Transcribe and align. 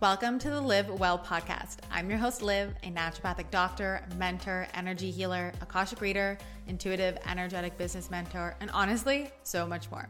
Welcome 0.00 0.38
to 0.38 0.50
the 0.50 0.60
Liv 0.60 0.88
Well 1.00 1.18
podcast. 1.18 1.78
I'm 1.90 2.08
your 2.08 2.20
host, 2.20 2.40
Liv, 2.40 2.72
a 2.84 2.90
naturopathic 2.92 3.50
doctor, 3.50 4.00
mentor, 4.16 4.68
energy 4.74 5.10
healer, 5.10 5.52
Akashic 5.60 6.00
reader, 6.00 6.38
intuitive, 6.68 7.18
energetic 7.26 7.76
business 7.76 8.08
mentor, 8.08 8.54
and 8.60 8.70
honestly, 8.70 9.32
so 9.42 9.66
much 9.66 9.90
more. 9.90 10.08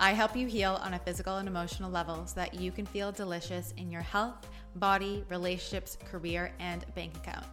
I 0.00 0.14
help 0.14 0.34
you 0.34 0.48
heal 0.48 0.80
on 0.82 0.94
a 0.94 0.98
physical 0.98 1.36
and 1.36 1.46
emotional 1.46 1.92
level 1.92 2.26
so 2.26 2.34
that 2.40 2.54
you 2.54 2.72
can 2.72 2.86
feel 2.86 3.12
delicious 3.12 3.72
in 3.76 3.88
your 3.88 4.02
health, 4.02 4.48
body, 4.74 5.24
relationships, 5.28 5.96
career, 6.10 6.52
and 6.58 6.84
bank 6.96 7.16
account. 7.16 7.46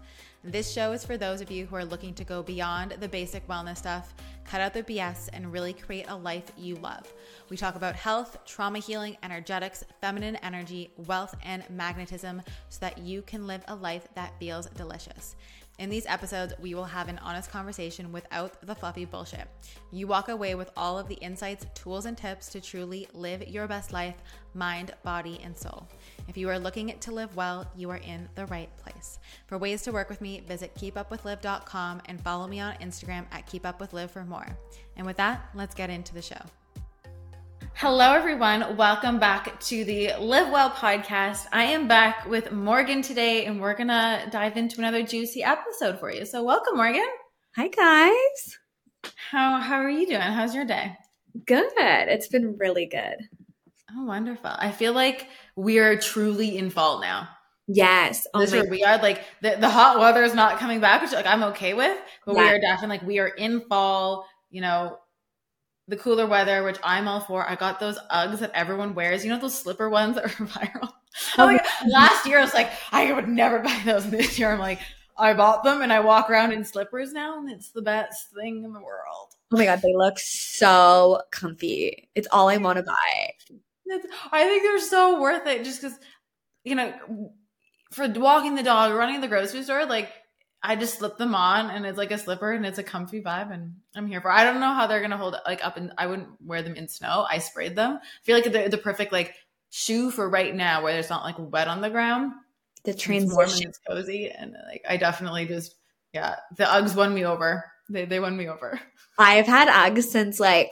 This 0.43 0.71
show 0.71 0.93
is 0.93 1.05
for 1.05 1.15
those 1.15 1.41
of 1.41 1.51
you 1.51 1.67
who 1.67 1.75
are 1.75 1.85
looking 1.85 2.15
to 2.15 2.23
go 2.23 2.41
beyond 2.41 2.95
the 2.99 3.07
basic 3.07 3.47
wellness 3.47 3.77
stuff, 3.77 4.15
cut 4.47 4.61
out 4.61 4.73
the 4.73 4.83
BS, 4.83 5.29
and 5.33 5.51
really 5.51 5.73
create 5.73 6.05
a 6.07 6.15
life 6.15 6.51
you 6.57 6.75
love. 6.75 7.11
We 7.49 7.57
talk 7.57 7.75
about 7.75 7.95
health, 7.95 8.37
trauma 8.45 8.79
healing, 8.79 9.17
energetics, 9.23 9.83
feminine 10.01 10.37
energy, 10.37 10.91
wealth, 11.05 11.35
and 11.43 11.63
magnetism 11.69 12.41
so 12.69 12.77
that 12.81 12.97
you 12.97 13.21
can 13.21 13.45
live 13.45 13.63
a 13.67 13.75
life 13.75 14.07
that 14.15 14.39
feels 14.39 14.67
delicious. 14.67 15.35
In 15.79 15.91
these 15.91 16.07
episodes, 16.07 16.53
we 16.59 16.73
will 16.73 16.85
have 16.85 17.07
an 17.07 17.19
honest 17.19 17.51
conversation 17.51 18.11
without 18.11 18.65
the 18.65 18.73
fluffy 18.73 19.05
bullshit. 19.05 19.47
You 19.91 20.07
walk 20.07 20.27
away 20.27 20.55
with 20.55 20.71
all 20.75 20.97
of 20.97 21.07
the 21.07 21.15
insights, 21.15 21.67
tools, 21.75 22.07
and 22.07 22.17
tips 22.17 22.49
to 22.49 22.61
truly 22.61 23.07
live 23.13 23.47
your 23.47 23.67
best 23.67 23.93
life, 23.93 24.15
mind, 24.55 24.91
body, 25.03 25.39
and 25.43 25.55
soul. 25.55 25.87
If 26.27 26.35
you 26.35 26.49
are 26.49 26.57
looking 26.57 26.97
to 26.97 27.11
live 27.11 27.35
well, 27.35 27.69
you 27.75 27.91
are 27.91 27.97
in 27.97 28.27
the 28.33 28.47
right 28.47 28.75
place. 28.77 29.19
For 29.45 29.59
ways 29.59 29.83
to 29.83 29.91
work 29.91 30.09
with 30.09 30.19
me, 30.19 30.41
visit 30.47 30.73
keepupwithliv.com 30.73 32.01
and 32.05 32.21
follow 32.21 32.47
me 32.47 32.59
on 32.59 32.73
Instagram 32.75 33.25
at 33.31 33.45
keepupwithliv 33.45 34.09
for 34.09 34.25
more. 34.25 34.47
And 34.95 35.05
with 35.05 35.17
that, 35.17 35.49
let's 35.53 35.75
get 35.75 35.91
into 35.91 36.15
the 36.15 36.23
show. 36.23 36.41
Hello, 37.79 38.13
everyone. 38.13 38.75
Welcome 38.75 39.19
back 39.19 39.59
to 39.59 39.85
the 39.85 40.13
Liv 40.19 40.49
Well 40.49 40.71
podcast. 40.71 41.45
I 41.53 41.65
am 41.65 41.87
back 41.87 42.25
with 42.25 42.51
Morgann 42.51 43.03
today, 43.03 43.45
and 43.45 43.61
we're 43.61 43.75
going 43.75 43.89
to 43.89 44.27
dive 44.31 44.57
into 44.57 44.79
another 44.79 45.03
juicy 45.03 45.43
episode 45.43 45.99
for 45.99 46.11
you. 46.11 46.25
So, 46.25 46.41
welcome, 46.41 46.75
Morgann. 46.75 47.05
Hi, 47.55 47.67
guys. 47.67 48.57
How, 49.29 49.59
how 49.59 49.75
are 49.75 49.91
you 49.91 50.07
doing? 50.07 50.21
How's 50.21 50.55
your 50.55 50.65
day? 50.65 50.97
Good. 51.45 51.71
It's 51.77 52.27
been 52.27 52.57
really 52.57 52.87
good. 52.87 53.17
Oh, 53.95 54.05
wonderful. 54.05 54.49
I 54.57 54.71
feel 54.71 54.93
like 54.93 55.27
we 55.55 55.77
are 55.77 55.95
truly 55.97 56.57
in 56.57 56.71
fall 56.71 56.99
now. 56.99 57.29
Yes. 57.67 58.25
Oh 58.33 58.43
this 58.43 58.69
we 58.71 58.83
are 58.85 58.97
like 58.97 59.23
the, 59.43 59.55
the 59.59 59.69
hot 59.69 59.99
weather 59.99 60.23
is 60.23 60.33
not 60.33 60.57
coming 60.57 60.79
back, 60.79 61.03
which 61.03 61.11
like 61.11 61.27
I'm 61.27 61.43
okay 61.43 61.75
with, 61.75 61.95
but 62.25 62.35
yeah. 62.35 62.41
we 62.41 62.49
are 62.49 62.59
definitely 62.59 62.97
like 62.97 63.05
we 63.05 63.19
are 63.19 63.27
in 63.27 63.61
fall, 63.69 64.25
you 64.49 64.61
know, 64.61 64.97
the 65.87 65.95
cooler 65.95 66.27
weather, 66.27 66.63
which 66.63 66.79
I'm 66.83 67.07
all 67.07 67.21
for. 67.21 67.47
I 67.47 67.55
got 67.55 67.79
those 67.79 67.97
Uggs 68.11 68.39
that 68.39 68.51
everyone 68.53 68.93
wears. 68.93 69.23
You 69.23 69.31
know 69.31 69.39
those 69.39 69.57
slipper 69.59 69.89
ones 69.89 70.15
that 70.15 70.25
are 70.25 70.45
viral. 70.45 70.91
Oh, 71.37 71.45
like, 71.45 71.65
last 71.87 72.25
year 72.25 72.39
I 72.39 72.41
was 72.41 72.53
like, 72.53 72.71
I 72.91 73.11
would 73.11 73.27
never 73.27 73.59
buy 73.59 73.81
those. 73.85 74.05
This 74.09 74.37
year 74.37 74.51
I'm 74.51 74.59
like, 74.59 74.79
I 75.17 75.33
bought 75.33 75.63
them 75.63 75.81
and 75.81 75.91
I 75.91 75.99
walk 75.99 76.29
around 76.29 76.51
in 76.51 76.63
slippers 76.63 77.13
now, 77.13 77.39
and 77.39 77.49
it's 77.49 77.71
the 77.71 77.81
best 77.81 78.31
thing 78.35 78.63
in 78.63 78.73
the 78.73 78.79
world. 78.79 79.33
Oh 79.51 79.57
my 79.57 79.65
god, 79.65 79.81
they 79.81 79.93
look 79.95 80.19
so 80.19 81.21
comfy. 81.31 82.09
It's 82.15 82.27
all 82.31 82.49
I 82.49 82.57
want 82.57 82.77
to 82.77 82.83
buy. 82.83 83.31
I 84.31 84.43
think 84.43 84.63
they're 84.63 84.79
so 84.79 85.21
worth 85.21 85.47
it, 85.47 85.63
just 85.63 85.81
because 85.81 85.97
you 86.63 86.75
know, 86.75 86.93
for 87.91 88.09
walking 88.09 88.55
the 88.55 88.63
dog, 88.63 88.93
running 88.93 89.21
the 89.21 89.27
grocery 89.27 89.63
store, 89.63 89.85
like 89.85 90.11
I 90.63 90.75
just 90.75 90.97
slip 90.97 91.17
them 91.17 91.35
on 91.35 91.69
and 91.69 91.85
it's 91.85 91.97
like 91.97 92.11
a 92.11 92.17
slipper 92.17 92.51
and 92.51 92.65
it's 92.65 92.79
a 92.79 92.83
comfy 92.83 93.21
vibe 93.21 93.53
and 93.53 93.75
I'm 93.95 94.07
here 94.07 94.21
for. 94.21 94.31
I 94.31 94.43
don't 94.43 94.59
know 94.59 94.73
how 94.73 94.87
they're 94.87 95.01
gonna 95.01 95.17
hold 95.17 95.35
like 95.45 95.63
up 95.63 95.77
and 95.77 95.93
I 95.97 96.07
wouldn't 96.07 96.29
wear 96.43 96.61
them 96.61 96.75
in 96.75 96.87
snow. 96.87 97.25
I 97.29 97.37
sprayed 97.37 97.75
them. 97.75 97.99
I 98.01 98.23
feel 98.23 98.35
like 98.35 98.51
they're 98.51 98.69
the 98.69 98.77
perfect 98.77 99.11
like 99.11 99.33
shoe 99.69 100.11
for 100.11 100.27
right 100.27 100.53
now 100.53 100.83
where 100.83 100.97
it's 100.97 101.09
not 101.09 101.23
like 101.23 101.35
wet 101.37 101.67
on 101.67 101.81
the 101.81 101.89
ground. 101.89 102.33
The 102.83 102.93
transition. 102.93 103.27
It's 103.27 103.35
warm 103.35 103.49
and 103.49 103.63
it's 103.63 103.79
cozy 103.87 104.31
and 104.31 104.55
like 104.67 104.83
I 104.87 104.97
definitely 104.97 105.45
just 105.45 105.75
yeah 106.13 106.37
the 106.55 106.63
Uggs 106.63 106.95
won 106.95 107.13
me 107.13 107.25
over. 107.25 107.65
They 107.89 108.05
they 108.05 108.19
won 108.19 108.35
me 108.35 108.49
over. 108.49 108.79
I've 109.19 109.47
had 109.47 109.67
Uggs 109.67 110.03
since 110.03 110.39
like 110.39 110.71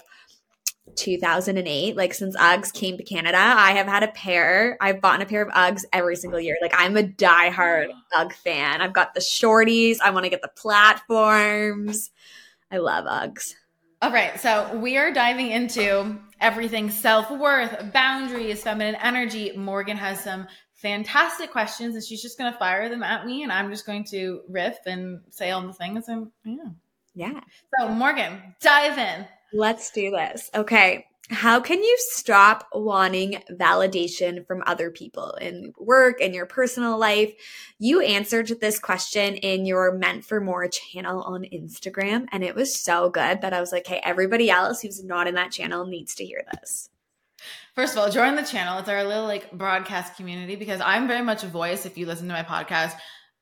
2008 0.96 1.96
like 1.96 2.14
since 2.14 2.36
uggs 2.38 2.74
came 2.74 2.98
to 2.98 3.04
canada 3.04 3.38
i 3.38 3.72
have 3.72 3.88
had 3.88 4.04
a 4.04 4.08
pair 4.10 4.78
i've 4.82 5.02
bought 5.02 5.22
a 5.22 5.26
pair 5.26 5.42
of 5.42 5.50
uggs 5.54 5.84
every 5.94 6.16
single 6.16 6.40
year. 6.40 6.58
Like 6.62 6.74
i'm 6.76 6.98
a 6.98 7.04
diehard 7.04 7.90
ugg 8.16 8.34
fan. 8.34 8.82
I've 8.82 8.94
got 8.94 9.14
the 9.14 9.20
shorties 9.20 9.98
i 10.04 10.10
want 10.10 10.26
to 10.26 10.30
get 10.30 10.42
the 10.42 10.52
platforms. 10.56 12.12
I 12.72 12.78
love 12.78 13.06
uggs. 13.06 13.56
All 14.02 14.12
right 14.12 14.40
so 14.40 14.76
we 14.78 14.98
are 14.98 15.12
diving 15.12 15.52
into 15.52 16.18
everything 16.42 16.90
self-worth 16.90 17.94
boundaries 17.94 18.64
feminine 18.64 18.96
energy. 18.96 19.52
Morgann 19.56 19.98
has 19.98 20.24
some 20.24 20.48
fantastic 20.76 21.52
questions 21.52 21.96
and 21.96 22.04
she's 22.04 22.22
just 22.22 22.38
going 22.38 22.52
to 22.52 22.60
fire 22.60 22.90
them 22.90 23.02
at 23.02 23.26
me 23.26 23.44
and 23.44 23.52
i'm 23.52 23.72
just 23.72 23.86
going 23.86 24.04
to 24.04 24.42
riff 24.50 24.78
and 24.86 25.20
say 25.30 25.50
all 25.50 25.66
the 25.66 25.74
things 25.74 26.08
and 26.10 26.30
yeah. 26.44 26.70
Yeah. 27.16 27.40
So 27.80 27.88
morgann 27.88 28.56
dive 28.60 28.98
in 28.98 29.26
Let's 29.56 29.90
do 29.92 30.12
this. 30.12 30.52
Okay. 30.54 31.06
How 31.30 31.60
can 31.60 31.82
you 31.82 31.96
stop 31.98 32.68
wanting 32.74 33.42
validation 33.50 34.46
from 34.46 34.62
other 34.68 34.92
people 34.92 35.32
in 35.42 35.74
work 35.80 36.18
and 36.22 36.36
your 36.36 36.46
personal 36.46 37.00
life? 37.00 37.34
You 37.80 38.02
answered 38.02 38.52
this 38.60 38.78
question 38.78 39.36
in 39.36 39.66
your 39.66 39.94
Meant 39.94 40.26
for 40.26 40.40
More 40.40 40.68
channel 40.68 41.24
on 41.24 41.46
Instagram, 41.46 42.28
and 42.32 42.44
it 42.44 42.54
was 42.54 42.80
so 42.80 43.10
good 43.10 43.42
that 43.42 43.54
I 43.54 43.62
was 43.62 43.72
like, 43.72 43.88
hey, 43.88 44.00
everybody 44.04 44.52
else 44.52 44.82
who's 44.82 45.04
not 45.04 45.26
in 45.26 45.34
that 45.36 45.52
channel 45.52 45.88
needs 45.88 46.14
to 46.16 46.26
hear 46.26 46.44
this. 46.54 46.90
First 47.74 47.94
of 47.94 48.00
all, 48.00 48.12
join 48.12 48.36
the 48.36 48.44
channel. 48.44 48.78
It's 48.78 48.90
our 48.90 49.04
little 49.04 49.26
like 49.26 49.52
broadcast 49.52 50.18
community 50.18 50.56
because 50.56 50.82
I'm 50.82 51.08
very 51.08 51.24
much 51.24 51.44
a 51.44 51.48
voice. 51.48 51.86
If 51.86 51.98
you 51.98 52.06
listen 52.06 52.28
to 52.28 52.34
my 52.34 52.44
podcast, 52.44 52.94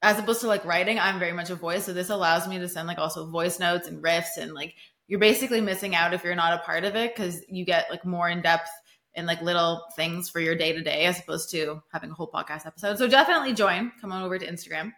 as 0.02 0.20
opposed 0.20 0.42
to 0.42 0.48
like 0.48 0.64
writing, 0.66 1.00
I'm 1.00 1.20
very 1.20 1.34
much 1.34 1.50
a 1.50 1.56
voice. 1.56 1.86
So 1.86 1.94
this 1.94 2.10
allows 2.10 2.48
me 2.48 2.60
to 2.60 2.70
send 2.70 2.88
like 2.88 2.98
also 2.98 3.30
voice 3.30 3.60
notes 3.60 3.88
and 3.88 4.04
riffs 4.04 4.38
and 4.38 4.54
like 4.54 4.76
you're 5.14 5.20
basically 5.20 5.62
missing 5.62 5.94
out 5.94 6.12
if 6.12 6.24
you're 6.24 6.34
not 6.34 6.54
a 6.54 6.64
part 6.64 6.84
of 6.84 6.96
it 6.96 7.16
because 7.16 7.44
you 7.48 7.64
get 7.64 7.86
like 7.92 8.04
more 8.04 8.28
in 8.28 8.42
depth 8.42 8.68
and 9.14 9.28
like 9.28 9.40
little 9.44 9.84
things 9.96 10.28
for 10.28 10.40
your 10.40 10.56
day 10.56 10.74
to 10.74 10.82
day 10.82 11.06
as 11.06 11.20
opposed 11.20 11.52
to 11.52 11.84
having 11.92 12.10
a 12.10 12.16
whole 12.16 12.32
podcast 12.34 12.66
episode. 12.66 12.98
So 12.98 13.08
definitely 13.08 13.54
join. 13.54 13.92
Come 14.02 14.12
on 14.12 14.24
over 14.24 14.40
to 14.40 14.48
Instagram. 14.52 14.92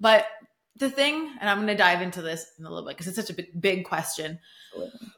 But 0.00 0.26
the 0.74 0.90
thing, 0.90 1.30
and 1.40 1.48
I'm 1.48 1.58
going 1.58 1.68
to 1.68 1.76
dive 1.76 2.02
into 2.02 2.22
this 2.22 2.44
in 2.58 2.64
a 2.64 2.68
little 2.68 2.84
bit 2.88 2.96
because 2.96 3.06
it's 3.06 3.16
such 3.16 3.30
a 3.30 3.34
big, 3.34 3.60
big 3.60 3.84
question. 3.84 4.40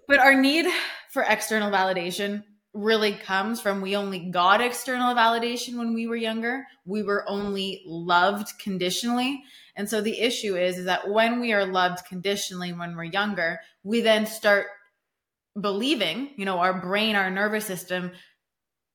But 0.06 0.18
our 0.18 0.34
need 0.34 0.66
for 1.08 1.22
external 1.22 1.70
validation 1.70 2.44
really 2.78 3.12
comes 3.12 3.60
from 3.60 3.80
we 3.80 3.96
only 3.96 4.30
got 4.30 4.60
external 4.60 5.14
validation 5.14 5.76
when 5.76 5.94
we 5.94 6.06
were 6.06 6.16
younger. 6.16 6.66
We 6.84 7.02
were 7.02 7.28
only 7.28 7.82
loved 7.86 8.58
conditionally. 8.58 9.42
And 9.74 9.88
so 9.88 10.00
the 10.00 10.20
issue 10.20 10.56
is, 10.56 10.78
is 10.78 10.84
that 10.86 11.08
when 11.08 11.40
we 11.40 11.52
are 11.52 11.66
loved 11.66 12.06
conditionally 12.06 12.72
when 12.72 12.96
we're 12.96 13.04
younger, 13.04 13.60
we 13.82 14.00
then 14.00 14.26
start 14.26 14.66
believing, 15.60 16.30
you 16.36 16.44
know, 16.44 16.58
our 16.58 16.80
brain, 16.80 17.16
our 17.16 17.30
nervous 17.30 17.66
system 17.66 18.12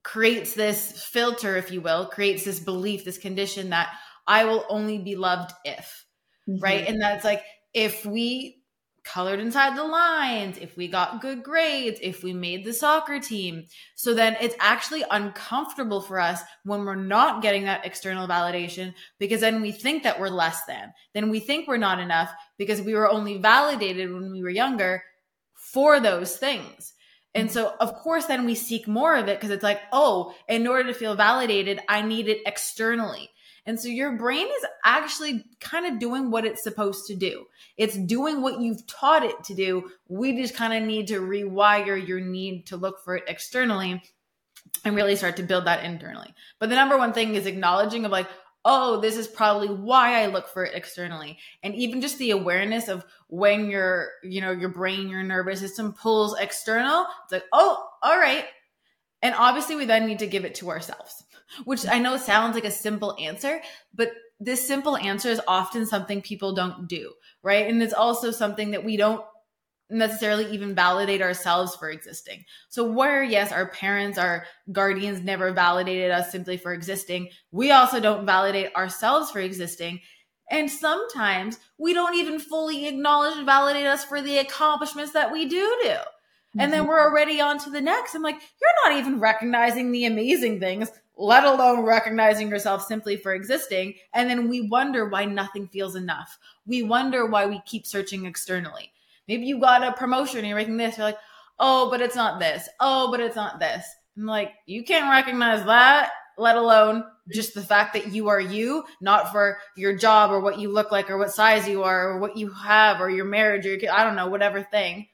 creates 0.03 0.53
this 0.53 1.03
filter, 1.03 1.57
if 1.57 1.71
you 1.71 1.81
will, 1.81 2.05
creates 2.05 2.45
this 2.45 2.59
belief, 2.59 3.05
this 3.05 3.17
condition 3.17 3.69
that 3.69 3.89
I 4.27 4.45
will 4.45 4.65
only 4.69 4.97
be 4.97 5.15
loved 5.15 5.51
if, 5.65 6.05
mm-hmm. 6.49 6.63
right? 6.63 6.87
And 6.87 7.01
that's 7.01 7.25
like, 7.25 7.43
if 7.73 8.05
we 8.05 8.62
colored 9.03 9.39
inside 9.39 9.77
the 9.77 9.83
lines, 9.83 10.57
if 10.57 10.77
we 10.77 10.87
got 10.87 11.21
good 11.21 11.43
grades, 11.43 11.99
if 12.01 12.23
we 12.23 12.33
made 12.33 12.63
the 12.63 12.73
soccer 12.73 13.19
team. 13.19 13.65
So 13.95 14.13
then 14.13 14.37
it's 14.39 14.55
actually 14.59 15.03
uncomfortable 15.09 16.01
for 16.01 16.19
us 16.19 16.41
when 16.63 16.85
we're 16.85 16.95
not 16.95 17.41
getting 17.41 17.65
that 17.65 17.85
external 17.85 18.27
validation 18.27 18.93
because 19.19 19.41
then 19.41 19.61
we 19.61 19.71
think 19.71 20.03
that 20.03 20.19
we're 20.19 20.29
less 20.29 20.65
than. 20.65 20.93
Then 21.13 21.29
we 21.29 21.39
think 21.39 21.67
we're 21.67 21.77
not 21.77 21.99
enough 21.99 22.31
because 22.57 22.81
we 22.81 22.93
were 22.93 23.09
only 23.09 23.37
validated 23.37 24.11
when 24.11 24.31
we 24.31 24.41
were 24.41 24.49
younger 24.49 25.03
for 25.55 25.99
those 25.99 26.37
things. 26.37 26.93
And 27.35 27.51
so, 27.51 27.73
of 27.79 27.95
course, 27.95 28.25
then 28.25 28.45
we 28.45 28.53
seek 28.53 28.87
more 28.87 29.15
of 29.15 29.27
it 29.27 29.39
because 29.39 29.49
it's 29.49 29.63
like, 29.63 29.81
oh, 29.91 30.35
in 30.47 30.67
order 30.67 30.83
to 30.85 30.93
feel 30.93 31.15
validated, 31.15 31.79
I 31.89 32.03
need 32.03 32.27
it 32.27 32.41
externally. 32.45 33.31
And 33.65 33.79
so 33.79 33.87
your 33.87 34.17
brain 34.17 34.47
is 34.47 34.65
actually 34.83 35.45
kind 35.59 35.85
of 35.85 35.99
doing 35.99 36.31
what 36.31 36.45
it's 36.45 36.63
supposed 36.63 37.05
to 37.07 37.15
do. 37.15 37.45
It's 37.77 37.97
doing 37.97 38.41
what 38.41 38.59
you've 38.59 38.85
taught 38.87 39.23
it 39.23 39.41
to 39.45 39.55
do. 39.55 39.89
We 40.09 40.35
just 40.35 40.55
kind 40.55 40.73
of 40.73 40.87
need 40.87 41.07
to 41.07 41.21
rewire 41.21 42.05
your 42.05 42.19
need 42.19 42.67
to 42.67 42.77
look 42.77 43.03
for 43.03 43.15
it 43.15 43.23
externally 43.27 44.03
and 44.83 44.95
really 44.95 45.15
start 45.15 45.37
to 45.37 45.43
build 45.43 45.65
that 45.65 45.85
internally. 45.85 46.33
But 46.59 46.69
the 46.69 46.75
number 46.75 46.97
one 46.97 47.13
thing 47.13 47.35
is 47.35 47.45
acknowledging 47.45 48.03
of 48.03 48.11
like, 48.11 48.27
oh, 48.65 48.99
this 48.99 49.17
is 49.17 49.27
probably 49.27 49.69
why 49.69 50.21
I 50.21 50.27
look 50.27 50.47
for 50.47 50.63
it 50.65 50.75
externally. 50.75 51.37
And 51.63 51.75
even 51.75 52.01
just 52.01 52.17
the 52.17 52.31
awareness 52.31 52.87
of 52.87 53.05
when 53.27 53.69
your, 53.69 54.09
you 54.23 54.41
know, 54.41 54.51
your 54.51 54.69
brain, 54.69 55.09
your 55.09 55.23
nervous 55.23 55.59
system 55.59 55.93
pulls 55.93 56.37
external, 56.37 57.05
it's 57.23 57.33
like, 57.33 57.43
oh, 57.51 57.85
all 58.01 58.17
right. 58.17 58.45
And 59.21 59.35
obviously 59.35 59.75
we 59.75 59.85
then 59.85 60.05
need 60.05 60.19
to 60.19 60.27
give 60.27 60.43
it 60.45 60.55
to 60.55 60.69
ourselves 60.69 61.22
which 61.65 61.87
I 61.87 61.99
know 61.99 62.17
sounds 62.17 62.55
like 62.55 62.65
a 62.65 62.71
simple 62.71 63.15
answer, 63.19 63.61
but 63.93 64.11
this 64.39 64.65
simple 64.65 64.97
answer 64.97 65.29
is 65.29 65.41
often 65.47 65.85
something 65.85 66.21
people 66.21 66.53
don't 66.53 66.87
do, 66.87 67.13
right? 67.43 67.67
And 67.67 67.81
it's 67.81 67.93
also 67.93 68.31
something 68.31 68.71
that 68.71 68.83
we 68.83 68.97
don't 68.97 69.23
necessarily 69.89 70.45
even 70.51 70.75
validate 70.75 71.21
ourselves 71.21 71.75
for 71.75 71.89
existing. 71.89 72.43
So, 72.69 72.91
where, 72.91 73.23
yes, 73.23 73.51
our 73.51 73.69
parents, 73.69 74.17
our 74.17 74.45
guardians 74.71 75.21
never 75.21 75.51
validated 75.51 76.11
us 76.11 76.31
simply 76.31 76.57
for 76.57 76.73
existing, 76.73 77.29
we 77.51 77.71
also 77.71 77.99
don't 77.99 78.25
validate 78.25 78.75
ourselves 78.75 79.31
for 79.31 79.39
existing. 79.39 80.01
And 80.51 80.69
sometimes 80.69 81.57
we 81.77 81.93
don't 81.93 82.15
even 82.15 82.39
fully 82.39 82.87
acknowledge 82.87 83.37
and 83.37 83.45
validate 83.45 83.85
us 83.85 84.03
for 84.03 84.21
the 84.21 84.37
accomplishments 84.39 85.13
that 85.13 85.31
we 85.31 85.45
do 85.45 85.79
do. 85.83 85.95
And 86.59 86.71
then 86.71 86.81
mm-hmm. 86.81 86.89
we're 86.89 87.01
already 87.01 87.41
on 87.41 87.57
to 87.59 87.71
the 87.71 87.81
next. 87.81 88.13
I'm 88.13 88.21
like, 88.21 88.35
you're 88.35 88.89
not 88.91 88.99
even 88.99 89.19
recognizing 89.19 89.91
the 89.91 90.05
amazing 90.05 90.59
things, 90.59 90.89
let 91.17 91.43
alone 91.43 91.81
recognizing 91.81 92.49
yourself 92.49 92.85
simply 92.85 93.17
for 93.17 93.33
existing. 93.33 93.95
And 94.13 94.29
then 94.29 94.49
we 94.49 94.61
wonder 94.61 95.07
why 95.07 95.25
nothing 95.25 95.67
feels 95.67 95.95
enough. 95.95 96.37
We 96.65 96.83
wonder 96.83 97.25
why 97.25 97.45
we 97.45 97.61
keep 97.65 97.85
searching 97.85 98.25
externally. 98.25 98.91
Maybe 99.27 99.45
you 99.45 99.59
got 99.59 99.83
a 99.83 99.93
promotion 99.93 100.39
and 100.39 100.47
you're 100.47 100.57
making 100.57 100.77
this. 100.77 100.97
You're 100.97 101.07
like, 101.07 101.19
oh, 101.59 101.89
but 101.89 102.01
it's 102.01 102.15
not 102.15 102.39
this. 102.39 102.67
Oh, 102.79 103.11
but 103.11 103.19
it's 103.19 103.35
not 103.35 103.59
this. 103.59 103.85
I'm 104.17 104.25
like, 104.25 104.51
you 104.65 104.83
can't 104.83 105.09
recognize 105.09 105.65
that, 105.65 106.11
let 106.37 106.55
alone 106.55 107.03
just 107.31 107.53
the 107.53 107.61
fact 107.61 107.93
that 107.93 108.11
you 108.11 108.27
are 108.27 108.41
you, 108.41 108.83
not 108.99 109.31
for 109.31 109.57
your 109.77 109.95
job 109.95 110.31
or 110.31 110.39
what 110.39 110.59
you 110.59 110.69
look 110.69 110.91
like 110.91 111.09
or 111.09 111.17
what 111.17 111.31
size 111.31 111.67
you 111.67 111.83
are 111.83 112.09
or 112.09 112.19
what 112.19 112.37
you 112.37 112.51
have 112.51 112.99
or 112.99 113.09
your 113.09 113.25
marriage 113.25 113.65
or 113.65 113.75
your, 113.75 113.91
I 113.91 114.03
don't 114.03 114.15
know, 114.15 114.27
whatever 114.27 114.61
thing. 114.63 115.07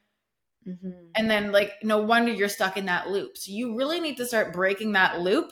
Mm-hmm. 0.68 0.90
And 1.16 1.30
then, 1.30 1.52
like, 1.52 1.74
no 1.84 2.00
wonder 2.00 2.32
you're 2.32 2.50
stuck 2.50 2.78
in 2.78 2.86
that 2.88 3.10
loop. 3.10 3.38
So, 3.38 3.52
you 3.52 3.78
really 3.78 4.00
need 4.00 4.18
to 4.18 4.26
start 4.26 4.54
breaking 4.54 4.92
that 4.94 5.22
loop 5.22 5.52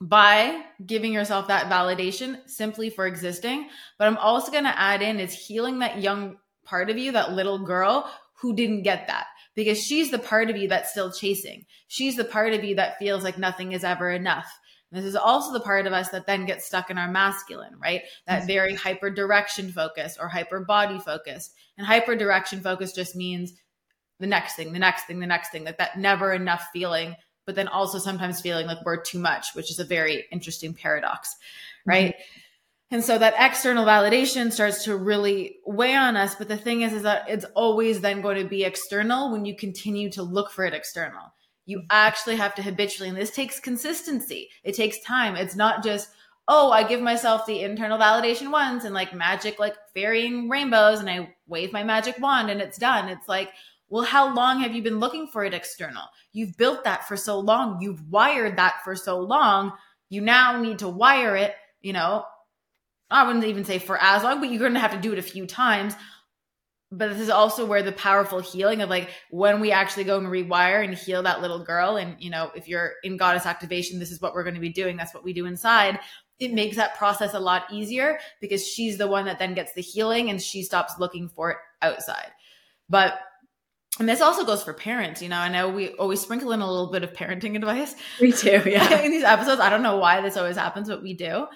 by 0.00 0.62
giving 0.84 1.12
yourself 1.12 1.48
that 1.48 1.70
validation 1.70 2.38
simply 2.48 2.88
for 2.88 3.06
existing. 3.06 3.68
But 3.98 4.08
I'm 4.08 4.16
also 4.16 4.50
going 4.50 4.64
to 4.64 4.78
add 4.78 5.02
in 5.02 5.20
is 5.20 5.34
healing 5.34 5.80
that 5.80 6.00
young 6.00 6.36
part 6.64 6.90
of 6.90 6.96
you, 6.96 7.12
that 7.12 7.32
little 7.32 7.58
girl 7.58 8.10
who 8.40 8.54
didn't 8.54 8.82
get 8.82 9.06
that 9.08 9.26
because 9.54 9.82
she's 9.82 10.10
the 10.10 10.18
part 10.18 10.48
of 10.48 10.56
you 10.56 10.68
that's 10.68 10.90
still 10.90 11.12
chasing. 11.12 11.66
She's 11.88 12.16
the 12.16 12.24
part 12.24 12.54
of 12.54 12.64
you 12.64 12.76
that 12.76 12.98
feels 12.98 13.22
like 13.22 13.36
nothing 13.36 13.72
is 13.72 13.84
ever 13.84 14.10
enough. 14.10 14.50
This 14.92 15.04
is 15.04 15.16
also 15.16 15.52
the 15.52 15.60
part 15.60 15.86
of 15.86 15.92
us 15.92 16.08
that 16.08 16.26
then 16.26 16.46
gets 16.46 16.66
stuck 16.66 16.90
in 16.90 16.98
our 16.98 17.10
masculine, 17.10 17.78
right? 17.80 18.02
That 18.26 18.38
mm-hmm. 18.38 18.46
very 18.46 18.74
hyper 18.74 19.10
direction 19.10 19.70
focus 19.70 20.16
or 20.20 20.28
hyper 20.28 20.60
body 20.60 20.98
focused. 20.98 21.54
And 21.78 21.86
hyper 21.86 22.16
direction 22.16 22.60
focus 22.60 22.92
just 22.92 23.14
means 23.14 23.52
the 24.18 24.26
next 24.26 24.54
thing, 24.56 24.72
the 24.72 24.78
next 24.78 25.04
thing, 25.04 25.20
the 25.20 25.26
next 25.26 25.50
thing, 25.50 25.64
like 25.64 25.78
that 25.78 25.98
never 25.98 26.32
enough 26.32 26.66
feeling, 26.72 27.14
but 27.50 27.56
then 27.56 27.66
also 27.66 27.98
sometimes 27.98 28.40
feeling 28.40 28.68
like 28.68 28.78
we're 28.84 29.02
too 29.02 29.18
much, 29.18 29.56
which 29.56 29.72
is 29.72 29.80
a 29.80 29.84
very 29.84 30.24
interesting 30.30 30.72
paradox, 30.72 31.34
right? 31.84 32.14
Mm-hmm. 32.14 32.92
And 32.92 33.02
so 33.02 33.18
that 33.18 33.34
external 33.36 33.84
validation 33.84 34.52
starts 34.52 34.84
to 34.84 34.96
really 34.96 35.56
weigh 35.66 35.96
on 35.96 36.16
us. 36.16 36.36
But 36.36 36.46
the 36.46 36.56
thing 36.56 36.82
is, 36.82 36.92
is 36.92 37.02
that 37.02 37.28
it's 37.28 37.44
always 37.56 38.02
then 38.02 38.20
going 38.20 38.40
to 38.40 38.48
be 38.48 38.62
external 38.62 39.32
when 39.32 39.44
you 39.44 39.56
continue 39.56 40.12
to 40.12 40.22
look 40.22 40.52
for 40.52 40.64
it 40.64 40.74
external. 40.74 41.32
You 41.66 41.82
actually 41.90 42.36
have 42.36 42.54
to 42.54 42.62
habitually, 42.62 43.08
and 43.08 43.18
this 43.18 43.32
takes 43.32 43.58
consistency. 43.58 44.50
It 44.62 44.76
takes 44.76 45.00
time. 45.00 45.34
It's 45.34 45.56
not 45.56 45.82
just, 45.82 46.08
oh, 46.46 46.70
I 46.70 46.84
give 46.84 47.00
myself 47.00 47.46
the 47.46 47.62
internal 47.62 47.98
validation 47.98 48.52
once 48.52 48.84
and 48.84 48.94
like 48.94 49.12
magic, 49.12 49.58
like 49.58 49.74
varying 49.92 50.48
rainbows, 50.48 51.00
and 51.00 51.10
I 51.10 51.34
wave 51.48 51.72
my 51.72 51.82
magic 51.82 52.20
wand 52.20 52.48
and 52.48 52.60
it's 52.60 52.78
done. 52.78 53.08
It's 53.08 53.26
like, 53.26 53.50
well, 53.90 54.04
how 54.04 54.34
long 54.34 54.60
have 54.60 54.74
you 54.74 54.82
been 54.82 55.00
looking 55.00 55.26
for 55.26 55.44
it 55.44 55.52
external? 55.52 56.04
You've 56.32 56.56
built 56.56 56.84
that 56.84 57.06
for 57.06 57.16
so 57.16 57.38
long. 57.38 57.82
You've 57.82 58.08
wired 58.10 58.56
that 58.56 58.82
for 58.84 58.96
so 58.96 59.18
long. 59.18 59.72
You 60.08 60.22
now 60.22 60.60
need 60.60 60.78
to 60.78 60.88
wire 60.88 61.36
it, 61.36 61.54
you 61.82 61.92
know, 61.92 62.24
I 63.10 63.26
wouldn't 63.26 63.44
even 63.44 63.64
say 63.64 63.78
for 63.78 63.98
as 64.00 64.22
long, 64.22 64.40
but 64.40 64.50
you're 64.50 64.60
going 64.60 64.74
to 64.74 64.80
have 64.80 64.92
to 64.92 65.00
do 65.00 65.12
it 65.12 65.18
a 65.18 65.22
few 65.22 65.46
times. 65.46 65.94
But 66.92 67.10
this 67.10 67.20
is 67.20 67.30
also 67.30 67.66
where 67.66 67.82
the 67.82 67.92
powerful 67.92 68.40
healing 68.40 68.82
of 68.82 68.90
like 68.90 69.10
when 69.30 69.60
we 69.60 69.70
actually 69.70 70.04
go 70.04 70.18
and 70.18 70.26
rewire 70.26 70.84
and 70.84 70.94
heal 70.94 71.22
that 71.22 71.40
little 71.40 71.62
girl. 71.64 71.96
And, 71.96 72.16
you 72.20 72.30
know, 72.30 72.50
if 72.54 72.68
you're 72.68 72.92
in 73.02 73.16
goddess 73.16 73.46
activation, 73.46 73.98
this 73.98 74.10
is 74.10 74.20
what 74.20 74.34
we're 74.34 74.42
going 74.42 74.54
to 74.54 74.60
be 74.60 74.72
doing. 74.72 74.96
That's 74.96 75.14
what 75.14 75.24
we 75.24 75.32
do 75.32 75.46
inside. 75.46 76.00
It 76.40 76.52
makes 76.52 76.76
that 76.76 76.96
process 76.96 77.34
a 77.34 77.38
lot 77.38 77.64
easier 77.72 78.18
because 78.40 78.66
she's 78.66 78.96
the 78.96 79.06
one 79.06 79.26
that 79.26 79.38
then 79.38 79.54
gets 79.54 79.72
the 79.74 79.82
healing 79.82 80.30
and 80.30 80.40
she 80.40 80.62
stops 80.62 80.94
looking 80.98 81.28
for 81.28 81.50
it 81.50 81.58
outside. 81.82 82.30
But 82.88 83.20
and 84.00 84.08
this 84.08 84.20
also 84.20 84.44
goes 84.44 84.62
for 84.62 84.72
parents, 84.72 85.22
you 85.22 85.28
know. 85.28 85.36
I 85.36 85.48
know 85.48 85.68
we 85.68 85.90
always 85.90 86.20
sprinkle 86.20 86.52
in 86.52 86.60
a 86.60 86.66
little 86.66 86.90
bit 86.90 87.04
of 87.04 87.12
parenting 87.12 87.54
advice. 87.56 87.94
We 88.20 88.32
do, 88.32 88.62
yeah. 88.66 89.00
in 89.00 89.10
these 89.10 89.24
episodes, 89.24 89.60
I 89.60 89.70
don't 89.70 89.82
know 89.82 89.98
why 89.98 90.20
this 90.20 90.36
always 90.36 90.56
happens, 90.56 90.88
but 90.88 91.02
we 91.02 91.14
do. 91.14 91.46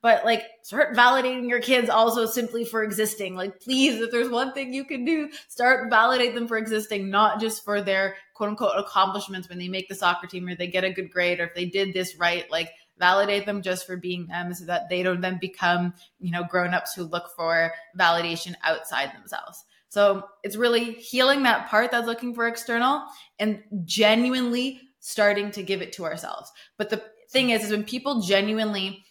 But 0.00 0.24
like, 0.24 0.44
start 0.62 0.96
validating 0.96 1.48
your 1.48 1.60
kids 1.60 1.90
also 1.90 2.24
simply 2.24 2.64
for 2.64 2.84
existing. 2.84 3.34
Like, 3.34 3.60
please, 3.60 4.00
if 4.00 4.12
there's 4.12 4.28
one 4.28 4.52
thing 4.52 4.72
you 4.72 4.84
can 4.84 5.04
do, 5.04 5.28
start 5.48 5.90
validate 5.90 6.36
them 6.36 6.46
for 6.46 6.56
existing, 6.56 7.10
not 7.10 7.40
just 7.40 7.64
for 7.64 7.82
their 7.82 8.14
quote 8.32 8.50
unquote 8.50 8.78
accomplishments 8.78 9.48
when 9.48 9.58
they 9.58 9.66
make 9.66 9.88
the 9.88 9.96
soccer 9.96 10.28
team 10.28 10.46
or 10.46 10.54
they 10.54 10.68
get 10.68 10.84
a 10.84 10.92
good 10.92 11.10
grade 11.10 11.40
or 11.40 11.46
if 11.46 11.54
they 11.54 11.66
did 11.66 11.92
this 11.92 12.16
right. 12.16 12.48
Like, 12.48 12.70
validate 12.98 13.46
them 13.46 13.62
just 13.62 13.86
for 13.86 13.96
being 13.96 14.26
them 14.26 14.52
so 14.54 14.64
that 14.66 14.88
they 14.88 15.02
don't 15.02 15.20
then 15.20 15.38
become, 15.40 15.94
you 16.20 16.30
know, 16.30 16.44
grown 16.44 16.74
ups 16.74 16.94
who 16.94 17.04
look 17.04 17.30
for 17.34 17.72
validation 17.98 18.54
outside 18.62 19.12
themselves. 19.14 19.64
So 19.88 20.24
it's 20.42 20.56
really 20.56 20.92
healing 20.92 21.44
that 21.44 21.68
part 21.68 21.90
that's 21.90 22.06
looking 22.06 22.34
for 22.34 22.46
external 22.46 23.04
and 23.38 23.62
genuinely 23.84 24.80
starting 25.00 25.50
to 25.52 25.62
give 25.62 25.80
it 25.80 25.92
to 25.94 26.04
ourselves. 26.04 26.50
But 26.76 26.90
the 26.90 27.02
thing 27.30 27.50
is, 27.50 27.64
is 27.64 27.70
when 27.70 27.84
people 27.84 28.20
genuinely 28.20 29.04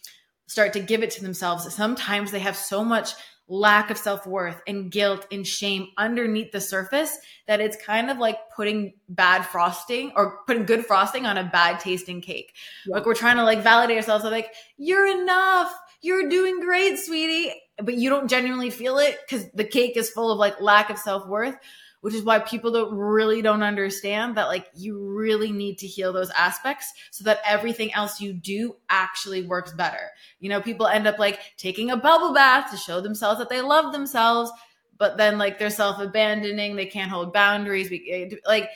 start 0.46 0.72
to 0.74 0.80
give 0.80 1.02
it 1.02 1.10
to 1.12 1.22
themselves, 1.22 1.72
sometimes 1.74 2.30
they 2.30 2.38
have 2.38 2.56
so 2.56 2.84
much 2.84 3.12
lack 3.48 3.90
of 3.90 3.96
self 3.96 4.26
worth 4.26 4.60
and 4.66 4.90
guilt 4.90 5.26
and 5.32 5.46
shame 5.46 5.88
underneath 5.96 6.52
the 6.52 6.60
surface 6.60 7.16
that 7.46 7.60
it's 7.60 7.82
kind 7.82 8.10
of 8.10 8.18
like 8.18 8.38
putting 8.54 8.92
bad 9.08 9.42
frosting 9.42 10.12
or 10.14 10.40
putting 10.46 10.66
good 10.66 10.84
frosting 10.84 11.24
on 11.26 11.38
a 11.38 11.44
bad 11.44 11.80
tasting 11.80 12.20
cake. 12.20 12.54
Yeah. 12.86 12.96
Like 12.96 13.06
we're 13.06 13.14
trying 13.14 13.36
to 13.36 13.44
like 13.44 13.62
validate 13.62 13.96
ourselves. 13.96 14.24
So 14.24 14.30
like, 14.30 14.52
you're 14.76 15.06
enough. 15.06 15.72
You're 16.00 16.28
doing 16.28 16.60
great, 16.60 16.98
sweetie 16.98 17.52
but 17.82 17.94
you 17.94 18.10
don't 18.10 18.28
genuinely 18.28 18.70
feel 18.70 18.98
it 18.98 19.18
because 19.26 19.50
the 19.52 19.64
cake 19.64 19.96
is 19.96 20.10
full 20.10 20.30
of 20.30 20.38
like 20.38 20.60
lack 20.60 20.90
of 20.90 20.98
self 20.98 21.26
worth, 21.26 21.56
which 22.00 22.14
is 22.14 22.22
why 22.22 22.38
people 22.40 22.72
don't 22.72 22.94
really 22.94 23.40
don't 23.40 23.62
understand 23.62 24.36
that 24.36 24.48
like 24.48 24.66
you 24.74 24.98
really 24.98 25.52
need 25.52 25.78
to 25.78 25.86
heal 25.86 26.12
those 26.12 26.30
aspects 26.30 26.92
so 27.10 27.24
that 27.24 27.40
everything 27.46 27.92
else 27.94 28.20
you 28.20 28.32
do 28.32 28.76
actually 28.88 29.46
works 29.46 29.72
better. 29.72 30.10
You 30.40 30.48
know, 30.48 30.60
people 30.60 30.86
end 30.86 31.06
up 31.06 31.18
like 31.18 31.40
taking 31.56 31.90
a 31.90 31.96
bubble 31.96 32.34
bath 32.34 32.70
to 32.70 32.76
show 32.76 33.00
themselves 33.00 33.38
that 33.38 33.48
they 33.48 33.60
love 33.60 33.92
themselves, 33.92 34.50
but 34.98 35.16
then 35.16 35.38
like 35.38 35.58
they're 35.58 35.70
self 35.70 36.00
abandoning, 36.00 36.74
they 36.74 36.86
can't 36.86 37.10
hold 37.10 37.32
boundaries. 37.32 37.90
Eh, 37.92 38.30
like 38.44 38.70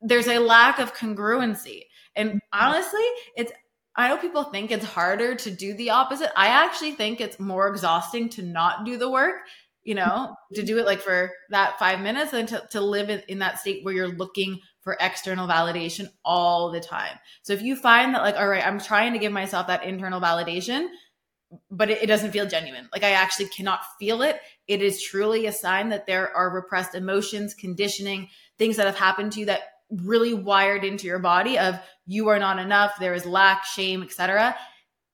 there's 0.00 0.28
a 0.28 0.38
lack 0.38 0.78
of 0.78 0.94
congruency. 0.94 1.84
And 2.16 2.40
honestly, 2.52 3.04
it's 3.36 3.50
I 3.96 4.08
know 4.08 4.16
people 4.16 4.44
think 4.44 4.70
it's 4.70 4.84
harder 4.84 5.36
to 5.36 5.50
do 5.50 5.74
the 5.74 5.90
opposite. 5.90 6.30
I 6.36 6.48
actually 6.48 6.92
think 6.92 7.20
it's 7.20 7.38
more 7.38 7.68
exhausting 7.68 8.28
to 8.30 8.42
not 8.42 8.84
do 8.84 8.96
the 8.96 9.10
work, 9.10 9.36
you 9.84 9.94
know, 9.94 10.34
to 10.54 10.62
do 10.62 10.78
it 10.78 10.86
like 10.86 11.00
for 11.00 11.30
that 11.50 11.78
five 11.78 12.00
minutes 12.00 12.32
and 12.32 12.48
to, 12.48 12.62
to 12.72 12.80
live 12.80 13.08
in, 13.08 13.22
in 13.28 13.38
that 13.38 13.60
state 13.60 13.84
where 13.84 13.94
you're 13.94 14.08
looking 14.08 14.58
for 14.80 14.96
external 15.00 15.46
validation 15.46 16.08
all 16.24 16.72
the 16.72 16.80
time. 16.80 17.18
So 17.42 17.52
if 17.52 17.62
you 17.62 17.76
find 17.76 18.14
that, 18.14 18.22
like, 18.22 18.36
all 18.36 18.48
right, 18.48 18.66
I'm 18.66 18.80
trying 18.80 19.12
to 19.12 19.18
give 19.18 19.32
myself 19.32 19.68
that 19.68 19.84
internal 19.84 20.20
validation, 20.20 20.88
but 21.70 21.88
it, 21.88 22.02
it 22.02 22.06
doesn't 22.06 22.32
feel 22.32 22.46
genuine, 22.46 22.88
like 22.92 23.04
I 23.04 23.12
actually 23.12 23.48
cannot 23.48 23.80
feel 23.98 24.22
it, 24.22 24.40
it 24.66 24.82
is 24.82 25.02
truly 25.02 25.46
a 25.46 25.52
sign 25.52 25.90
that 25.90 26.06
there 26.06 26.36
are 26.36 26.50
repressed 26.52 26.94
emotions, 26.94 27.54
conditioning, 27.54 28.28
things 28.58 28.76
that 28.76 28.86
have 28.86 28.98
happened 28.98 29.32
to 29.32 29.40
you 29.40 29.46
that 29.46 29.60
really 29.90 30.34
wired 30.34 30.84
into 30.84 31.06
your 31.06 31.18
body 31.18 31.58
of 31.58 31.78
you 32.06 32.28
are 32.28 32.38
not 32.38 32.58
enough, 32.58 32.98
there 32.98 33.14
is 33.14 33.26
lack, 33.26 33.64
shame, 33.64 34.02
etc. 34.02 34.56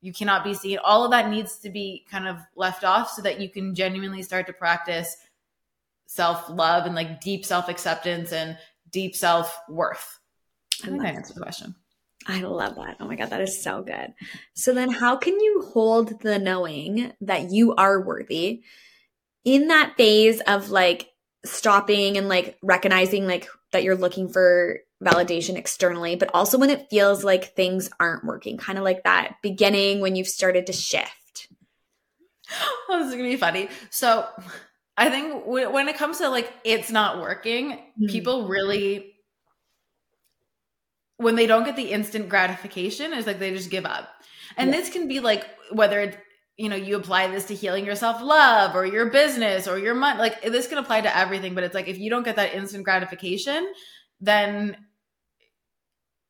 You 0.00 0.12
cannot 0.12 0.44
be 0.44 0.54
seen. 0.54 0.78
All 0.82 1.04
of 1.04 1.10
that 1.10 1.30
needs 1.30 1.58
to 1.58 1.70
be 1.70 2.06
kind 2.10 2.26
of 2.26 2.38
left 2.56 2.84
off 2.84 3.10
so 3.10 3.22
that 3.22 3.40
you 3.40 3.50
can 3.50 3.74
genuinely 3.74 4.22
start 4.22 4.46
to 4.46 4.52
practice 4.52 5.16
self 6.06 6.48
love 6.48 6.86
and 6.86 6.94
like 6.94 7.20
deep 7.20 7.44
self 7.44 7.68
acceptance 7.68 8.32
and 8.32 8.56
deep 8.90 9.14
self 9.14 9.56
worth. 9.68 10.18
I 10.82 10.86
think 10.88 11.04
I 11.04 11.08
answered 11.10 11.36
the 11.36 11.42
question. 11.42 11.74
I 12.26 12.40
love 12.40 12.76
that. 12.76 12.96
Oh 13.00 13.06
my 13.06 13.16
God, 13.16 13.30
that 13.30 13.40
is 13.40 13.62
so 13.62 13.82
good. 13.82 14.12
So 14.54 14.74
then, 14.74 14.90
how 14.90 15.16
can 15.16 15.38
you 15.40 15.70
hold 15.72 16.20
the 16.20 16.38
knowing 16.38 17.12
that 17.20 17.50
you 17.50 17.74
are 17.74 18.00
worthy 18.00 18.62
in 19.44 19.68
that 19.68 19.94
phase 19.96 20.40
of 20.42 20.70
like 20.70 21.09
stopping 21.44 22.16
and 22.16 22.28
like 22.28 22.59
recognizing 22.62 23.26
like 23.26 23.49
that 23.73 23.82
you're 23.82 23.97
looking 23.97 24.28
for 24.28 24.80
validation 25.02 25.56
externally, 25.56 26.16
but 26.16 26.30
also 26.35 26.59
when 26.59 26.70
it 26.70 26.88
feels 26.90 27.25
like 27.25 27.54
things 27.54 27.90
aren't 27.99 28.25
working, 28.25 28.59
kind 28.59 28.78
of 28.78 28.85
like 28.85 29.04
that 29.04 29.37
beginning 29.42 30.00
when 30.00 30.16
you've 30.16 30.28
started 30.28 30.66
to 30.66 30.73
shift. 30.73 31.49
Oh, 32.88 32.99
this 32.99 33.09
is 33.09 33.14
gonna 33.14 33.25
be 33.25 33.37
funny. 33.37 33.68
So, 33.90 34.26
I 34.97 35.09
think 35.09 35.47
when 35.47 35.88
it 35.88 35.97
comes 35.97 36.18
to 36.18 36.28
like 36.28 36.52
it's 36.62 36.90
not 36.90 37.20
working, 37.20 37.70
mm-hmm. 37.70 38.06
people 38.06 38.49
really, 38.49 39.14
when 41.16 41.37
they 41.37 41.47
don't 41.47 41.64
get 41.64 41.76
the 41.76 41.90
instant 41.90 42.28
gratification, 42.28 43.14
it's 43.14 43.26
like 43.26 43.38
they 43.38 43.50
just 43.52 43.70
give 43.70 43.87
up. 43.87 44.11
And 44.59 44.70
yeah. 44.70 44.76
this 44.76 44.90
can 44.90 45.09
be 45.09 45.20
like 45.20 45.47
whether 45.73 46.00
it's 46.00 46.18
you 46.60 46.68
know, 46.68 46.76
you 46.76 46.94
apply 46.96 47.26
this 47.28 47.46
to 47.46 47.54
healing 47.54 47.86
your 47.86 47.96
self 47.96 48.20
love 48.20 48.76
or 48.76 48.84
your 48.84 49.06
business 49.06 49.66
or 49.66 49.78
your 49.78 49.94
money. 49.94 50.18
Like 50.18 50.42
this 50.42 50.66
can 50.66 50.76
apply 50.76 51.00
to 51.00 51.16
everything, 51.16 51.54
but 51.54 51.64
it's 51.64 51.74
like 51.74 51.88
if 51.88 51.98
you 51.98 52.10
don't 52.10 52.22
get 52.22 52.36
that 52.36 52.54
instant 52.54 52.84
gratification, 52.84 53.72
then 54.20 54.76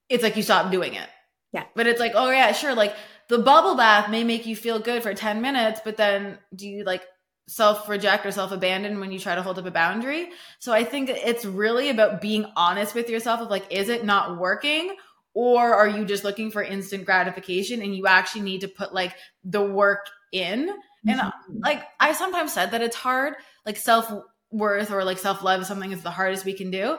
it's 0.08 0.22
like 0.22 0.36
you 0.36 0.44
stop 0.44 0.70
doing 0.70 0.94
it. 0.94 1.08
Yeah. 1.52 1.64
But 1.74 1.88
it's 1.88 1.98
like, 1.98 2.12
oh 2.14 2.30
yeah, 2.30 2.52
sure. 2.52 2.76
Like 2.76 2.94
the 3.28 3.38
bubble 3.38 3.74
bath 3.74 4.08
may 4.08 4.22
make 4.22 4.46
you 4.46 4.54
feel 4.54 4.78
good 4.78 5.02
for 5.02 5.14
10 5.14 5.42
minutes, 5.42 5.80
but 5.84 5.96
then 5.96 6.38
do 6.54 6.68
you 6.68 6.84
like 6.84 7.02
self 7.48 7.88
reject 7.88 8.24
or 8.24 8.30
self 8.30 8.52
abandon 8.52 9.00
when 9.00 9.10
you 9.10 9.18
try 9.18 9.34
to 9.34 9.42
hold 9.42 9.58
up 9.58 9.66
a 9.66 9.72
boundary? 9.72 10.28
So 10.60 10.72
I 10.72 10.84
think 10.84 11.10
it's 11.10 11.44
really 11.44 11.90
about 11.90 12.20
being 12.20 12.46
honest 12.54 12.94
with 12.94 13.10
yourself 13.10 13.40
of 13.40 13.50
like, 13.50 13.66
is 13.72 13.88
it 13.88 14.04
not 14.04 14.38
working? 14.38 14.94
Or 15.34 15.74
are 15.74 15.88
you 15.88 16.04
just 16.04 16.24
looking 16.24 16.50
for 16.50 16.62
instant 16.62 17.04
gratification 17.04 17.82
and 17.82 17.94
you 17.94 18.06
actually 18.06 18.42
need 18.42 18.62
to 18.62 18.68
put 18.68 18.92
like 18.92 19.14
the 19.44 19.62
work 19.62 20.06
in? 20.32 20.70
And 21.06 21.20
Mhm. 21.20 21.32
like 21.64 21.84
I 22.00 22.12
sometimes 22.12 22.52
said 22.52 22.72
that 22.72 22.82
it's 22.82 22.96
hard, 22.96 23.34
like 23.64 23.76
self 23.76 24.12
worth 24.50 24.90
or 24.90 25.04
like 25.04 25.18
self 25.18 25.42
love 25.42 25.62
is 25.62 25.68
something 25.68 25.92
is 25.92 26.02
the 26.02 26.10
hardest 26.10 26.44
we 26.44 26.54
can 26.54 26.70
do. 26.70 26.98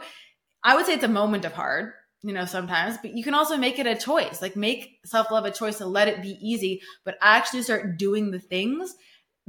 I 0.63 0.75
would 0.75 0.85
say 0.85 0.93
it's 0.93 1.03
a 1.03 1.07
moment 1.07 1.45
of 1.45 1.53
hard, 1.53 1.93
you 2.23 2.33
know, 2.33 2.45
sometimes, 2.45 2.97
but 3.01 3.15
you 3.15 3.23
can 3.23 3.33
also 3.33 3.57
make 3.57 3.79
it 3.79 3.87
a 3.87 3.95
choice. 3.95 4.41
Like 4.41 4.55
make 4.55 4.99
self 5.05 5.31
love 5.31 5.45
a 5.45 5.51
choice 5.51 5.77
to 5.79 5.85
let 5.85 6.07
it 6.07 6.21
be 6.21 6.37
easy, 6.41 6.81
but 7.03 7.17
actually 7.21 7.63
start 7.63 7.97
doing 7.97 8.31
the 8.31 8.39
things 8.39 8.93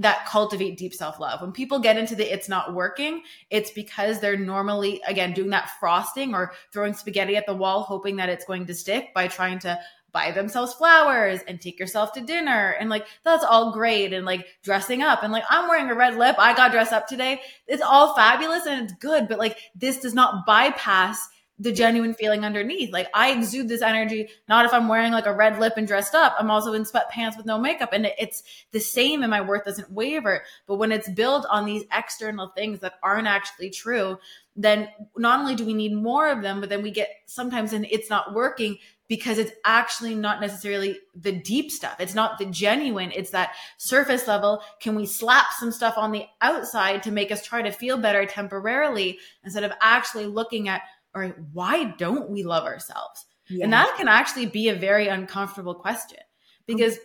that 0.03 0.27
cultivate 0.27 0.77
deep 0.77 0.95
self 0.95 1.19
love. 1.19 1.41
When 1.41 1.53
people 1.53 1.79
get 1.79 1.97
into 1.97 2.15
the 2.15 2.33
it's 2.33 2.49
not 2.49 2.75
working, 2.75 3.23
it's 3.51 3.71
because 3.71 4.21
they're 4.21 4.37
normally, 4.37 5.01
again, 5.07 5.33
doing 5.33 5.51
that 5.51 5.71
frosting 5.81 6.35
or 6.35 6.53
throwing 6.73 6.95
spaghetti 6.95 7.37
at 7.37 7.47
the 7.47 7.55
wall, 7.55 7.83
hoping 7.83 8.17
that 8.17 8.29
it's 8.29 8.45
going 8.45 8.67
to 8.67 8.75
stick 8.75 9.15
by 9.15 9.29
trying 9.29 9.59
to 9.61 9.79
buy 10.13 10.31
themselves 10.31 10.75
flowers 10.75 11.41
and 11.49 11.61
take 11.61 11.79
yourself 11.79 12.13
to 12.13 12.21
dinner. 12.21 12.77
And 12.79 12.91
like, 12.91 13.07
that's 13.25 13.45
all 13.45 13.73
great. 13.73 14.13
And 14.13 14.27
like 14.27 14.47
dressing 14.63 15.03
up 15.03 15.23
and 15.23 15.33
like, 15.33 15.45
I'm 15.49 15.69
wearing 15.69 15.91
a 15.91 15.95
red 15.95 16.17
lip. 16.17 16.37
I 16.39 16.55
got 16.55 16.71
dressed 16.71 16.93
up 16.93 17.07
today. 17.07 17.41
It's 17.67 17.83
all 17.83 18.15
fabulous 18.15 18.67
and 18.67 18.85
it's 18.85 18.99
good. 19.01 19.27
But 19.27 19.39
like, 19.39 19.57
this 19.75 20.01
does 20.01 20.15
not 20.15 20.45
bypass 20.47 21.29
the 21.63 21.73
genuine 21.73 22.13
feeling 22.13 22.45
underneath. 22.45 22.93
Like 22.93 23.09
I 23.15 23.31
exude 23.31 23.69
this 23.69 23.83
energy, 23.83 24.29
not 24.49 24.65
if 24.65 24.75
I'm 24.75 24.89
wearing 24.89 25.13
like 25.13 25.27
a 25.27 25.33
red 25.33 25.61
lip 25.61 25.75
and 25.77 25.87
dressed 25.87 26.15
up. 26.15 26.35
I'm 26.39 26.51
also 26.51 26.73
in 26.73 26.83
sweatpants 26.83 27.37
with 27.37 27.47
no 27.47 27.57
makeup. 27.57 27.93
And 27.93 28.11
it's 28.19 28.43
the 28.73 28.81
same 28.81 29.23
and 29.23 29.31
my 29.31 29.41
worth 29.41 29.65
doesn't 29.65 29.91
waver. 29.91 30.43
But 30.67 30.77
when 30.77 30.91
it's 30.91 31.09
built 31.09 31.47
on 31.49 31.65
these 31.65 31.85
external 31.93 32.49
things 32.49 32.81
that 32.81 32.95
aren't 33.03 33.29
actually 33.29 33.71
true, 33.71 34.19
then 34.57 34.89
not 35.17 35.41
only 35.41 35.55
do 35.55 35.65
we 35.65 35.73
need 35.73 35.95
more 35.95 36.29
of 36.29 36.43
them, 36.43 36.59
but 36.59 36.69
then 36.69 36.83
we 36.83 36.91
get 36.91 37.09
sometimes 37.27 37.73
and 37.73 37.87
it's 37.91 38.11
not 38.11 38.35
working 38.35 38.79
because 39.07 39.39
it's 39.39 39.53
actually 39.65 40.15
not 40.15 40.41
necessarily 40.41 40.99
the 41.15 41.33
deep 41.33 41.71
stuff. 41.71 41.97
It's 42.01 42.15
not 42.15 42.39
the 42.39 42.47
genuine. 42.47 43.13
It's 43.15 43.31
that 43.31 43.53
surface 43.77 44.27
level. 44.27 44.63
Can 44.81 44.95
we 44.95 45.07
slap 45.07 45.47
some 45.59 45.71
stuff 45.71 45.95
on 45.97 46.11
the 46.11 46.25
outside 46.41 47.03
to 47.05 47.13
make 47.13 47.31
us 47.31 47.45
try 47.45 47.63
to 47.63 47.71
feel 47.71 47.99
better 47.99 48.27
temporarily 48.27 49.19
instead 49.45 49.65
of 49.65 49.73
actually 49.81 50.27
looking 50.27 50.69
at, 50.69 50.83
all 51.15 51.21
right, 51.21 51.35
why 51.53 51.95
don't 51.99 52.31
we 52.31 52.43
love 52.43 52.65
ourselves? 52.65 53.27
And 53.65 53.73
that 53.73 53.95
can 53.97 54.09
actually 54.09 54.47
be 54.47 54.69
a 54.69 54.75
very 54.75 55.09
uncomfortable 55.09 55.75
question 55.75 56.19
because 56.67 56.99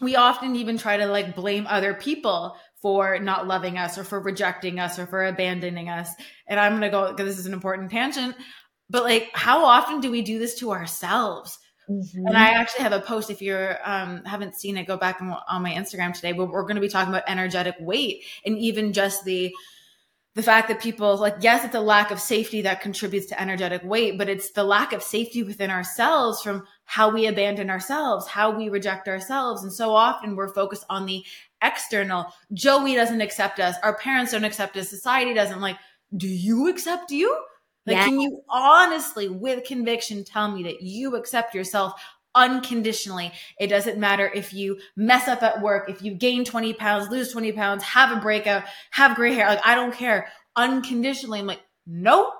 we 0.00 0.16
often 0.16 0.56
even 0.56 0.76
try 0.76 0.96
to 0.96 1.06
like 1.06 1.34
blame 1.34 1.66
other 1.68 1.94
people 1.94 2.56
for 2.82 3.18
not 3.20 3.46
loving 3.46 3.78
us 3.78 3.96
or 3.96 4.04
for 4.04 4.20
rejecting 4.20 4.80
us 4.80 4.98
or 4.98 5.06
for 5.06 5.24
abandoning 5.24 5.88
us. 5.88 6.10
And 6.46 6.58
I'm 6.58 6.72
going 6.72 6.82
to 6.82 6.90
go 6.90 7.08
because 7.08 7.26
this 7.26 7.38
is 7.38 7.46
an 7.46 7.52
important 7.52 7.90
tangent. 7.90 8.34
But 8.90 9.04
like, 9.04 9.30
how 9.32 9.64
often 9.64 10.00
do 10.00 10.10
we 10.10 10.22
do 10.22 10.38
this 10.38 10.58
to 10.58 10.72
ourselves? 10.72 11.58
Mhm. 11.88 12.26
And 12.26 12.36
I 12.36 12.50
actually 12.50 12.82
have 12.82 12.92
a 12.92 13.00
post. 13.00 13.30
If 13.30 13.40
you 13.40 13.56
um, 13.84 14.24
haven't 14.24 14.56
seen 14.56 14.76
it, 14.76 14.86
go 14.86 14.96
back 14.96 15.22
on, 15.22 15.36
on 15.48 15.62
my 15.62 15.72
Instagram 15.72 16.12
today. 16.12 16.32
But 16.32 16.46
we're 16.46 16.62
going 16.62 16.74
to 16.74 16.80
be 16.80 16.88
talking 16.88 17.12
about 17.12 17.24
energetic 17.28 17.76
weight 17.80 18.24
and 18.44 18.58
even 18.58 18.92
just 18.92 19.24
the 19.24 19.54
the 20.34 20.42
fact 20.42 20.68
that 20.68 20.80
people 20.80 21.16
like 21.18 21.36
yes, 21.40 21.64
it's 21.64 21.74
a 21.74 21.80
lack 21.80 22.10
of 22.10 22.18
safety 22.18 22.62
that 22.62 22.80
contributes 22.80 23.26
to 23.26 23.40
energetic 23.40 23.82
weight, 23.84 24.16
but 24.16 24.28
it's 24.28 24.52
the 24.52 24.64
lack 24.64 24.92
of 24.92 25.02
safety 25.02 25.42
within 25.42 25.70
ourselves 25.70 26.40
from 26.42 26.66
how 26.84 27.10
we 27.10 27.26
abandon 27.26 27.68
ourselves, 27.68 28.26
how 28.26 28.50
we 28.50 28.68
reject 28.68 29.08
ourselves, 29.08 29.62
and 29.62 29.72
so 29.72 29.90
often 29.90 30.36
we're 30.36 30.52
focused 30.52 30.84
on 30.88 31.06
the 31.06 31.22
external. 31.62 32.26
Joey 32.52 32.94
doesn't 32.94 33.20
accept 33.20 33.60
us. 33.60 33.76
Our 33.82 33.96
parents 33.96 34.32
don't 34.32 34.44
accept 34.44 34.76
us. 34.76 34.88
Society 34.88 35.34
doesn't 35.34 35.60
like. 35.60 35.76
Do 36.16 36.28
you 36.28 36.68
accept 36.68 37.10
you? 37.10 37.38
Like, 37.86 37.96
can 37.96 38.20
you 38.20 38.42
honestly, 38.48 39.28
with 39.28 39.64
conviction, 39.64 40.24
tell 40.24 40.50
me 40.50 40.62
that 40.64 40.82
you 40.82 41.16
accept 41.16 41.54
yourself 41.54 41.94
unconditionally? 42.34 43.32
It 43.58 43.68
doesn't 43.68 43.98
matter 43.98 44.30
if 44.34 44.52
you 44.52 44.78
mess 44.96 45.28
up 45.28 45.42
at 45.42 45.60
work, 45.60 45.90
if 45.90 46.02
you 46.02 46.14
gain 46.14 46.44
20 46.44 46.74
pounds, 46.74 47.10
lose 47.10 47.32
20 47.32 47.52
pounds, 47.52 47.82
have 47.84 48.16
a 48.16 48.20
breakout, 48.20 48.64
have 48.90 49.16
gray 49.16 49.34
hair. 49.34 49.48
Like, 49.48 49.66
I 49.66 49.74
don't 49.74 49.94
care. 49.94 50.28
Unconditionally. 50.56 51.40
I'm 51.40 51.46
like, 51.46 51.62
nope. 51.86 52.34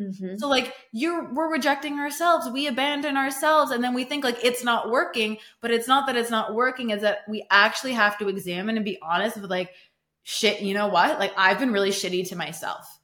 Mhm. 0.00 0.38
So 0.38 0.48
like 0.48 0.74
you're 0.92 1.32
we're 1.32 1.52
rejecting 1.52 1.98
ourselves. 1.98 2.48
We 2.50 2.66
abandon 2.66 3.16
ourselves 3.16 3.70
and 3.70 3.84
then 3.84 3.94
we 3.94 4.04
think 4.04 4.24
like 4.24 4.42
it's 4.42 4.64
not 4.64 4.90
working, 4.90 5.38
but 5.60 5.70
it's 5.70 5.86
not 5.86 6.06
that 6.06 6.16
it's 6.16 6.30
not 6.30 6.54
working, 6.54 6.90
is 6.90 7.02
that 7.02 7.18
we 7.28 7.46
actually 7.50 7.92
have 7.92 8.18
to 8.18 8.28
examine 8.28 8.76
and 8.76 8.84
be 8.84 8.98
honest 9.02 9.40
with 9.40 9.50
like 9.50 9.70
shit, 10.22 10.60
you 10.60 10.74
know 10.74 10.88
what? 10.88 11.18
Like 11.18 11.32
I've 11.36 11.58
been 11.58 11.72
really 11.72 11.90
shitty 11.90 12.28
to 12.28 12.36
myself. 12.36 12.98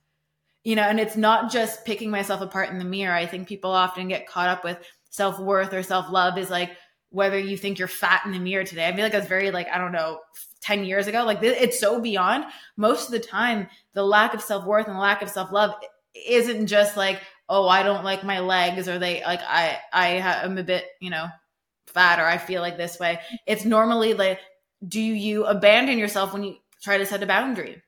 You 0.65 0.77
know, 0.77 0.83
and 0.83 0.99
it's 1.01 1.17
not 1.17 1.51
just 1.51 1.85
picking 1.85 2.11
myself 2.11 2.41
apart 2.41 2.71
in 2.71 2.79
the 2.79 2.85
mirror. 2.85 3.15
I 3.15 3.27
think 3.27 3.49
people 3.49 3.71
often 3.71 4.09
get 4.09 4.27
caught 4.27 4.49
up 4.49 4.65
with 4.65 4.79
self-worth 5.11 5.73
or 5.73 5.83
self-love 5.83 6.39
is 6.39 6.51
like 6.51 6.71
whether 7.11 7.39
you 7.39 7.57
think 7.57 7.79
you're 7.79 7.89
fat 7.89 8.23
in 8.27 8.33
the 8.33 8.39
mirror 8.39 8.65
today. 8.65 8.87
I 8.87 8.95
feel 8.95 9.05
like 9.05 9.13
that's 9.13 9.29
very 9.29 9.51
like 9.51 9.69
I 9.73 9.79
don't 9.79 9.93
know, 9.93 10.21
10 10.63 10.85
years 10.85 11.07
ago. 11.07 11.25
Like 11.25 11.43
it's 11.43 11.81
so 11.81 12.01
beyond. 12.01 12.45
Most 12.77 13.07
of 13.07 13.13
the 13.13 13.21
time, 13.21 13.69
the 13.95 14.05
lack 14.05 14.35
of 14.35 14.43
self-worth 14.43 14.87
and 14.87 14.97
the 14.97 15.01
lack 15.01 15.23
of 15.23 15.31
self-love 15.31 15.75
isn't 16.27 16.67
just 16.67 16.97
like 16.97 17.21
oh 17.49 17.69
i 17.69 17.83
don't 17.83 18.05
like 18.05 18.25
my 18.25 18.41
legs 18.41 18.89
or 18.89 18.99
they 18.99 19.23
like 19.25 19.41
i 19.43 19.79
i 19.93 20.09
am 20.09 20.59
a 20.59 20.63
bit 20.63 20.85
you 21.01 21.11
know 21.11 21.27
fat 21.87 22.19
or 22.19 22.25
i 22.25 22.39
feel 22.39 22.61
like 22.61 22.77
this 22.77 22.99
way 22.99 23.19
it's 23.47 23.65
normally 23.65 24.15
like 24.15 24.41
do 24.87 25.01
you 25.01 25.45
abandon 25.45 25.99
yourself 25.99 26.33
when 26.33 26.43
you 26.43 26.57
try 26.83 26.99
to 26.99 27.07
set 27.07 27.23
a 27.23 27.27
boundary 27.27 27.83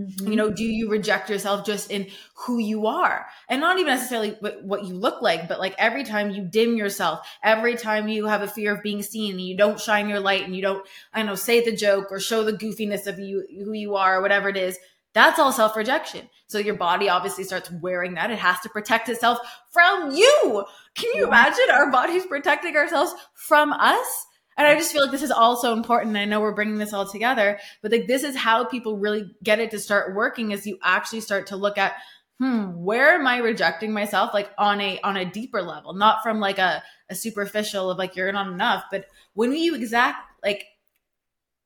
Mhm. 0.00 0.28
you 0.28 0.34
know 0.34 0.50
do 0.50 0.64
you 0.64 0.90
reject 0.90 1.30
yourself 1.30 1.64
just 1.64 1.88
in 1.88 2.08
who 2.34 2.58
you 2.58 2.88
are 2.88 3.26
and 3.48 3.60
not 3.60 3.78
even 3.78 3.94
necessarily 3.94 4.30
what, 4.40 4.60
what 4.64 4.84
you 4.84 4.92
look 4.92 5.22
like 5.22 5.46
but 5.46 5.60
like 5.60 5.72
every 5.78 6.02
time 6.02 6.32
you 6.32 6.42
dim 6.42 6.76
yourself 6.76 7.24
every 7.44 7.76
time 7.76 8.08
you 8.08 8.26
have 8.26 8.42
a 8.42 8.48
fear 8.48 8.74
of 8.74 8.82
being 8.82 9.04
seen 9.04 9.34
and 9.34 9.40
you 9.42 9.56
don't 9.56 9.78
shine 9.78 10.08
your 10.08 10.18
light 10.18 10.42
and 10.42 10.56
you 10.56 10.62
don't 10.62 10.84
i 11.12 11.18
don't 11.18 11.26
know 11.26 11.36
say 11.36 11.64
the 11.64 11.70
joke 11.70 12.10
or 12.10 12.18
show 12.18 12.42
the 12.42 12.52
goofiness 12.52 13.06
of 13.06 13.20
you 13.20 13.46
who 13.64 13.72
you 13.72 13.94
are 13.94 14.18
or 14.18 14.20
whatever 14.20 14.48
it 14.48 14.56
is 14.56 14.76
that's 15.12 15.38
all 15.38 15.52
self 15.52 15.76
rejection. 15.76 16.28
So 16.48 16.58
your 16.58 16.74
body 16.74 17.08
obviously 17.08 17.44
starts 17.44 17.70
wearing 17.70 18.14
that. 18.14 18.30
It 18.32 18.38
has 18.38 18.60
to 18.60 18.68
protect 18.68 19.08
itself 19.08 19.38
from 19.70 20.10
you. 20.10 20.64
Can 20.96 21.10
you 21.14 21.26
imagine 21.26 21.70
our 21.72 21.90
bodies 21.90 22.26
protecting 22.26 22.76
ourselves 22.76 23.14
from 23.34 23.72
us? 23.72 24.26
And 24.56 24.66
I 24.66 24.74
just 24.74 24.92
feel 24.92 25.02
like 25.02 25.10
this 25.10 25.22
is 25.22 25.30
all 25.30 25.56
so 25.56 25.72
important. 25.72 26.16
I 26.16 26.24
know 26.24 26.40
we're 26.40 26.54
bringing 26.54 26.78
this 26.78 26.92
all 26.92 27.10
together, 27.10 27.58
but 27.82 27.92
like 27.92 28.06
this 28.06 28.22
is 28.22 28.36
how 28.36 28.64
people 28.64 28.98
really 28.98 29.30
get 29.42 29.60
it 29.60 29.70
to 29.72 29.78
start 29.78 30.14
working 30.14 30.52
is 30.52 30.66
you 30.66 30.78
actually 30.82 31.20
start 31.20 31.48
to 31.48 31.56
look 31.56 31.76
at, 31.78 31.94
hmm, 32.38 32.72
where 32.74 33.14
am 33.14 33.26
I 33.26 33.38
rejecting 33.38 33.92
myself? 33.92 34.32
Like 34.32 34.50
on 34.58 34.80
a, 34.80 35.00
on 35.00 35.16
a 35.16 35.24
deeper 35.24 35.62
level, 35.62 35.92
not 35.94 36.22
from 36.22 36.40
like 36.40 36.58
a, 36.58 36.82
a 37.10 37.14
superficial 37.14 37.90
of 37.90 37.98
like, 37.98 38.16
you're 38.16 38.32
not 38.32 38.52
enough, 38.52 38.84
but 38.90 39.06
when 39.34 39.52
you 39.52 39.74
exact, 39.74 40.18
like 40.42 40.66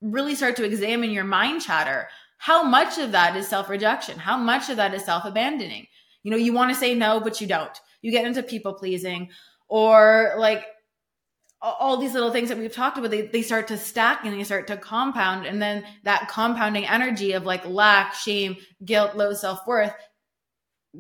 really 0.01 0.35
start 0.35 0.57
to 0.57 0.65
examine 0.65 1.11
your 1.11 1.25
mind 1.25 1.63
chatter, 1.63 2.09
how 2.39 2.63
much 2.63 2.99
of 2.99 3.13
that 3.13 3.37
is 3.37 3.49
self 3.49 3.69
rejection? 3.69 4.19
How 4.19 4.37
much 4.37 4.71
of 4.71 4.77
that 4.77 4.95
is 4.95 5.05
self 5.05 5.25
abandoning? 5.25 5.87
You 6.23 6.31
know, 6.31 6.37
you 6.37 6.53
want 6.53 6.73
to 6.73 6.79
say 6.79 6.95
no, 6.95 7.21
but 7.21 7.41
you 7.41 7.47
don't. 7.47 7.77
You 8.01 8.13
get 8.13 8.27
into 8.27 8.43
people 8.43 8.75
pleasing 8.75 9.31
or 9.69 10.35
like 10.39 10.65
all 11.61 11.97
these 11.97 12.15
little 12.15 12.31
things 12.31 12.49
that 12.51 12.59
we've 12.59 12.73
talked 12.73 12.99
about, 12.99 13.11
they, 13.11 13.23
they 13.23 13.43
start 13.43 13.69
to 13.69 13.77
stack 13.79 14.25
and 14.25 14.39
they 14.39 14.45
start 14.45 14.67
to 14.69 14.77
compound. 14.77 15.47
And 15.47 15.61
then 15.61 15.85
that 16.05 16.29
compounding 16.29 16.87
energy 16.87 17.33
of 17.33 17.45
like 17.45 17.67
lack, 17.67 18.15
shame, 18.15 18.57
guilt, 18.85 19.17
low 19.17 19.33
self 19.35 19.67
worth 19.67 19.93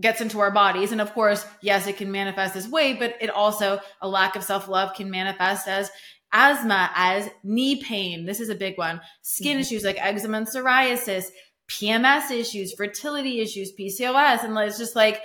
gets 0.00 0.20
into 0.20 0.40
our 0.40 0.50
bodies. 0.50 0.92
And 0.92 1.00
of 1.00 1.12
course, 1.14 1.46
yes, 1.62 1.86
it 1.86 1.96
can 1.96 2.10
manifest 2.10 2.56
as 2.56 2.68
weight, 2.68 2.98
but 2.98 3.14
it 3.20 3.30
also, 3.30 3.80
a 4.00 4.08
lack 4.08 4.36
of 4.36 4.42
self 4.42 4.68
love 4.68 4.94
can 4.94 5.10
manifest 5.10 5.68
as 5.68 5.90
asthma, 6.32 6.90
as 6.94 7.28
knee 7.42 7.82
pain. 7.82 8.26
This 8.26 8.40
is 8.40 8.48
a 8.48 8.54
big 8.54 8.76
one. 8.76 9.00
Skin 9.22 9.56
Mhm. 9.58 9.60
issues 9.60 9.84
like 9.84 9.96
eczema 10.04 10.38
and 10.38 10.46
psoriasis, 10.46 11.26
PMS 11.68 12.30
issues, 12.30 12.74
fertility 12.74 13.40
issues, 13.40 13.72
PCOS. 13.72 14.42
And 14.42 14.56
it's 14.58 14.78
just 14.78 14.96
like, 14.96 15.22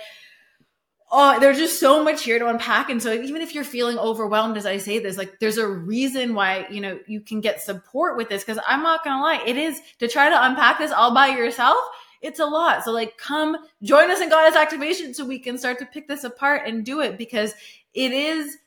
oh, 1.16 1.38
there's 1.38 1.58
just 1.58 1.78
so 1.78 2.02
much 2.02 2.24
here 2.24 2.40
to 2.40 2.48
unpack. 2.48 2.90
And 2.90 3.00
so 3.00 3.12
even 3.12 3.40
if 3.40 3.54
you're 3.54 3.62
feeling 3.62 3.96
overwhelmed 3.98 4.56
as 4.56 4.66
I 4.66 4.78
say 4.78 4.98
this, 4.98 5.16
like 5.16 5.38
there's 5.38 5.58
a 5.58 5.66
reason 5.66 6.34
why, 6.34 6.66
you 6.68 6.80
know, 6.80 6.98
you 7.06 7.20
can 7.20 7.40
get 7.40 7.62
support 7.62 8.16
with 8.16 8.28
this. 8.28 8.42
Cause 8.42 8.58
I'm 8.66 8.82
not 8.82 9.04
to 9.04 9.10
lie. 9.10 9.40
It 9.46 9.56
is 9.56 9.80
to 10.00 10.08
try 10.08 10.28
to 10.28 10.44
unpack 10.44 10.78
this 10.78 10.90
all 10.90 11.14
by 11.14 11.28
yourself. 11.28 11.78
It's 12.20 12.40
a 12.40 12.44
lot. 12.44 12.84
So 12.84 12.90
like 12.90 13.16
come 13.16 13.56
join 13.82 14.10
us 14.10 14.20
in 14.20 14.28
goddess 14.28 14.56
activation 14.56 15.14
so 15.14 15.24
we 15.24 15.38
can 15.38 15.56
start 15.56 15.78
to 15.78 15.86
pick 15.86 16.08
this 16.08 16.24
apart 16.24 16.62
and 16.66 16.84
do 16.84 17.00
it 17.00 17.16
because 17.16 17.54
it 17.94 18.10
is 18.10 18.58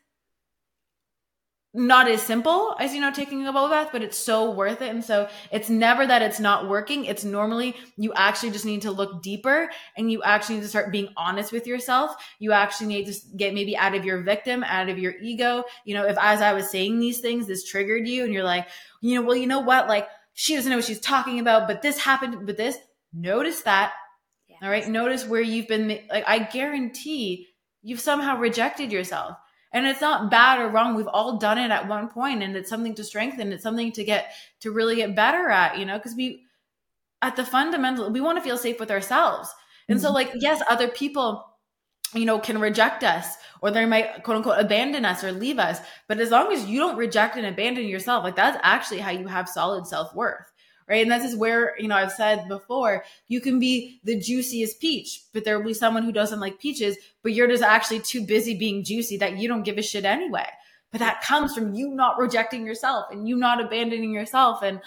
not 1.77 2.10
as 2.10 2.24
simple 2.24 2.75
as 2.79 2.96
you 2.96 3.00
know 3.00 3.12
taking 3.12 3.46
a 3.46 3.53
bubble 3.53 3.69
bath 3.69 3.89
but 3.91 4.01
it's 4.01 4.17
so 4.17 4.50
worth 4.50 4.81
it. 4.81 4.89
And 4.89 5.05
so 5.05 5.29
it's 5.51 5.69
never 5.69 6.05
that 6.05 6.24
it's 6.24 6.39
not 6.39 6.67
working. 6.67 7.05
It's 7.05 7.24
normally 7.24 7.75
you 7.98 8.12
actually 8.13 8.51
just 8.51 8.65
need 8.65 8.81
to 8.81 8.91
look 8.91 9.22
deeper 9.22 9.69
and 9.96 10.12
you 10.12 10.24
actually 10.24 10.55
need 10.55 10.63
to 10.63 10.67
start 10.67 10.91
being 10.91 11.10
honest 11.15 11.51
with 11.51 11.67
yourself. 11.67 12.15
You 12.39 12.51
actually 12.51 12.88
need 12.88 13.05
to 13.05 13.13
get 13.38 13.53
maybe 13.53 13.77
out 13.77 13.93
of 13.93 14.03
your 14.03 14.22
victim 14.22 14.63
out 14.63 14.89
of 14.89 14.98
your 14.98 15.13
ego. 15.22 15.65
You 15.86 15.93
know 15.93 16.05
if 16.05 16.17
as 16.19 16.41
i 16.41 16.53
was 16.53 16.69
saying 16.69 17.00
these 17.00 17.19
things 17.19 17.46
this 17.46 17.63
triggered 17.63 18.07
you 18.07 18.24
and 18.24 18.34
you're 18.34 18.43
like 18.43 18.67
you 19.01 19.15
know 19.15 19.25
well 19.25 19.38
you 19.38 19.48
know 19.48 19.60
what? 19.60 19.88
Like 19.88 20.07
she 20.34 20.55
doesn't 20.55 20.69
know 20.69 20.77
what 20.77 20.86
she's 20.86 21.00
talking 21.00 21.39
about 21.39 21.67
but 21.67 21.84
this 21.84 22.00
happened 22.00 22.46
but 22.46 22.57
this. 22.57 22.77
Notice 23.13 23.62
that. 23.62 23.93
Yes. 24.48 24.60
all 24.63 24.69
right? 24.69 24.88
Notice 24.88 25.25
where 25.25 25.41
you've 25.41 25.67
been 25.67 26.00
like 26.10 26.24
i 26.27 26.39
guarantee 26.39 27.48
you've 27.84 28.00
somehow 28.00 28.38
rejected 28.38 28.91
yourself 28.91 29.38
and 29.77 29.86
it's 29.86 30.01
not 30.01 30.31
bad 30.31 30.60
or 30.60 30.69
wrong. 30.69 30.96
We've 30.96 31.07
all 31.07 31.38
done 31.38 31.60
it 31.60 31.69
at 31.69 31.88
one 31.88 32.10
point 32.10 32.41
and 32.41 32.55
it's 32.55 32.69
something 32.69 32.96
to 32.96 33.03
strengthen. 33.03 33.53
It's 33.53 33.62
something 33.62 33.91
to 33.91 34.03
get 34.03 34.31
to 34.62 34.72
really 34.72 34.96
get 34.96 35.15
better 35.15 35.50
at, 35.50 35.77
you 35.77 35.86
know, 35.86 35.98
because 35.98 36.15
we 36.15 36.46
at 37.22 37.36
the 37.36 37.46
fundamental 37.46 38.10
we 38.10 38.19
want 38.19 38.38
to 38.38 38.43
feel 38.43 38.57
safe 38.57 38.79
with 38.79 38.89
ourselves. 38.89 39.50
And 39.88 40.00
mm-hmm. 40.00 40.07
so 40.07 40.12
like 40.12 40.31
yes, 40.36 40.63
other 40.67 40.88
people 40.88 41.46
you 42.13 42.25
know 42.25 42.39
can 42.39 42.60
reject 42.60 43.03
us 43.03 43.36
or 43.62 43.69
they 43.69 43.86
might 43.86 44.24
quote 44.24 44.38
unquote 44.38 44.60
abandon 44.60 45.03
us 45.03 45.25
or 45.25 45.31
leave 45.34 45.60
us 45.60 45.79
but 46.07 46.22
as 46.22 46.31
long 46.31 46.53
as 46.53 46.65
you 46.65 46.79
don't 46.79 46.96
reject 46.96 47.36
and 47.36 47.46
abandon 47.46 47.86
yourself 47.86 48.24
like 48.24 48.38
that's 48.38 48.57
actually 48.63 49.00
how 49.00 49.12
you 49.12 49.27
have 49.27 49.50
solid 49.50 49.86
self-worth 49.86 50.50
right? 50.88 51.01
And 51.01 51.12
this 51.12 51.24
is 51.24 51.36
where, 51.36 51.75
you 51.79 51.88
know, 51.88 51.96
I've 51.96 52.12
said 52.12 52.48
before, 52.48 53.03
you 53.27 53.41
can 53.41 53.60
be 53.60 54.00
the 54.03 54.20
juiciest 54.20 54.79
peach, 54.79 55.24
but 55.34 55.44
there 55.44 55.58
will 55.58 55.65
be 55.65 55.74
someone 55.74 56.03
who 56.03 56.12
doesn't 56.12 56.39
like 56.39 56.60
peaches, 56.60 56.98
but 57.24 57.34
you're 57.34 57.48
just 57.48 57.63
actually 57.63 58.00
too 58.00 58.25
busy 58.25 58.58
being 58.58 58.84
juicy 58.84 59.17
that 59.17 59.38
you 59.38 59.48
don't 59.48 59.63
give 59.63 59.77
a 59.77 59.82
shit 59.82 60.06
anyway. 60.06 60.48
But 60.91 61.00
that 61.00 61.22
comes 61.22 61.53
from 61.53 61.74
you 61.74 61.89
not 61.89 62.17
rejecting 62.17 62.65
yourself 62.65 63.08
and 63.12 63.27
you 63.27 63.36
not 63.36 63.60
abandoning 63.60 64.13
yourself. 64.13 64.62
And 64.62 64.79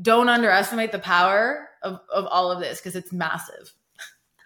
don't 0.00 0.28
underestimate 0.28 0.92
the 0.92 0.98
power 0.98 1.68
of, 1.82 2.00
of 2.12 2.26
all 2.26 2.50
of 2.50 2.60
this 2.60 2.80
because 2.80 2.96
it's 2.96 3.12
massive. 3.12 3.72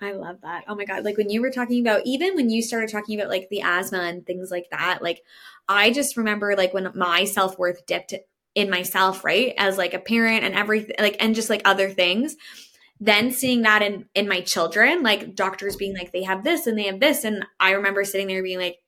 I 0.00 0.12
love 0.12 0.42
that. 0.42 0.64
Oh 0.68 0.76
my 0.76 0.84
God. 0.84 1.04
Like 1.04 1.16
when 1.16 1.30
you 1.30 1.42
were 1.42 1.50
talking 1.50 1.80
about, 1.80 2.02
even 2.04 2.36
when 2.36 2.50
you 2.50 2.62
started 2.62 2.90
talking 2.90 3.18
about 3.18 3.30
like 3.30 3.48
the 3.48 3.62
asthma 3.62 3.98
and 3.98 4.24
things 4.24 4.50
like 4.50 4.66
that, 4.70 5.02
like 5.02 5.22
I 5.68 5.90
just 5.90 6.16
remember 6.16 6.54
like 6.56 6.72
when 6.72 6.90
my 6.94 7.24
self 7.24 7.58
worth 7.58 7.84
dipped 7.86 8.14
in 8.58 8.70
myself, 8.70 9.24
right? 9.24 9.54
As 9.56 9.78
like 9.78 9.94
a 9.94 10.00
parent 10.00 10.42
and 10.42 10.52
everything, 10.52 10.96
like, 10.98 11.14
and 11.20 11.36
just 11.36 11.48
like 11.48 11.62
other 11.64 11.90
things. 11.90 12.34
Then 12.98 13.30
seeing 13.30 13.62
that 13.62 13.82
in 13.82 14.06
in 14.16 14.26
my 14.26 14.40
children, 14.40 15.04
like 15.04 15.36
doctors 15.36 15.76
being 15.76 15.96
like, 15.96 16.10
they 16.10 16.24
have 16.24 16.42
this 16.42 16.66
and 16.66 16.76
they 16.76 16.86
have 16.86 16.98
this. 16.98 17.22
And 17.22 17.46
I 17.60 17.70
remember 17.70 18.02
sitting 18.04 18.26
there 18.26 18.42
being 18.42 18.58
like, 18.58 18.78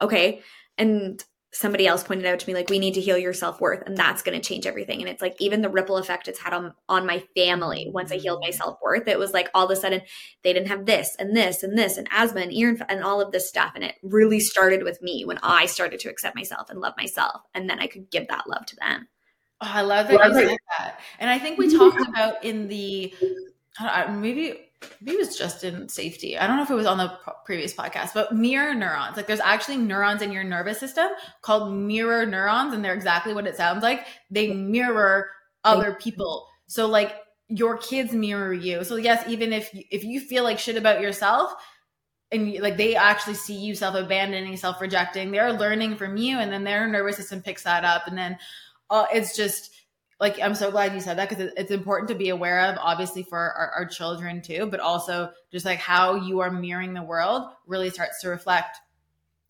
okay. 0.00 0.42
And 0.78 1.22
somebody 1.52 1.86
else 1.86 2.04
pointed 2.04 2.26
out 2.26 2.38
to 2.38 2.48
me 2.48 2.54
like 2.54 2.70
we 2.70 2.78
need 2.78 2.94
to 2.94 3.00
heal 3.00 3.18
your 3.18 3.32
self-worth 3.32 3.82
and 3.84 3.96
that's 3.96 4.22
going 4.22 4.40
to 4.40 4.46
change 4.46 4.66
everything. 4.66 5.00
And 5.00 5.08
it's 5.08 5.20
like 5.20 5.34
even 5.40 5.62
the 5.62 5.68
ripple 5.68 5.96
effect 5.96 6.28
it's 6.28 6.38
had 6.38 6.52
on 6.52 6.74
on 6.88 7.06
my 7.06 7.24
family 7.36 7.90
once 7.92 8.12
i 8.12 8.16
healed 8.16 8.40
my 8.40 8.50
mm. 8.50 8.54
self-worth 8.54 9.08
it 9.08 9.18
was 9.18 9.32
like 9.32 9.50
all 9.54 9.64
of 9.64 9.70
a 9.70 9.76
sudden 9.76 10.02
they 10.44 10.52
didn't 10.52 10.68
have 10.68 10.86
this 10.86 11.16
and 11.18 11.36
this 11.36 11.62
and 11.62 11.76
this 11.76 11.96
and 11.96 12.08
asthma 12.12 12.42
and 12.42 12.52
ear 12.52 12.76
and 12.88 13.02
all 13.02 13.20
of 13.20 13.32
this 13.32 13.48
stuff. 13.48 13.72
And 13.74 13.84
it 13.84 13.96
really 14.02 14.40
started 14.40 14.84
with 14.84 15.02
me 15.02 15.24
when 15.24 15.38
i 15.42 15.66
started 15.66 16.00
to 16.00 16.08
accept 16.08 16.36
myself 16.36 16.70
and 16.70 16.80
love 16.80 16.94
myself 16.96 17.42
and 17.54 17.68
then 17.68 17.80
i 17.80 17.86
could 17.86 18.10
give 18.10 18.28
that 18.28 18.48
love 18.48 18.66
to 18.66 18.76
them. 18.76 19.08
Oh, 19.60 19.70
i 19.70 19.80
love 19.82 20.08
that 20.08 20.24
you 20.28 20.34
said 20.34 20.58
that. 20.78 21.00
And 21.18 21.30
i 21.30 21.38
think 21.38 21.58
we 21.58 21.76
talked 21.76 22.00
about 22.00 22.44
in 22.44 22.68
the 22.68 23.12
maybe 24.10 24.69
maybe 25.00 25.16
it 25.16 25.26
was 25.26 25.36
just 25.36 25.64
in 25.64 25.88
safety. 25.88 26.38
I 26.38 26.46
don't 26.46 26.56
know 26.56 26.62
if 26.62 26.70
it 26.70 26.74
was 26.74 26.86
on 26.86 26.98
the 26.98 27.12
previous 27.44 27.74
podcast, 27.74 28.14
but 28.14 28.34
mirror 28.34 28.74
neurons. 28.74 29.16
Like 29.16 29.26
there's 29.26 29.40
actually 29.40 29.76
neurons 29.76 30.22
in 30.22 30.32
your 30.32 30.44
nervous 30.44 30.78
system 30.78 31.08
called 31.42 31.72
mirror 31.72 32.26
neurons, 32.26 32.72
and 32.74 32.84
they're 32.84 32.94
exactly 32.94 33.34
what 33.34 33.46
it 33.46 33.56
sounds 33.56 33.82
like. 33.82 34.06
They 34.30 34.52
mirror 34.52 35.30
other 35.64 35.94
people. 35.94 36.46
So 36.66 36.86
like 36.86 37.16
your 37.48 37.76
kids 37.78 38.12
mirror 38.12 38.52
you. 38.52 38.84
So 38.84 38.96
yes, 38.96 39.26
even 39.28 39.52
if 39.52 39.70
if 39.72 40.04
you 40.04 40.20
feel 40.20 40.44
like 40.44 40.58
shit 40.58 40.76
about 40.76 41.00
yourself, 41.00 41.52
and 42.32 42.54
like 42.60 42.76
they 42.76 42.94
actually 42.94 43.34
see 43.34 43.54
you 43.54 43.74
self 43.74 43.94
abandoning, 43.94 44.56
self 44.56 44.80
rejecting, 44.80 45.30
they're 45.30 45.52
learning 45.52 45.96
from 45.96 46.16
you, 46.16 46.38
and 46.38 46.52
then 46.52 46.64
their 46.64 46.86
nervous 46.86 47.16
system 47.16 47.42
picks 47.42 47.64
that 47.64 47.84
up, 47.84 48.06
and 48.06 48.16
then 48.16 48.38
uh, 48.88 49.06
it's 49.12 49.36
just 49.36 49.72
like 50.20 50.38
i'm 50.40 50.54
so 50.54 50.70
glad 50.70 50.94
you 50.94 51.00
said 51.00 51.18
that 51.18 51.28
because 51.28 51.52
it's 51.56 51.70
important 51.70 52.08
to 52.08 52.14
be 52.14 52.28
aware 52.28 52.60
of 52.66 52.76
obviously 52.78 53.22
for 53.22 53.38
our, 53.38 53.72
our, 53.76 53.86
children 53.86 54.40
too 54.42 54.66
but 54.70 54.78
also 54.78 55.30
just 55.50 55.64
like 55.64 55.78
how 55.78 56.14
you 56.14 56.40
are 56.40 56.50
mirroring 56.50 56.94
the 56.94 57.02
world 57.02 57.50
really 57.66 57.90
starts 57.90 58.20
to 58.20 58.28
reflect. 58.28 58.76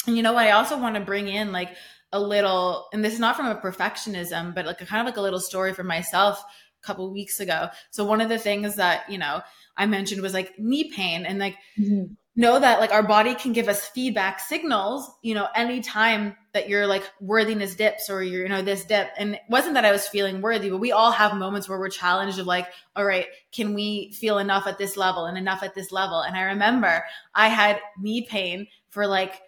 And 0.06 0.16
you 0.16 0.22
know 0.22 0.32
what? 0.32 0.46
I 0.46 0.52
also 0.52 0.78
want 0.78 0.94
to 0.94 1.00
bring 1.02 1.28
in 1.28 1.52
like 1.52 1.70
a 2.12 2.20
little 2.20 2.88
and 2.92 3.04
this 3.04 3.12
is 3.12 3.20
not 3.20 3.36
from 3.36 3.46
a 3.46 3.56
perfectionism 3.56 4.54
but 4.54 4.64
like 4.64 4.80
a 4.80 4.86
kind 4.86 5.00
of 5.00 5.06
like 5.06 5.18
a 5.18 5.22
little 5.22 5.40
story 5.40 5.74
for 5.74 5.84
myself 5.84 6.42
a 6.82 6.86
couple 6.86 7.12
weeks 7.12 7.40
ago. 7.40 7.68
So 7.90 8.04
one 8.04 8.20
of 8.20 8.28
the 8.28 8.38
things 8.38 8.76
that 8.76 9.10
you 9.10 9.18
know 9.18 9.42
i 9.76 9.86
mentioned 9.86 10.22
was 10.22 10.34
like 10.34 10.58
knee 10.58 10.90
pain 10.90 11.26
and 11.26 11.38
like 11.38 11.56
mm-hmm. 11.78 12.12
know 12.36 12.58
that 12.58 12.80
like 12.80 12.92
our 12.92 13.02
body 13.02 13.34
can 13.34 13.52
give 13.52 13.68
us 13.68 13.88
feedback 13.88 14.40
signals, 14.40 15.10
you 15.22 15.34
know, 15.34 15.48
anytime 15.54 16.36
that 16.52 16.68
your 16.68 16.86
like 16.86 17.04
worthiness 17.20 17.74
dips 17.74 18.10
or 18.10 18.22
you're, 18.22 18.42
you 18.42 18.48
know, 18.48 18.62
this 18.62 18.84
dip. 18.84 19.10
And 19.16 19.34
it 19.34 19.40
wasn't 19.48 19.74
that 19.74 19.84
I 19.84 19.92
was 19.92 20.08
feeling 20.08 20.40
worthy, 20.40 20.70
but 20.70 20.78
we 20.78 20.92
all 20.92 21.12
have 21.12 21.36
moments 21.36 21.68
where 21.68 21.78
we're 21.78 21.88
challenged 21.88 22.38
of 22.38 22.46
like, 22.46 22.66
all 22.96 23.04
right, 23.04 23.26
can 23.52 23.74
we 23.74 24.12
feel 24.12 24.38
enough 24.38 24.66
at 24.66 24.78
this 24.78 24.96
level 24.96 25.26
and 25.26 25.38
enough 25.38 25.62
at 25.62 25.74
this 25.74 25.92
level? 25.92 26.20
And 26.22 26.36
I 26.36 26.42
remember 26.42 27.04
I 27.34 27.48
had 27.48 27.80
knee 28.00 28.22
pain 28.22 28.66
for 28.88 29.06
like 29.06 29.40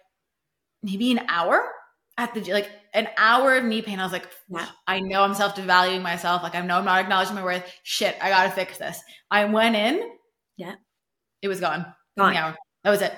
maybe 0.81 1.11
an 1.11 1.25
hour 1.27 1.61
at 2.17 2.33
the 2.33 2.53
like 2.53 2.69
an 2.93 3.07
hour 3.17 3.55
of 3.55 3.65
knee 3.65 3.81
pain. 3.81 3.99
I 3.99 4.03
was 4.03 4.13
like, 4.13 4.27
yeah. 4.49 4.67
I 4.87 4.99
know 4.99 5.23
I'm 5.23 5.33
self 5.33 5.55
devaluing 5.55 6.01
myself. 6.01 6.43
Like 6.43 6.55
I 6.55 6.61
know 6.61 6.77
I'm 6.77 6.85
not 6.85 7.01
acknowledging 7.01 7.35
my 7.35 7.43
worth. 7.43 7.63
Shit, 7.83 8.15
I 8.21 8.29
gotta 8.29 8.51
fix 8.51 8.77
this. 8.77 9.01
I 9.29 9.45
went 9.45 9.75
in. 9.75 10.09
Yeah. 10.57 10.75
It 11.41 11.47
was 11.47 11.59
gone. 11.59 11.85
Gone. 12.17 12.55
That 12.83 12.89
was 12.91 13.01
it. 13.01 13.13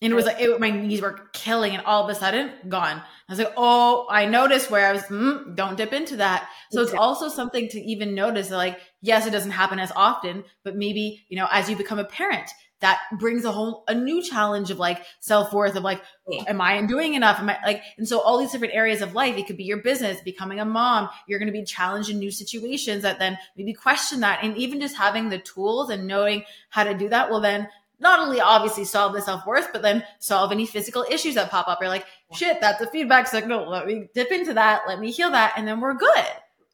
And 0.00 0.12
it 0.12 0.16
was 0.16 0.26
like 0.26 0.40
it, 0.40 0.60
my 0.60 0.70
knees 0.70 1.00
were 1.00 1.18
killing, 1.32 1.74
and 1.74 1.84
all 1.84 2.04
of 2.04 2.10
a 2.10 2.14
sudden, 2.14 2.52
gone. 2.68 2.98
I 2.98 3.32
was 3.32 3.38
like, 3.40 3.52
"Oh, 3.56 4.06
I 4.08 4.26
noticed 4.26 4.70
where 4.70 4.86
I 4.86 4.92
was. 4.92 5.02
Mm, 5.04 5.56
don't 5.56 5.76
dip 5.76 5.92
into 5.92 6.16
that." 6.16 6.48
So 6.70 6.82
it's 6.82 6.94
also 6.94 7.28
something 7.28 7.68
to 7.70 7.80
even 7.80 8.14
notice. 8.14 8.48
That, 8.48 8.58
like, 8.58 8.78
yes, 9.02 9.26
it 9.26 9.30
doesn't 9.30 9.50
happen 9.50 9.80
as 9.80 9.90
often, 9.96 10.44
but 10.62 10.76
maybe 10.76 11.26
you 11.28 11.36
know, 11.36 11.48
as 11.50 11.68
you 11.68 11.74
become 11.74 11.98
a 11.98 12.04
parent, 12.04 12.48
that 12.80 13.00
brings 13.18 13.44
a 13.44 13.50
whole 13.50 13.82
a 13.88 13.94
new 13.94 14.22
challenge 14.22 14.70
of 14.70 14.78
like 14.78 15.02
self 15.20 15.52
worth 15.52 15.74
of 15.74 15.82
like, 15.82 16.00
am 16.46 16.60
I 16.60 16.80
doing 16.86 17.14
enough? 17.14 17.40
Am 17.40 17.50
I 17.50 17.58
like? 17.64 17.82
And 17.96 18.06
so 18.06 18.20
all 18.20 18.38
these 18.38 18.52
different 18.52 18.74
areas 18.74 19.02
of 19.02 19.14
life. 19.14 19.36
It 19.36 19.46
could 19.46 19.56
be 19.56 19.64
your 19.64 19.82
business, 19.82 20.20
becoming 20.20 20.60
a 20.60 20.64
mom. 20.64 21.08
You're 21.26 21.40
going 21.40 21.52
to 21.52 21.58
be 21.58 21.64
challenged 21.64 22.08
in 22.08 22.20
new 22.20 22.30
situations 22.30 23.02
that 23.02 23.18
then 23.18 23.36
maybe 23.56 23.72
question 23.72 24.20
that, 24.20 24.44
and 24.44 24.56
even 24.56 24.80
just 24.80 24.96
having 24.96 25.28
the 25.28 25.38
tools 25.38 25.90
and 25.90 26.06
knowing 26.06 26.44
how 26.70 26.84
to 26.84 26.94
do 26.94 27.08
that 27.08 27.30
will 27.30 27.40
then 27.40 27.68
not 28.00 28.20
only 28.20 28.40
obviously 28.40 28.84
solve 28.84 29.12
the 29.12 29.20
self 29.20 29.46
worth, 29.46 29.72
but 29.72 29.82
then 29.82 30.04
solve 30.18 30.52
any 30.52 30.66
physical 30.66 31.04
issues 31.10 31.34
that 31.34 31.50
pop 31.50 31.68
up. 31.68 31.78
You're 31.80 31.90
like, 31.90 32.06
shit, 32.32 32.60
that's 32.60 32.80
a 32.80 32.90
feedback 32.90 33.26
signal. 33.26 33.68
Let 33.68 33.86
me 33.86 34.08
dip 34.14 34.30
into 34.30 34.54
that. 34.54 34.82
Let 34.86 35.00
me 35.00 35.10
heal 35.10 35.30
that. 35.30 35.54
And 35.56 35.66
then 35.66 35.80
we're 35.80 35.94
good. 35.94 36.26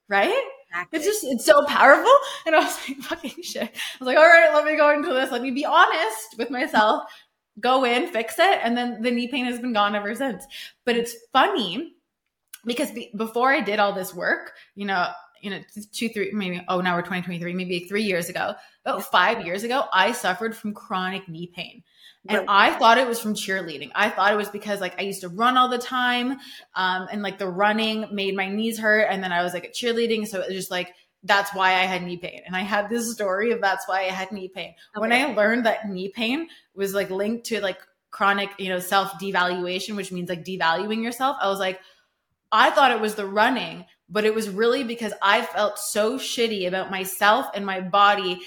Right? 0.08 0.42
Exactly. 0.68 0.98
It's 0.98 1.06
just, 1.06 1.24
it's 1.24 1.44
so 1.44 1.64
powerful. 1.66 2.12
And 2.46 2.54
I 2.54 2.60
was 2.60 2.78
like, 2.88 2.98
fucking 2.98 3.42
shit. 3.42 3.62
I 3.62 3.98
was 4.00 4.06
like, 4.06 4.18
all 4.18 4.24
right, 4.24 4.52
let 4.52 4.66
me 4.66 4.76
go 4.76 4.90
into 4.90 5.12
this. 5.12 5.30
Let 5.30 5.40
me 5.40 5.50
be 5.50 5.64
honest 5.64 6.36
with 6.36 6.50
myself. 6.50 7.04
Go 7.60 7.84
in, 7.84 8.08
fix 8.08 8.38
it. 8.38 8.60
And 8.62 8.76
then 8.76 9.00
the 9.00 9.10
knee 9.10 9.28
pain 9.28 9.46
has 9.46 9.60
been 9.60 9.72
gone 9.72 9.94
ever 9.94 10.14
since. 10.14 10.44
But 10.84 10.96
it's 10.96 11.14
funny 11.32 11.94
because 12.66 12.90
be- 12.90 13.12
before 13.16 13.52
I 13.52 13.60
did 13.60 13.78
all 13.78 13.92
this 13.92 14.12
work, 14.12 14.52
you 14.74 14.84
know, 14.84 15.08
you 15.40 15.50
know, 15.50 15.60
two, 15.92 16.08
three, 16.08 16.32
maybe, 16.32 16.62
oh, 16.68 16.80
now 16.80 16.94
we're 16.96 17.02
2023, 17.02 17.52
maybe 17.52 17.80
three 17.80 18.02
years 18.02 18.28
ago, 18.28 18.54
about 18.84 19.10
five 19.10 19.44
years 19.46 19.64
ago, 19.64 19.84
I 19.92 20.12
suffered 20.12 20.56
from 20.56 20.74
chronic 20.74 21.28
knee 21.28 21.50
pain. 21.54 21.82
And 22.26 22.38
right. 22.38 22.46
I 22.48 22.78
thought 22.78 22.96
it 22.98 23.06
was 23.06 23.20
from 23.20 23.34
cheerleading. 23.34 23.90
I 23.94 24.08
thought 24.08 24.32
it 24.32 24.36
was 24.36 24.48
because 24.48 24.80
like 24.80 24.98
I 24.98 25.02
used 25.02 25.20
to 25.20 25.28
run 25.28 25.58
all 25.58 25.68
the 25.68 25.78
time. 25.78 26.38
Um, 26.74 27.06
and 27.12 27.22
like 27.22 27.38
the 27.38 27.48
running 27.48 28.06
made 28.12 28.34
my 28.34 28.48
knees 28.48 28.78
hurt. 28.78 29.08
And 29.10 29.22
then 29.22 29.32
I 29.32 29.42
was 29.42 29.52
like 29.52 29.64
at 29.64 29.74
cheerleading. 29.74 30.26
So 30.26 30.40
it 30.40 30.48
was 30.48 30.56
just 30.56 30.70
like, 30.70 30.94
that's 31.22 31.54
why 31.54 31.70
I 31.70 31.84
had 31.84 32.02
knee 32.02 32.16
pain. 32.16 32.40
And 32.46 32.56
I 32.56 32.60
had 32.60 32.88
this 32.88 33.12
story 33.12 33.52
of 33.52 33.60
that's 33.60 33.86
why 33.88 34.00
I 34.00 34.10
had 34.10 34.32
knee 34.32 34.48
pain. 34.48 34.74
Okay. 34.94 35.00
When 35.00 35.12
I 35.12 35.34
learned 35.34 35.66
that 35.66 35.88
knee 35.88 36.08
pain 36.08 36.48
was 36.74 36.94
like 36.94 37.10
linked 37.10 37.46
to 37.46 37.60
like 37.60 37.78
chronic, 38.10 38.50
you 38.58 38.68
know, 38.68 38.78
self 38.78 39.12
devaluation, 39.12 39.96
which 39.96 40.12
means 40.12 40.28
like 40.28 40.44
devaluing 40.44 41.02
yourself, 41.02 41.36
I 41.40 41.48
was 41.48 41.58
like, 41.58 41.80
I 42.52 42.70
thought 42.70 42.92
it 42.92 43.00
was 43.00 43.16
the 43.16 43.26
running, 43.26 43.84
but 44.08 44.24
it 44.24 44.34
was 44.34 44.48
really 44.48 44.84
because 44.84 45.12
I 45.20 45.42
felt 45.42 45.78
so 45.78 46.18
shitty 46.18 46.68
about 46.68 46.90
myself 46.90 47.46
and 47.54 47.66
my 47.66 47.80
body 47.80 48.40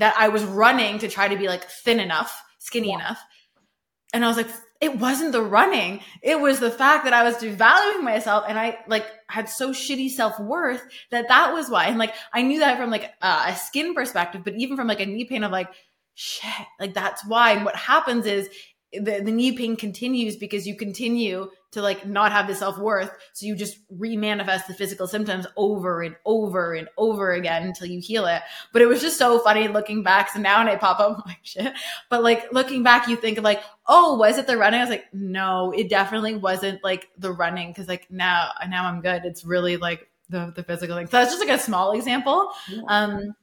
that 0.00 0.14
I 0.18 0.28
was 0.28 0.42
running 0.44 0.98
to 0.98 1.08
try 1.08 1.28
to 1.28 1.36
be 1.36 1.46
like 1.46 1.64
thin 1.64 2.00
enough, 2.00 2.42
skinny 2.58 2.88
yeah. 2.88 2.96
enough. 2.96 3.22
And 4.12 4.24
I 4.24 4.28
was 4.28 4.36
like, 4.36 4.48
it 4.80 4.98
wasn't 4.98 5.32
the 5.32 5.42
running. 5.42 6.00
It 6.22 6.40
was 6.40 6.58
the 6.58 6.70
fact 6.70 7.04
that 7.04 7.12
I 7.12 7.22
was 7.22 7.36
devaluing 7.36 8.02
myself 8.02 8.44
and 8.48 8.58
I 8.58 8.78
like 8.88 9.06
had 9.28 9.48
so 9.48 9.70
shitty 9.70 10.10
self 10.10 10.40
worth 10.40 10.82
that 11.10 11.28
that 11.28 11.52
was 11.52 11.68
why. 11.68 11.86
And 11.86 11.98
like, 11.98 12.14
I 12.32 12.42
knew 12.42 12.60
that 12.60 12.78
from 12.78 12.90
like 12.90 13.12
uh, 13.20 13.44
a 13.48 13.56
skin 13.56 13.94
perspective, 13.94 14.42
but 14.42 14.54
even 14.56 14.76
from 14.76 14.88
like 14.88 15.00
a 15.00 15.06
knee 15.06 15.26
pain 15.26 15.44
of 15.44 15.52
like, 15.52 15.68
shit, 16.14 16.66
like 16.80 16.94
that's 16.94 17.24
why. 17.26 17.52
And 17.52 17.64
what 17.64 17.76
happens 17.76 18.24
is 18.24 18.48
the, 18.92 19.20
the 19.22 19.30
knee 19.30 19.52
pain 19.52 19.76
continues 19.76 20.36
because 20.36 20.66
you 20.66 20.76
continue 20.76 21.50
to 21.72 21.82
like 21.82 22.04
not 22.04 22.32
have 22.32 22.48
the 22.48 22.54
self-worth. 22.54 23.10
So 23.32 23.46
you 23.46 23.54
just 23.54 23.78
re-manifest 23.90 24.66
the 24.66 24.74
physical 24.74 25.06
symptoms 25.06 25.46
over 25.56 26.02
and 26.02 26.16
over 26.24 26.74
and 26.74 26.88
over 26.96 27.32
again 27.32 27.62
until 27.62 27.86
you 27.86 28.00
heal 28.00 28.26
it. 28.26 28.42
But 28.72 28.82
it 28.82 28.86
was 28.86 29.00
just 29.00 29.18
so 29.18 29.38
funny 29.38 29.68
looking 29.68 30.02
back. 30.02 30.30
So 30.30 30.40
now 30.40 30.58
when 30.58 30.68
i 30.68 30.76
pop 30.76 30.98
up 30.98 31.18
I'm 31.18 31.22
like 31.26 31.38
shit. 31.42 31.72
But 32.08 32.22
like 32.22 32.52
looking 32.52 32.82
back 32.82 33.08
you 33.08 33.16
think 33.16 33.40
like 33.42 33.62
oh 33.86 34.16
was 34.16 34.38
it 34.38 34.46
the 34.46 34.56
running? 34.56 34.80
I 34.80 34.84
was 34.84 34.90
like 34.90 35.04
no 35.12 35.72
it 35.76 35.88
definitely 35.88 36.36
wasn't 36.36 36.82
like 36.82 37.08
the 37.18 37.32
running. 37.32 37.70
Because 37.70 37.88
like 37.88 38.10
now 38.10 38.50
now 38.68 38.86
i'm 38.86 39.00
good. 39.00 39.24
It's 39.24 39.44
really 39.44 39.76
like 39.76 40.08
the, 40.28 40.52
the 40.54 40.62
physical 40.62 40.96
thing. 40.96 41.06
So 41.06 41.18
that's 41.18 41.32
just 41.32 41.46
like 41.46 41.56
a 41.56 41.62
small 41.62 41.92
example 41.92 42.50
yeah. 42.68 42.82
um 42.88 43.34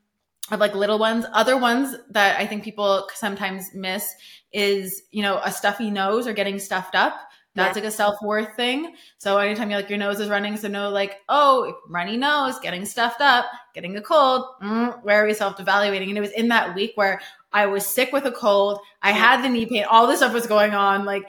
of 0.52 0.60
like 0.60 0.76
little 0.76 1.00
ones. 1.00 1.26
Other 1.32 1.58
ones 1.58 1.96
that 2.12 2.40
i 2.40 2.46
think 2.46 2.64
people 2.64 3.08
sometimes 3.14 3.74
miss 3.74 4.14
is 4.52 5.04
you 5.12 5.22
know 5.22 5.40
a 5.44 5.52
stuffy 5.52 5.90
nose 5.90 6.28
or 6.28 6.34
getting 6.34 6.60
stuffed 6.60 6.96
up 6.96 7.27
that's 7.58 7.76
yeah. 7.76 7.84
like 7.84 7.90
a 7.90 7.96
self 7.96 8.16
worth 8.22 8.56
thing. 8.56 8.96
So 9.18 9.38
anytime 9.38 9.70
you're 9.70 9.80
like 9.80 9.90
your 9.90 10.00
nose 10.00 10.20
is 10.20 10.30
running, 10.30 10.58
so 10.58 10.68
know 10.68 10.90
like, 10.90 11.22
oh, 11.30 11.78
runny 11.90 12.18
nose, 12.18 12.60
getting 12.60 12.86
stuffed 12.86 13.22
up, 13.22 13.46
getting 13.74 13.96
a 13.98 14.02
cold, 14.02 14.46
mm, 14.62 15.04
where 15.04 15.24
are 15.24 15.28
we 15.28 15.34
self 15.34 15.60
evaluating? 15.60 16.10
And 16.10 16.18
it 16.18 16.22
was 16.22 16.32
in 16.32 16.48
that 16.50 16.76
week 16.76 16.94
where 16.96 17.22
I 17.54 17.66
was 17.66 17.86
sick 17.86 18.12
with 18.12 18.26
a 18.26 18.32
cold, 18.32 18.80
I 19.02 19.12
had 19.12 19.44
the 19.44 19.50
knee 19.50 19.66
pain, 19.66 19.86
all 19.90 20.08
this 20.08 20.20
stuff 20.20 20.34
was 20.34 20.48
going 20.48 20.74
on, 20.74 21.06
like, 21.06 21.26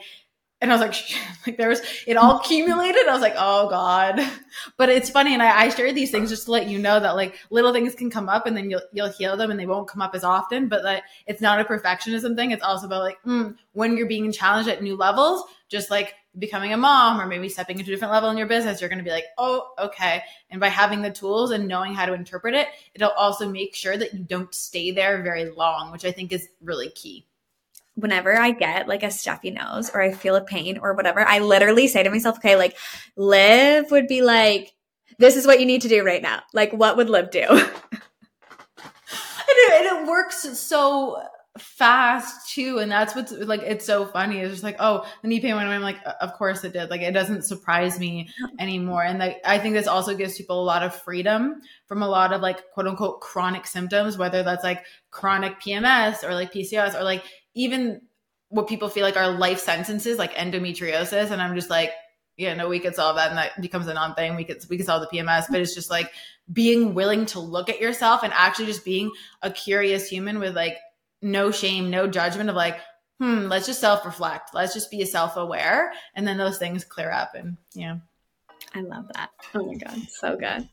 and 0.61 0.71
I 0.71 0.75
was 0.75 0.81
like, 0.81 0.95
like 1.47 1.57
there 1.57 1.69
was 1.69 1.81
it 2.05 2.17
all 2.17 2.37
accumulated. 2.39 3.07
I 3.07 3.13
was 3.13 3.21
like, 3.21 3.35
oh 3.37 3.69
god. 3.69 4.19
But 4.77 4.89
it's 4.89 5.09
funny, 5.09 5.33
and 5.33 5.41
I, 5.41 5.61
I 5.61 5.69
share 5.69 5.93
these 5.93 6.11
things 6.11 6.29
just 6.29 6.45
to 6.45 6.51
let 6.51 6.67
you 6.67 6.79
know 6.79 6.99
that 6.99 7.15
like 7.15 7.37
little 7.49 7.71
things 7.71 7.95
can 7.95 8.09
come 8.09 8.27
up, 8.27 8.45
and 8.45 8.57
then 8.57 8.69
you'll 8.69 8.81
you'll 8.91 9.11
heal 9.11 9.37
them, 9.37 9.51
and 9.51 9.59
they 9.59 9.65
won't 9.65 9.87
come 9.87 10.01
up 10.01 10.15
as 10.15 10.23
often. 10.23 10.67
But 10.67 10.83
that 10.83 11.03
it's 11.27 11.39
not 11.39 11.59
a 11.59 11.63
perfectionism 11.63 12.35
thing. 12.35 12.51
It's 12.51 12.63
also 12.63 12.87
about 12.87 13.03
like 13.03 13.21
mm, 13.23 13.55
when 13.73 13.95
you're 13.95 14.07
being 14.07 14.31
challenged 14.31 14.69
at 14.69 14.83
new 14.83 14.97
levels, 14.97 15.43
just 15.69 15.89
like 15.89 16.15
becoming 16.37 16.73
a 16.73 16.77
mom 16.77 17.19
or 17.19 17.25
maybe 17.25 17.49
stepping 17.49 17.79
into 17.79 17.91
a 17.91 17.93
different 17.93 18.13
level 18.13 18.29
in 18.29 18.37
your 18.37 18.47
business, 18.47 18.79
you're 18.79 18.89
going 18.89 18.99
to 18.99 19.03
be 19.03 19.09
like, 19.09 19.25
oh, 19.37 19.71
okay. 19.79 20.21
And 20.49 20.59
by 20.59 20.67
having 20.67 21.01
the 21.01 21.09
tools 21.09 21.51
and 21.51 21.67
knowing 21.67 21.93
how 21.93 22.05
to 22.05 22.13
interpret 22.13 22.53
it, 22.53 22.67
it'll 22.93 23.09
also 23.11 23.49
make 23.49 23.75
sure 23.75 23.97
that 23.97 24.13
you 24.13 24.19
don't 24.19 24.53
stay 24.53 24.91
there 24.91 25.21
very 25.21 25.49
long, 25.49 25.91
which 25.91 26.05
I 26.05 26.11
think 26.11 26.31
is 26.31 26.47
really 26.61 26.89
key. 26.91 27.25
Whenever 27.95 28.37
I 28.37 28.51
get 28.51 28.87
like 28.87 29.03
a 29.03 29.11
stuffy 29.11 29.51
nose 29.51 29.89
or 29.93 30.01
I 30.01 30.11
feel 30.11 30.35
a 30.35 30.41
pain 30.41 30.77
or 30.77 30.93
whatever, 30.93 31.27
I 31.27 31.39
literally 31.39 31.87
say 31.87 32.03
to 32.03 32.09
myself, 32.09 32.37
okay, 32.37 32.55
like 32.55 32.77
Liv 33.17 33.91
would 33.91 34.07
be 34.07 34.21
like, 34.21 34.73
this 35.17 35.35
is 35.35 35.45
what 35.45 35.59
you 35.59 35.65
need 35.65 35.81
to 35.81 35.89
do 35.89 36.05
right 36.05 36.21
now. 36.21 36.43
Like, 36.53 36.71
what 36.71 36.95
would 36.95 37.09
Liv 37.09 37.29
do? 37.31 37.41
and, 37.49 37.59
it, 39.47 39.73
and 39.73 40.03
it 40.03 40.07
works 40.07 40.57
so 40.57 41.21
fast 41.61 42.49
too 42.53 42.79
and 42.79 42.91
that's 42.91 43.15
what's 43.15 43.31
like 43.31 43.61
it's 43.61 43.85
so 43.85 44.05
funny. 44.05 44.39
It's 44.39 44.51
just 44.51 44.63
like 44.63 44.77
oh 44.79 45.05
the 45.21 45.27
knee 45.27 45.39
pain 45.39 45.55
went 45.55 45.67
away. 45.67 45.75
I'm 45.75 45.81
like 45.81 45.99
of 46.21 46.33
course 46.33 46.63
it 46.63 46.73
did. 46.73 46.89
Like 46.89 47.01
it 47.01 47.11
doesn't 47.11 47.43
surprise 47.43 47.99
me 47.99 48.29
anymore. 48.59 49.03
And 49.03 49.19
like 49.19 49.37
i 49.45 49.57
think 49.57 49.75
this 49.75 49.87
also 49.87 50.15
gives 50.15 50.37
people 50.37 50.61
a 50.61 50.63
lot 50.63 50.83
of 50.83 50.95
freedom 50.95 51.61
from 51.87 52.01
a 52.01 52.07
lot 52.07 52.33
of 52.33 52.41
like 52.41 52.69
quote 52.71 52.87
unquote 52.87 53.21
chronic 53.21 53.67
symptoms 53.67 54.17
whether 54.17 54.43
that's 54.43 54.63
like 54.63 54.83
chronic 55.11 55.59
pms 55.59 56.23
or 56.23 56.33
like 56.33 56.51
pcos 56.53 56.95
or 56.99 57.03
like 57.03 57.23
even 57.53 58.01
what 58.49 58.67
people 58.67 58.89
feel 58.89 59.03
like 59.03 59.17
are 59.17 59.31
life 59.31 59.59
sentences 59.59 60.17
like 60.17 60.33
endometriosis. 60.33 61.31
And 61.31 61.41
i'm 61.41 61.55
just 61.55 61.69
like 61.69 61.91
yeah 62.37 62.53
no 62.53 62.69
we 62.69 62.79
could 62.79 62.95
solve 62.95 63.15
that. 63.17 63.29
And 63.29 63.37
that 63.37 63.59
becomes 63.61 63.87
a 63.87 63.93
non-thing. 63.93 64.35
We 64.35 64.45
could 64.45 64.63
we 64.69 64.77
could 64.77 64.85
solve 64.85 65.01
the 65.09 65.17
pms 65.17 65.45
but 65.49 65.59
it's 65.59 65.75
just 65.75 65.89
like 65.89 66.11
being 66.51 66.93
willing 66.93 67.25
to 67.27 67.39
look 67.39 67.69
at 67.69 67.79
yourself 67.79 68.23
and 68.23 68.33
actually 68.33 68.65
just 68.65 68.83
being 68.83 69.11
a 69.41 69.51
curious 69.51 70.07
human 70.07 70.39
with 70.39 70.55
like 70.55 70.77
no 71.21 71.51
shame, 71.51 71.89
no 71.89 72.07
judgment 72.07 72.49
of 72.49 72.55
like, 72.55 72.79
hmm, 73.19 73.47
let's 73.47 73.67
just 73.67 73.81
self 73.81 74.05
reflect. 74.05 74.53
Let's 74.53 74.73
just 74.73 74.91
be 74.91 75.03
self 75.05 75.37
aware. 75.37 75.91
And 76.15 76.27
then 76.27 76.37
those 76.37 76.57
things 76.57 76.83
clear 76.83 77.11
up. 77.11 77.35
And 77.35 77.57
yeah. 77.73 77.97
I 78.75 78.81
love 78.81 79.05
that. 79.15 79.29
Oh 79.55 79.65
my 79.65 79.75
God. 79.75 79.97
So 80.09 80.35
good. 80.35 80.69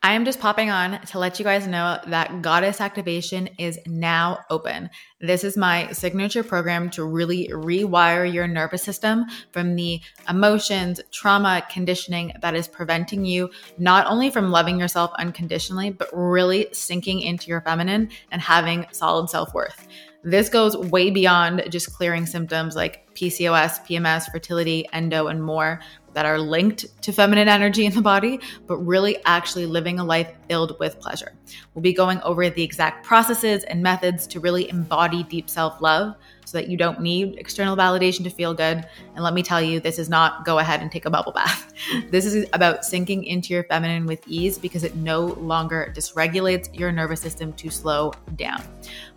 I 0.00 0.12
am 0.12 0.24
just 0.24 0.38
popping 0.38 0.70
on 0.70 1.00
to 1.06 1.18
let 1.18 1.40
you 1.40 1.44
guys 1.44 1.66
know 1.66 1.98
that 2.06 2.40
Goddess 2.40 2.80
Activation 2.80 3.48
is 3.58 3.80
now 3.84 4.38
open. 4.48 4.90
This 5.20 5.42
is 5.42 5.56
my 5.56 5.90
signature 5.90 6.44
program 6.44 6.88
to 6.90 7.04
really 7.04 7.48
rewire 7.48 8.32
your 8.32 8.46
nervous 8.46 8.80
system 8.80 9.24
from 9.50 9.74
the 9.74 10.00
emotions, 10.28 11.00
trauma, 11.10 11.66
conditioning 11.68 12.32
that 12.40 12.54
is 12.54 12.68
preventing 12.68 13.24
you 13.24 13.50
not 13.76 14.06
only 14.06 14.30
from 14.30 14.52
loving 14.52 14.78
yourself 14.78 15.10
unconditionally, 15.18 15.90
but 15.90 16.08
really 16.12 16.68
sinking 16.70 17.18
into 17.18 17.48
your 17.48 17.62
feminine 17.62 18.08
and 18.30 18.40
having 18.40 18.86
solid 18.92 19.28
self 19.28 19.52
worth. 19.52 19.88
This 20.22 20.48
goes 20.48 20.76
way 20.76 21.10
beyond 21.10 21.64
just 21.70 21.92
clearing 21.92 22.26
symptoms 22.26 22.76
like 22.76 23.12
PCOS, 23.14 23.84
PMS, 23.86 24.30
fertility, 24.30 24.86
endo, 24.92 25.28
and 25.28 25.42
more 25.42 25.80
that 26.14 26.26
are 26.26 26.38
linked 26.38 26.86
to 27.02 27.12
feminine 27.12 27.48
energy 27.48 27.86
in 27.86 27.94
the 27.94 28.02
body, 28.02 28.40
but 28.66 28.76
really 28.78 29.18
actually 29.24 29.66
living 29.66 29.98
a 29.98 30.04
life 30.04 30.30
filled 30.48 30.78
with 30.78 31.00
pleasure. 31.00 31.32
We'll 31.74 31.82
be 31.82 31.92
going 31.92 32.20
over 32.22 32.48
the 32.50 32.62
exact 32.62 33.04
processes 33.04 33.64
and 33.64 33.82
methods 33.82 34.26
to 34.28 34.40
really 34.40 34.68
embody 34.70 35.22
deep 35.22 35.48
self 35.48 35.80
love 35.80 36.14
so 36.48 36.56
that 36.56 36.68
you 36.68 36.78
don't 36.78 36.98
need 37.00 37.36
external 37.36 37.76
validation 37.76 38.24
to 38.24 38.30
feel 38.30 38.54
good. 38.54 38.86
And 39.14 39.22
let 39.22 39.34
me 39.34 39.42
tell 39.42 39.60
you, 39.60 39.80
this 39.80 39.98
is 39.98 40.08
not 40.08 40.46
go 40.46 40.58
ahead 40.58 40.80
and 40.80 40.90
take 40.90 41.04
a 41.04 41.10
bubble 41.10 41.32
bath. 41.32 41.66
This 42.10 42.24
is 42.24 42.46
about 42.54 42.84
sinking 42.84 43.24
into 43.24 43.54
your 43.54 43.64
feminine 43.64 44.06
with 44.06 44.26
ease 44.26 44.58
because 44.58 44.82
it 44.82 44.96
no 44.96 45.26
longer 45.26 45.92
dysregulates 45.96 46.76
your 46.76 46.90
nervous 46.90 47.20
system 47.20 47.52
to 47.54 47.70
slow 47.70 48.12
down. 48.34 48.62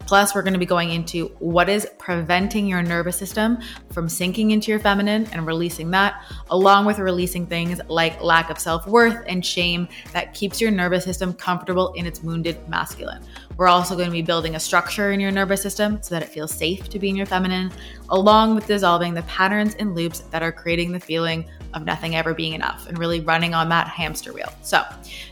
Plus, 0.06 0.36
we're 0.36 0.41
going 0.41 0.54
to 0.54 0.60
be 0.60 0.65
going 0.65 0.91
into 0.91 1.28
what 1.39 1.70
is 1.70 1.88
preventing 1.98 2.67
your 2.67 2.84
nervous 2.84 3.17
system 3.17 3.58
from 3.91 4.10
sinking 4.10 4.52
into 4.52 4.70
your 4.70 4.80
feminine 4.80 5.28
and 5.32 5.46
releasing 5.46 5.89
that, 5.91 6.24
along 6.50 6.86
with 6.86 7.00
releasing 7.00 7.46
things 7.46 7.80
like 7.88 8.22
lack 8.22 8.50
of 8.50 8.60
self 8.60 8.86
worth 8.88 9.24
and 9.28 9.46
shame 9.46 9.88
that 10.12 10.34
keeps 10.34 10.60
your 10.60 10.72
nervous 10.72 11.04
system 11.04 11.34
comfortable 11.34 11.94
in 11.94 12.06
its 12.06 12.22
wounded 12.22 12.58
masculine. 12.67 13.24
We're 13.62 13.67
also 13.67 13.95
going 13.95 14.08
to 14.08 14.12
be 14.12 14.24
building 14.24 14.56
a 14.56 14.60
structure 14.60 15.12
in 15.12 15.19
your 15.19 15.30
nervous 15.30 15.62
system 15.62 16.02
so 16.02 16.15
that 16.15 16.24
it 16.24 16.30
feels 16.30 16.52
safe 16.52 16.89
to 16.89 16.97
be 16.97 17.10
in 17.10 17.15
your 17.15 17.28
feminine, 17.28 17.71
along 18.10 18.56
with 18.56 18.65
dissolving 18.65 19.13
the 19.13 19.21
patterns 19.21 19.76
and 19.76 19.93
loops 19.93 20.21
that 20.32 20.41
are 20.41 20.52
creating 20.52 20.91
the 20.91 21.00
feeling 21.00 21.45
of 21.76 21.86
nothing 21.86 22.15
ever 22.15 22.34
being 22.34 22.54
enough 22.54 22.88
and 22.88 22.97
really 22.97 23.19
running 23.19 23.54
on 23.54 23.69
that 23.69 23.88
hamster 23.88 24.34
wheel. 24.34 24.52
So, 24.63 24.84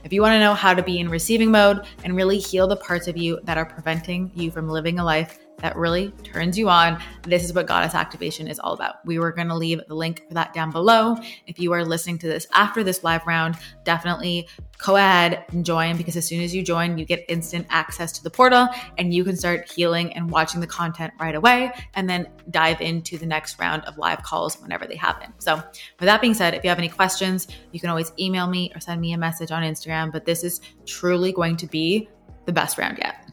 if 0.03 0.13
you 0.13 0.21
want 0.21 0.33
to 0.33 0.39
know 0.39 0.53
how 0.53 0.75
to 0.75 0.83
be 0.83 0.99
in 0.99 1.09
receiving 1.09 1.49
mode 1.49 1.87
and 2.03 2.15
really 2.15 2.37
heal 2.37 2.67
the 2.67 2.75
parts 2.75 3.07
of 3.07 3.17
you 3.17 3.39
that 3.45 3.57
are 3.57 3.65
preventing 3.65 4.29
you 4.35 4.51
from 4.51 4.69
living 4.69 4.99
a 4.99 5.03
life 5.03 5.39
that 5.61 5.75
really 5.75 6.11
turns 6.23 6.57
you 6.57 6.69
on, 6.69 7.01
this 7.23 7.43
is 7.43 7.53
what 7.53 7.67
Goddess 7.67 7.95
Activation 7.95 8.47
is 8.47 8.59
all 8.59 8.73
about. 8.73 9.05
We 9.05 9.19
were 9.19 9.31
going 9.31 9.47
to 9.49 9.55
leave 9.55 9.81
the 9.87 9.95
link 9.95 10.27
for 10.27 10.33
that 10.33 10.53
down 10.53 10.71
below. 10.71 11.17
If 11.47 11.59
you 11.59 11.71
are 11.73 11.85
listening 11.85 12.17
to 12.19 12.27
this 12.27 12.47
after 12.53 12.83
this 12.83 13.03
live 13.03 13.25
round, 13.25 13.55
definitely 13.83 14.47
go 14.77 14.95
ahead 14.95 15.45
and 15.49 15.65
join 15.65 15.97
because 15.97 16.15
as 16.15 16.25
soon 16.25 16.41
as 16.41 16.55
you 16.55 16.63
join, 16.63 16.97
you 16.97 17.05
get 17.05 17.25
instant 17.27 17.67
access 17.69 18.11
to 18.13 18.23
the 18.23 18.29
portal 18.29 18.67
and 18.97 19.13
you 19.13 19.23
can 19.23 19.35
start 19.35 19.69
healing 19.69 20.13
and 20.13 20.31
watching 20.31 20.61
the 20.61 20.67
content 20.67 21.13
right 21.19 21.35
away 21.35 21.71
and 21.95 22.09
then 22.09 22.27
dive 22.49 22.79
into 22.81 23.17
the 23.17 23.25
next 23.25 23.59
round 23.59 23.83
of 23.83 23.97
live 23.97 24.23
calls 24.23 24.59
whenever 24.61 24.87
they 24.87 24.95
happen. 24.95 25.33
So, 25.39 25.55
with 25.55 26.07
that 26.07 26.21
being 26.21 26.33
said, 26.33 26.53
if 26.53 26.63
you 26.63 26.69
have 26.69 26.79
any 26.79 26.89
questions, 26.89 27.47
you 27.71 27.79
can 27.79 27.89
always 27.89 28.13
email 28.17 28.47
me 28.47 28.71
or 28.73 28.79
send 28.79 29.01
me 29.01 29.13
a 29.13 29.17
message 29.17 29.51
on 29.51 29.63
Instagram, 29.63 30.11
but 30.11 30.25
this 30.25 30.43
is 30.43 30.61
truly 30.85 31.33
going 31.33 31.57
to 31.57 31.67
be 31.67 32.09
the 32.45 32.53
best 32.53 32.77
round 32.77 32.97
yet. 32.97 33.28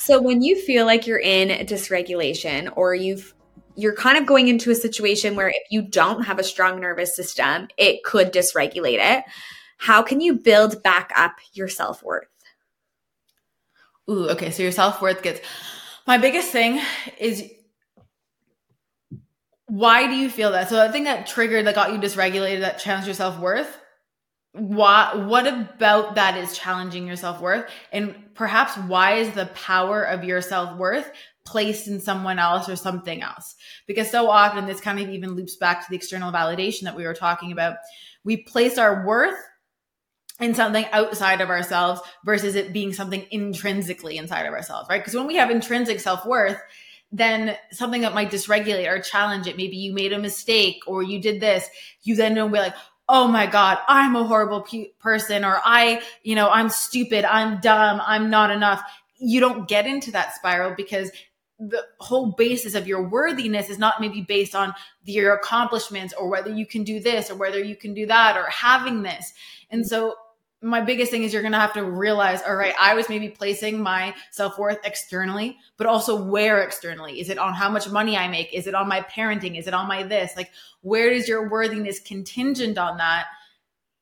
So 0.00 0.18
when 0.18 0.40
you 0.40 0.56
feel 0.56 0.86
like 0.86 1.06
you're 1.06 1.20
in 1.20 1.66
dysregulation 1.66 2.72
or 2.74 2.94
you've 2.94 3.34
you're 3.76 3.94
kind 3.94 4.16
of 4.16 4.26
going 4.26 4.48
into 4.48 4.70
a 4.70 4.74
situation 4.74 5.36
where 5.36 5.50
if 5.50 5.62
you 5.70 5.82
don't 5.82 6.22
have 6.22 6.38
a 6.38 6.42
strong 6.42 6.80
nervous 6.80 7.14
system, 7.14 7.68
it 7.76 8.02
could 8.02 8.32
dysregulate 8.32 8.98
it. 8.98 9.24
How 9.76 10.02
can 10.02 10.20
you 10.20 10.34
build 10.34 10.82
back 10.82 11.12
up 11.16 11.36
your 11.52 11.68
self-worth? 11.68 12.26
Ooh, 14.10 14.28
okay. 14.30 14.50
So 14.50 14.62
your 14.62 14.72
self-worth 14.72 15.22
gets 15.22 15.40
my 16.06 16.16
biggest 16.16 16.50
thing 16.50 16.80
is 17.18 17.44
why 19.66 20.06
do 20.06 20.14
you 20.14 20.30
feel 20.30 20.52
that? 20.52 20.70
So 20.70 20.82
I 20.82 20.90
think 20.90 21.04
that 21.04 21.26
triggered 21.26 21.66
that 21.66 21.74
got 21.74 21.92
you 21.92 21.98
dysregulated, 21.98 22.60
that 22.60 22.78
challenged 22.78 23.06
your 23.06 23.14
self-worth 23.14 23.79
what 24.52 25.26
what 25.26 25.46
about 25.46 26.16
that 26.16 26.36
is 26.36 26.58
challenging 26.58 27.06
your 27.06 27.16
self-worth 27.16 27.70
and 27.92 28.14
perhaps 28.34 28.76
why 28.76 29.14
is 29.14 29.30
the 29.34 29.46
power 29.46 30.02
of 30.02 30.24
your 30.24 30.42
self-worth 30.42 31.08
placed 31.44 31.86
in 31.86 32.00
someone 32.00 32.38
else 32.38 32.68
or 32.68 32.74
something 32.74 33.22
else 33.22 33.54
because 33.86 34.10
so 34.10 34.28
often 34.28 34.66
this 34.66 34.80
kind 34.80 34.98
of 34.98 35.08
even 35.08 35.34
loops 35.34 35.54
back 35.54 35.84
to 35.84 35.90
the 35.90 35.96
external 35.96 36.32
validation 36.32 36.82
that 36.82 36.96
we 36.96 37.06
were 37.06 37.14
talking 37.14 37.52
about 37.52 37.76
we 38.24 38.38
place 38.38 38.76
our 38.76 39.06
worth 39.06 39.38
in 40.40 40.52
something 40.54 40.86
outside 40.90 41.40
of 41.40 41.48
ourselves 41.48 42.00
versus 42.24 42.56
it 42.56 42.72
being 42.72 42.92
something 42.92 43.24
intrinsically 43.30 44.16
inside 44.16 44.46
of 44.46 44.52
ourselves 44.52 44.88
right 44.90 45.00
because 45.00 45.14
when 45.14 45.28
we 45.28 45.36
have 45.36 45.50
intrinsic 45.50 46.00
self-worth 46.00 46.60
then 47.12 47.56
something 47.72 48.02
that 48.02 48.14
might 48.14 48.30
dysregulate 48.30 48.88
or 48.88 49.00
challenge 49.00 49.46
it. 49.46 49.56
Maybe 49.56 49.76
you 49.76 49.92
made 49.92 50.12
a 50.12 50.18
mistake 50.18 50.82
or 50.86 51.02
you 51.02 51.20
did 51.20 51.40
this. 51.40 51.68
You 52.02 52.14
then 52.14 52.34
don't 52.34 52.52
be 52.52 52.58
like, 52.58 52.74
oh 53.12 53.26
my 53.26 53.46
God, 53.46 53.78
I'm 53.88 54.14
a 54.14 54.22
horrible 54.22 54.62
pe- 54.62 54.92
person, 55.00 55.44
or 55.44 55.60
I, 55.64 56.00
you 56.22 56.36
know, 56.36 56.48
I'm 56.48 56.70
stupid, 56.70 57.24
I'm 57.24 57.60
dumb, 57.60 58.00
I'm 58.06 58.30
not 58.30 58.52
enough. 58.52 58.80
You 59.18 59.40
don't 59.40 59.68
get 59.68 59.84
into 59.84 60.12
that 60.12 60.32
spiral 60.36 60.74
because 60.76 61.10
the 61.58 61.84
whole 61.98 62.28
basis 62.38 62.76
of 62.76 62.86
your 62.86 63.02
worthiness 63.02 63.68
is 63.68 63.78
not 63.78 64.00
maybe 64.00 64.22
based 64.22 64.54
on 64.54 64.72
your 65.04 65.34
accomplishments 65.34 66.14
or 66.14 66.30
whether 66.30 66.50
you 66.50 66.64
can 66.64 66.84
do 66.84 67.00
this 67.00 67.30
or 67.30 67.34
whether 67.34 67.62
you 67.62 67.74
can 67.74 67.94
do 67.94 68.06
that 68.06 68.36
or 68.36 68.44
having 68.48 69.02
this. 69.02 69.34
And 69.70 69.84
so 69.84 70.14
my 70.62 70.80
biggest 70.82 71.10
thing 71.10 71.22
is 71.22 71.32
you're 71.32 71.42
going 71.42 71.52
to 71.52 71.58
have 71.58 71.72
to 71.72 71.84
realize, 71.84 72.42
all 72.42 72.54
right, 72.54 72.74
I 72.78 72.94
was 72.94 73.08
maybe 73.08 73.28
placing 73.28 73.82
my 73.82 74.14
self 74.30 74.58
worth 74.58 74.78
externally, 74.84 75.56
but 75.78 75.86
also 75.86 76.22
where 76.22 76.62
externally? 76.62 77.18
Is 77.20 77.30
it 77.30 77.38
on 77.38 77.54
how 77.54 77.70
much 77.70 77.88
money 77.88 78.16
I 78.16 78.28
make? 78.28 78.52
Is 78.52 78.66
it 78.66 78.74
on 78.74 78.88
my 78.88 79.00
parenting? 79.02 79.58
Is 79.58 79.66
it 79.66 79.74
on 79.74 79.88
my 79.88 80.02
this? 80.02 80.32
Like, 80.36 80.50
where 80.82 81.08
is 81.08 81.28
your 81.28 81.48
worthiness 81.48 82.00
contingent 82.00 82.76
on 82.76 82.98
that? 82.98 83.26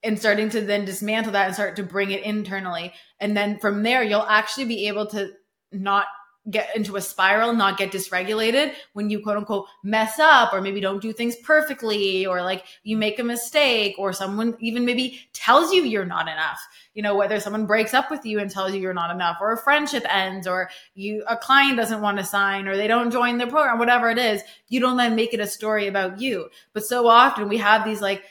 And 0.03 0.19
starting 0.19 0.49
to 0.51 0.61
then 0.61 0.85
dismantle 0.85 1.33
that 1.33 1.47
and 1.47 1.55
start 1.55 1.77
to 1.77 1.83
bring 1.83 2.11
it 2.11 2.23
internally. 2.23 2.93
And 3.21 3.37
then 3.37 3.59
from 3.59 3.83
there, 3.83 4.03
you'll 4.03 4.23
actually 4.23 4.67
be 4.67 4.89
able 4.89 5.07
to 5.09 5.33
not 5.71 6.07
get 6.51 6.75
into 6.75 6.97
a 6.97 7.01
spiral, 7.01 7.53
not 7.53 7.77
get 7.77 7.93
dysregulated 7.93 8.75
when 8.93 9.11
you 9.11 9.21
quote 9.21 9.37
unquote 9.37 9.67
mess 9.83 10.19
up 10.19 10.53
or 10.53 10.61
maybe 10.61 10.81
don't 10.81 11.03
do 11.03 11.13
things 11.13 11.37
perfectly 11.37 12.27
or 12.27 12.43
like 12.43 12.65
you 12.83 12.97
make 12.97 13.19
a 13.19 13.25
mistake 13.25 13.95
or 13.99 14.13
someone 14.13 14.57
even 14.61 14.85
maybe 14.85 15.21
tells 15.33 15.73
you 15.73 15.83
you're 15.83 16.05
not 16.05 16.29
enough. 16.29 16.61
You 16.95 17.03
know, 17.03 17.15
whether 17.17 17.39
someone 17.39 17.67
breaks 17.67 17.95
up 17.95 18.11
with 18.11 18.25
you 18.25 18.39
and 18.39 18.51
tells 18.51 18.75
you 18.75 18.81
you're 18.81 18.95
not 18.95 19.15
enough 19.15 19.39
or 19.41 19.53
a 19.53 19.59
friendship 19.59 20.05
ends 20.09 20.47
or 20.47 20.71
you 20.95 21.23
a 21.29 21.37
client 21.37 21.77
doesn't 21.77 22.01
want 22.01 22.19
to 22.19 22.25
sign 22.25 22.67
or 22.67 22.77
they 22.77 22.89
don't 22.89 23.11
join 23.11 23.39
the 23.39 23.47
program, 23.47 23.79
whatever 23.79 24.11
it 24.11 24.19
is, 24.19 24.43
you 24.69 24.81
don't 24.81 24.97
then 24.97 25.15
make 25.15 25.35
it 25.35 25.41
a 25.41 25.47
story 25.47 25.87
about 25.87 26.21
you. 26.21 26.49
But 26.73 26.85
so 26.85 27.07
often 27.07 27.49
we 27.49 27.59
have 27.59 27.85
these 27.85 28.01
like 28.01 28.23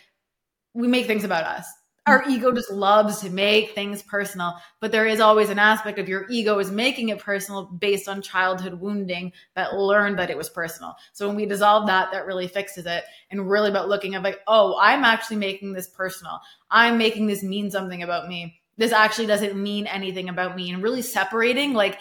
we 0.73 0.87
make 0.87 1.07
things 1.07 1.23
about 1.23 1.43
us 1.43 1.67
our 2.07 2.23
ego 2.29 2.51
just 2.51 2.71
loves 2.71 3.19
to 3.19 3.29
make 3.29 3.75
things 3.75 4.01
personal 4.01 4.55
but 4.79 4.91
there 4.91 5.05
is 5.05 5.19
always 5.19 5.49
an 5.49 5.59
aspect 5.59 5.99
of 5.99 6.07
your 6.07 6.25
ego 6.29 6.59
is 6.59 6.71
making 6.71 7.09
it 7.09 7.19
personal 7.19 7.65
based 7.65 8.07
on 8.07 8.21
childhood 8.21 8.75
wounding 8.75 9.31
that 9.55 9.75
learned 9.75 10.19
that 10.19 10.29
it 10.29 10.37
was 10.37 10.49
personal. 10.49 10.95
So 11.13 11.27
when 11.27 11.35
we 11.35 11.45
dissolve 11.45 11.87
that 11.87 12.11
that 12.11 12.25
really 12.25 12.47
fixes 12.47 12.85
it 12.85 13.03
and 13.31 13.49
really 13.49 13.69
about 13.69 13.89
looking 13.89 14.15
at 14.15 14.23
like 14.23 14.39
oh 14.47 14.77
i'm 14.79 15.03
actually 15.03 15.37
making 15.37 15.73
this 15.73 15.87
personal. 15.89 16.39
I'm 16.69 16.97
making 16.97 17.27
this 17.27 17.43
mean 17.43 17.71
something 17.71 18.03
about 18.03 18.27
me. 18.27 18.59
This 18.77 18.91
actually 18.91 19.27
doesn't 19.27 19.55
mean 19.55 19.87
anything 19.87 20.29
about 20.29 20.55
me. 20.55 20.69
And 20.69 20.83
really 20.83 21.01
separating 21.01 21.73
like 21.73 21.99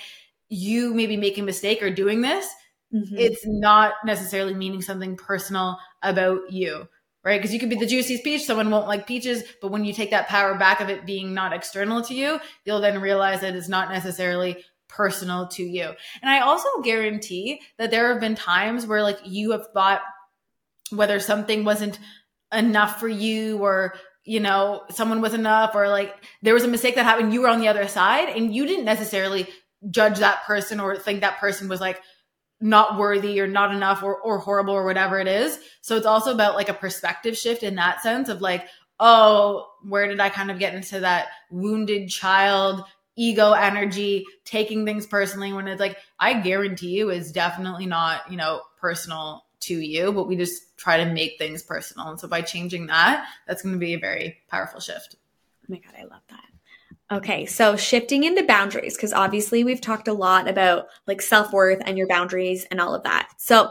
you 0.48 0.92
maybe 0.92 1.16
making 1.16 1.42
a 1.42 1.46
mistake 1.46 1.82
or 1.82 1.90
doing 1.90 2.20
this 2.20 2.48
mm-hmm. 2.94 3.16
it's 3.16 3.42
not 3.44 3.94
necessarily 4.04 4.54
meaning 4.54 4.80
something 4.80 5.16
personal 5.16 5.78
about 6.02 6.52
you 6.52 6.86
right? 7.26 7.40
Because 7.40 7.52
you 7.52 7.58
could 7.58 7.68
be 7.68 7.76
the 7.76 7.86
juiciest 7.86 8.22
peach, 8.22 8.44
someone 8.44 8.70
won't 8.70 8.86
like 8.86 9.04
peaches, 9.04 9.42
but 9.60 9.72
when 9.72 9.84
you 9.84 9.92
take 9.92 10.10
that 10.10 10.28
power 10.28 10.54
back 10.54 10.80
of 10.80 10.88
it 10.88 11.04
being 11.04 11.34
not 11.34 11.52
external 11.52 12.00
to 12.02 12.14
you, 12.14 12.38
you'll 12.64 12.80
then 12.80 13.00
realize 13.00 13.40
that 13.40 13.56
it's 13.56 13.68
not 13.68 13.90
necessarily 13.90 14.64
personal 14.88 15.48
to 15.48 15.64
you. 15.64 15.90
And 16.22 16.30
I 16.30 16.38
also 16.38 16.68
guarantee 16.84 17.60
that 17.78 17.90
there 17.90 18.12
have 18.12 18.20
been 18.20 18.36
times 18.36 18.86
where 18.86 19.02
like 19.02 19.18
you 19.24 19.50
have 19.50 19.66
thought 19.74 20.02
whether 20.90 21.18
something 21.18 21.64
wasn't 21.64 21.98
enough 22.52 23.00
for 23.00 23.08
you 23.08 23.58
or 23.58 23.94
you 24.24 24.38
know 24.38 24.84
someone 24.90 25.20
was 25.20 25.34
enough 25.34 25.74
or 25.74 25.88
like 25.88 26.14
there 26.42 26.54
was 26.54 26.62
a 26.62 26.68
mistake 26.68 26.94
that 26.94 27.04
happened 27.04 27.34
you 27.34 27.42
were 27.42 27.48
on 27.48 27.60
the 27.60 27.66
other 27.66 27.88
side 27.88 28.28
and 28.28 28.54
you 28.54 28.66
didn't 28.66 28.84
necessarily 28.84 29.48
judge 29.90 30.20
that 30.20 30.44
person 30.44 30.78
or 30.78 30.96
think 30.96 31.20
that 31.20 31.38
person 31.38 31.68
was 31.68 31.80
like 31.80 32.00
not 32.60 32.98
worthy 32.98 33.40
or 33.40 33.46
not 33.46 33.74
enough 33.74 34.02
or, 34.02 34.16
or 34.16 34.38
horrible 34.38 34.74
or 34.74 34.84
whatever 34.84 35.18
it 35.18 35.28
is. 35.28 35.58
So 35.80 35.96
it's 35.96 36.06
also 36.06 36.32
about 36.32 36.54
like 36.54 36.68
a 36.68 36.74
perspective 36.74 37.36
shift 37.36 37.62
in 37.62 37.74
that 37.76 38.02
sense 38.02 38.28
of 38.28 38.40
like, 38.40 38.66
oh, 38.98 39.68
where 39.82 40.08
did 40.08 40.20
I 40.20 40.30
kind 40.30 40.50
of 40.50 40.58
get 40.58 40.74
into 40.74 41.00
that 41.00 41.28
wounded 41.50 42.08
child 42.08 42.84
ego 43.16 43.52
energy, 43.52 44.24
taking 44.44 44.84
things 44.84 45.06
personally 45.06 45.52
when 45.52 45.66
it's 45.66 45.80
like, 45.80 45.96
I 46.20 46.40
guarantee 46.40 46.98
you 46.98 47.10
is 47.10 47.32
definitely 47.32 47.86
not, 47.86 48.30
you 48.30 48.36
know, 48.36 48.60
personal 48.78 49.44
to 49.60 49.74
you, 49.74 50.12
but 50.12 50.28
we 50.28 50.36
just 50.36 50.76
try 50.76 50.98
to 50.98 51.12
make 51.12 51.38
things 51.38 51.62
personal. 51.62 52.08
And 52.08 52.20
so 52.20 52.28
by 52.28 52.42
changing 52.42 52.86
that, 52.88 53.26
that's 53.46 53.62
going 53.62 53.74
to 53.74 53.78
be 53.78 53.94
a 53.94 53.98
very 53.98 54.38
powerful 54.48 54.80
shift. 54.80 55.16
Oh 55.62 55.66
my 55.68 55.78
God, 55.78 55.94
I 55.98 56.02
love 56.04 56.22
that. 56.28 56.44
Okay, 57.10 57.46
so 57.46 57.76
shifting 57.76 58.24
into 58.24 58.44
boundaries, 58.44 58.96
because 58.96 59.12
obviously 59.12 59.62
we've 59.62 59.80
talked 59.80 60.08
a 60.08 60.12
lot 60.12 60.48
about 60.48 60.86
like 61.06 61.22
self 61.22 61.52
worth 61.52 61.80
and 61.86 61.96
your 61.96 62.08
boundaries 62.08 62.66
and 62.70 62.80
all 62.80 62.96
of 62.96 63.04
that. 63.04 63.28
So, 63.36 63.70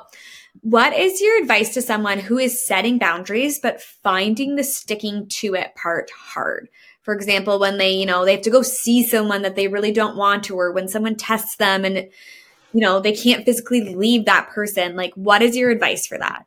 what 0.62 0.94
is 0.94 1.20
your 1.20 1.42
advice 1.42 1.74
to 1.74 1.82
someone 1.82 2.20
who 2.20 2.38
is 2.38 2.66
setting 2.66 2.98
boundaries 2.98 3.60
but 3.60 3.82
finding 3.82 4.56
the 4.56 4.64
sticking 4.64 5.28
to 5.28 5.54
it 5.54 5.76
part 5.76 6.10
hard? 6.12 6.70
For 7.02 7.14
example, 7.14 7.60
when 7.60 7.78
they, 7.78 7.92
you 7.92 8.06
know, 8.06 8.24
they 8.24 8.32
have 8.32 8.42
to 8.44 8.50
go 8.50 8.62
see 8.62 9.04
someone 9.04 9.42
that 9.42 9.58
they 9.58 9.68
really 9.68 9.92
don't 9.92 10.16
want 10.16 10.46
to, 10.46 10.58
or 10.58 10.72
when 10.72 10.88
someone 10.88 11.16
tests 11.16 11.58
them 11.58 11.84
and, 11.84 11.98
you 11.98 12.82
know, 12.82 13.02
they 13.02 13.14
can't 13.14 13.46
physically 13.46 13.94
leave 13.94 14.26
that 14.26 14.50
person. 14.50 14.96
Like, 14.96 15.14
what 15.16 15.42
is 15.42 15.58
your 15.58 15.72
advice 15.72 16.08
for 16.08 16.18
that? 16.18 16.46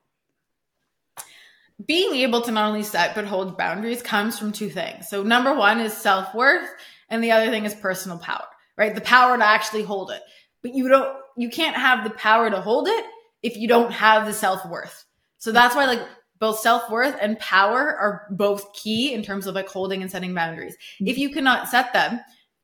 Being 1.86 2.14
able 2.16 2.40
to 2.42 2.50
not 2.50 2.68
only 2.68 2.82
set 2.82 3.14
but 3.14 3.24
hold 3.24 3.56
boundaries 3.56 4.02
comes 4.02 4.38
from 4.38 4.52
two 4.52 4.68
things. 4.68 5.08
So 5.08 5.22
number 5.22 5.54
one 5.54 5.80
is 5.80 5.96
self 5.96 6.34
worth, 6.34 6.68
and 7.08 7.22
the 7.22 7.32
other 7.32 7.50
thing 7.50 7.64
is 7.64 7.74
personal 7.74 8.18
power, 8.18 8.46
right? 8.76 8.94
The 8.94 9.00
power 9.00 9.36
to 9.36 9.44
actually 9.44 9.84
hold 9.84 10.10
it. 10.10 10.22
But 10.62 10.74
you 10.74 10.88
don't, 10.88 11.16
you 11.36 11.50
can't 11.50 11.76
have 11.76 12.04
the 12.04 12.10
power 12.10 12.50
to 12.50 12.60
hold 12.60 12.88
it 12.88 13.04
if 13.42 13.56
you 13.56 13.68
don't 13.68 13.92
have 13.92 14.26
the 14.26 14.32
self 14.32 14.66
worth. 14.66 15.04
So 15.38 15.52
that's 15.52 15.76
why 15.76 15.86
like 15.86 16.02
both 16.40 16.58
self 16.58 16.90
worth 16.90 17.16
and 17.20 17.38
power 17.38 17.96
are 17.96 18.26
both 18.30 18.72
key 18.72 19.12
in 19.12 19.22
terms 19.22 19.46
of 19.46 19.54
like 19.54 19.68
holding 19.68 20.02
and 20.02 20.10
setting 20.10 20.34
boundaries. 20.34 20.76
If 21.00 21.18
you 21.18 21.30
cannot 21.30 21.68
set 21.68 21.92
them, 21.92 22.20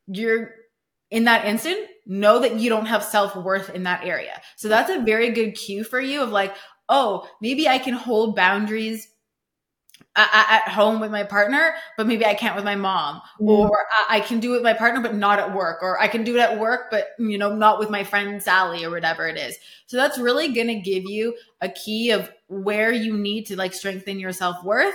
you're 0.06 0.50
in 1.10 1.24
that 1.24 1.44
instant, 1.44 1.86
know 2.06 2.40
that 2.40 2.56
you 2.56 2.68
don't 2.68 2.86
have 2.86 3.04
self 3.04 3.36
worth 3.36 3.70
in 3.70 3.84
that 3.84 4.04
area. 4.04 4.40
So 4.56 4.68
that's 4.68 4.90
a 4.90 5.00
very 5.00 5.30
good 5.30 5.52
cue 5.52 5.84
for 5.84 6.00
you 6.00 6.22
of 6.22 6.30
like, 6.30 6.54
oh, 6.88 7.28
maybe 7.40 7.68
I 7.68 7.78
can 7.78 7.94
hold 7.94 8.36
boundaries 8.36 9.08
uh, 10.16 10.28
uh, 10.32 10.44
at 10.48 10.68
home 10.68 11.00
with 11.00 11.10
my 11.10 11.24
partner, 11.24 11.74
but 11.96 12.06
maybe 12.06 12.24
I 12.24 12.34
can't 12.34 12.54
with 12.54 12.64
my 12.64 12.76
mom, 12.76 13.20
mm. 13.40 13.48
or 13.48 13.80
uh, 13.80 14.04
I 14.08 14.20
can 14.20 14.38
do 14.38 14.52
it 14.52 14.58
with 14.58 14.62
my 14.62 14.72
partner, 14.72 15.00
but 15.00 15.16
not 15.16 15.40
at 15.40 15.52
work, 15.52 15.82
or 15.82 16.00
I 16.00 16.06
can 16.06 16.22
do 16.22 16.36
it 16.36 16.40
at 16.40 16.60
work, 16.60 16.88
but 16.90 17.08
you 17.18 17.36
know, 17.36 17.54
not 17.54 17.80
with 17.80 17.90
my 17.90 18.04
friend 18.04 18.40
Sally 18.40 18.84
or 18.84 18.90
whatever 18.90 19.26
it 19.26 19.36
is. 19.36 19.56
So 19.86 19.96
that's 19.96 20.16
really 20.16 20.52
going 20.52 20.68
to 20.68 20.78
give 20.78 21.04
you 21.04 21.36
a 21.60 21.68
key 21.68 22.12
of 22.12 22.30
where 22.46 22.92
you 22.92 23.16
need 23.16 23.46
to 23.46 23.56
like 23.56 23.74
strengthen 23.74 24.20
your 24.20 24.32
self 24.32 24.62
worth 24.62 24.94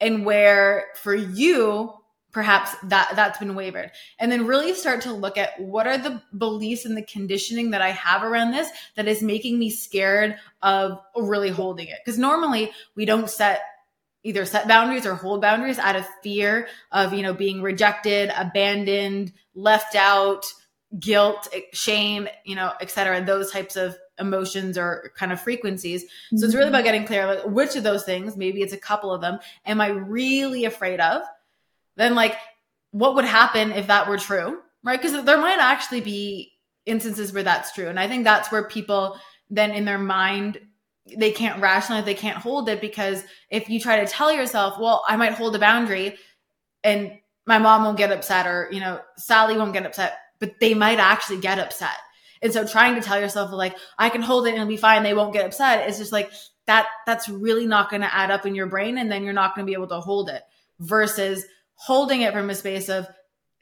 and 0.00 0.26
where 0.26 0.88
for 0.96 1.14
you, 1.14 1.94
perhaps 2.32 2.74
that 2.84 3.12
that's 3.14 3.38
been 3.38 3.54
wavered. 3.54 3.90
And 4.18 4.32
then 4.32 4.46
really 4.46 4.74
start 4.74 5.02
to 5.02 5.12
look 5.12 5.36
at 5.36 5.60
what 5.60 5.86
are 5.86 5.98
the 5.98 6.20
beliefs 6.36 6.84
and 6.84 6.96
the 6.96 7.02
conditioning 7.02 7.70
that 7.70 7.82
i 7.82 7.90
have 7.90 8.22
around 8.22 8.52
this 8.52 8.68
that 8.96 9.06
is 9.06 9.22
making 9.22 9.58
me 9.58 9.70
scared 9.70 10.36
of 10.62 10.98
really 11.16 11.50
holding 11.50 11.88
it. 11.88 11.98
Because 12.04 12.18
normally 12.18 12.72
we 12.96 13.04
don't 13.04 13.30
set 13.30 13.60
either 14.24 14.44
set 14.44 14.68
boundaries 14.68 15.04
or 15.04 15.14
hold 15.14 15.40
boundaries 15.40 15.78
out 15.78 15.96
of 15.96 16.06
fear 16.22 16.68
of 16.90 17.12
you 17.12 17.22
know 17.22 17.34
being 17.34 17.60
rejected 17.60 18.30
abandoned 18.36 19.32
left 19.54 19.96
out 19.96 20.44
guilt 20.98 21.48
eh, 21.52 21.60
shame 21.72 22.28
you 22.44 22.54
know 22.54 22.72
etc 22.80 23.22
those 23.24 23.50
types 23.50 23.76
of 23.76 23.96
emotions 24.18 24.78
or 24.78 25.10
kind 25.16 25.32
of 25.32 25.40
frequencies. 25.40 26.04
So 26.36 26.44
it's 26.44 26.54
really 26.54 26.66
mm-hmm. 26.66 26.74
about 26.74 26.84
getting 26.84 27.06
clear 27.06 27.26
like 27.26 27.44
which 27.46 27.76
of 27.76 27.82
those 27.82 28.04
things 28.04 28.36
maybe 28.36 28.62
it's 28.62 28.72
a 28.72 28.78
couple 28.78 29.12
of 29.12 29.20
them 29.20 29.38
am 29.66 29.80
i 29.80 29.88
really 29.88 30.64
afraid 30.64 31.00
of 31.00 31.22
then 31.96 32.14
like 32.14 32.36
what 32.90 33.14
would 33.14 33.24
happen 33.24 33.72
if 33.72 33.86
that 33.86 34.08
were 34.08 34.18
true 34.18 34.58
right? 34.84 35.00
Because 35.00 35.24
there 35.24 35.38
might 35.40 35.58
actually 35.58 36.00
be 36.00 36.52
instances 36.86 37.32
where 37.32 37.42
that's 37.42 37.72
true. 37.72 37.88
And 37.88 37.98
i 37.98 38.08
think 38.08 38.24
that's 38.24 38.50
where 38.50 38.66
people 38.66 39.16
then 39.50 39.70
in 39.70 39.84
their 39.84 39.98
mind 39.98 40.58
they 41.16 41.30
can't 41.30 41.60
rationalize 41.60 42.04
they 42.04 42.14
can't 42.14 42.38
hold 42.38 42.68
it 42.68 42.80
because 42.80 43.22
if 43.50 43.68
you 43.68 43.80
try 43.80 44.00
to 44.00 44.06
tell 44.06 44.32
yourself 44.32 44.78
well 44.80 45.04
i 45.08 45.16
might 45.16 45.32
hold 45.32 45.54
a 45.54 45.58
boundary 45.58 46.16
and 46.84 47.12
my 47.44 47.58
mom 47.58 47.82
won't 47.82 47.98
get 47.98 48.12
upset 48.12 48.46
or 48.46 48.68
you 48.72 48.80
know 48.80 49.00
sally 49.16 49.56
won't 49.56 49.72
get 49.72 49.86
upset 49.86 50.18
but 50.40 50.58
they 50.60 50.74
might 50.74 50.98
actually 50.98 51.40
get 51.40 51.60
upset. 51.60 51.96
And 52.40 52.52
so 52.52 52.66
trying 52.66 52.96
to 52.96 53.00
tell 53.00 53.20
yourself 53.20 53.52
like 53.52 53.76
i 53.98 54.08
can 54.08 54.22
hold 54.22 54.46
it 54.46 54.50
and 54.50 54.58
it'll 54.58 54.68
be 54.68 54.76
fine 54.76 55.04
they 55.04 55.14
won't 55.14 55.32
get 55.32 55.46
upset 55.46 55.88
it's 55.88 55.98
just 55.98 56.12
like 56.12 56.32
that 56.66 56.88
that's 57.06 57.28
really 57.28 57.66
not 57.66 57.90
going 57.90 58.02
to 58.02 58.12
add 58.12 58.32
up 58.32 58.46
in 58.46 58.56
your 58.56 58.66
brain 58.66 58.98
and 58.98 59.10
then 59.10 59.22
you're 59.22 59.32
not 59.32 59.54
going 59.54 59.64
to 59.64 59.70
be 59.70 59.74
able 59.74 59.88
to 59.88 60.00
hold 60.00 60.28
it 60.28 60.42
versus 60.80 61.44
holding 61.84 62.20
it 62.20 62.32
from 62.32 62.48
a 62.48 62.54
space 62.54 62.88
of 62.88 63.08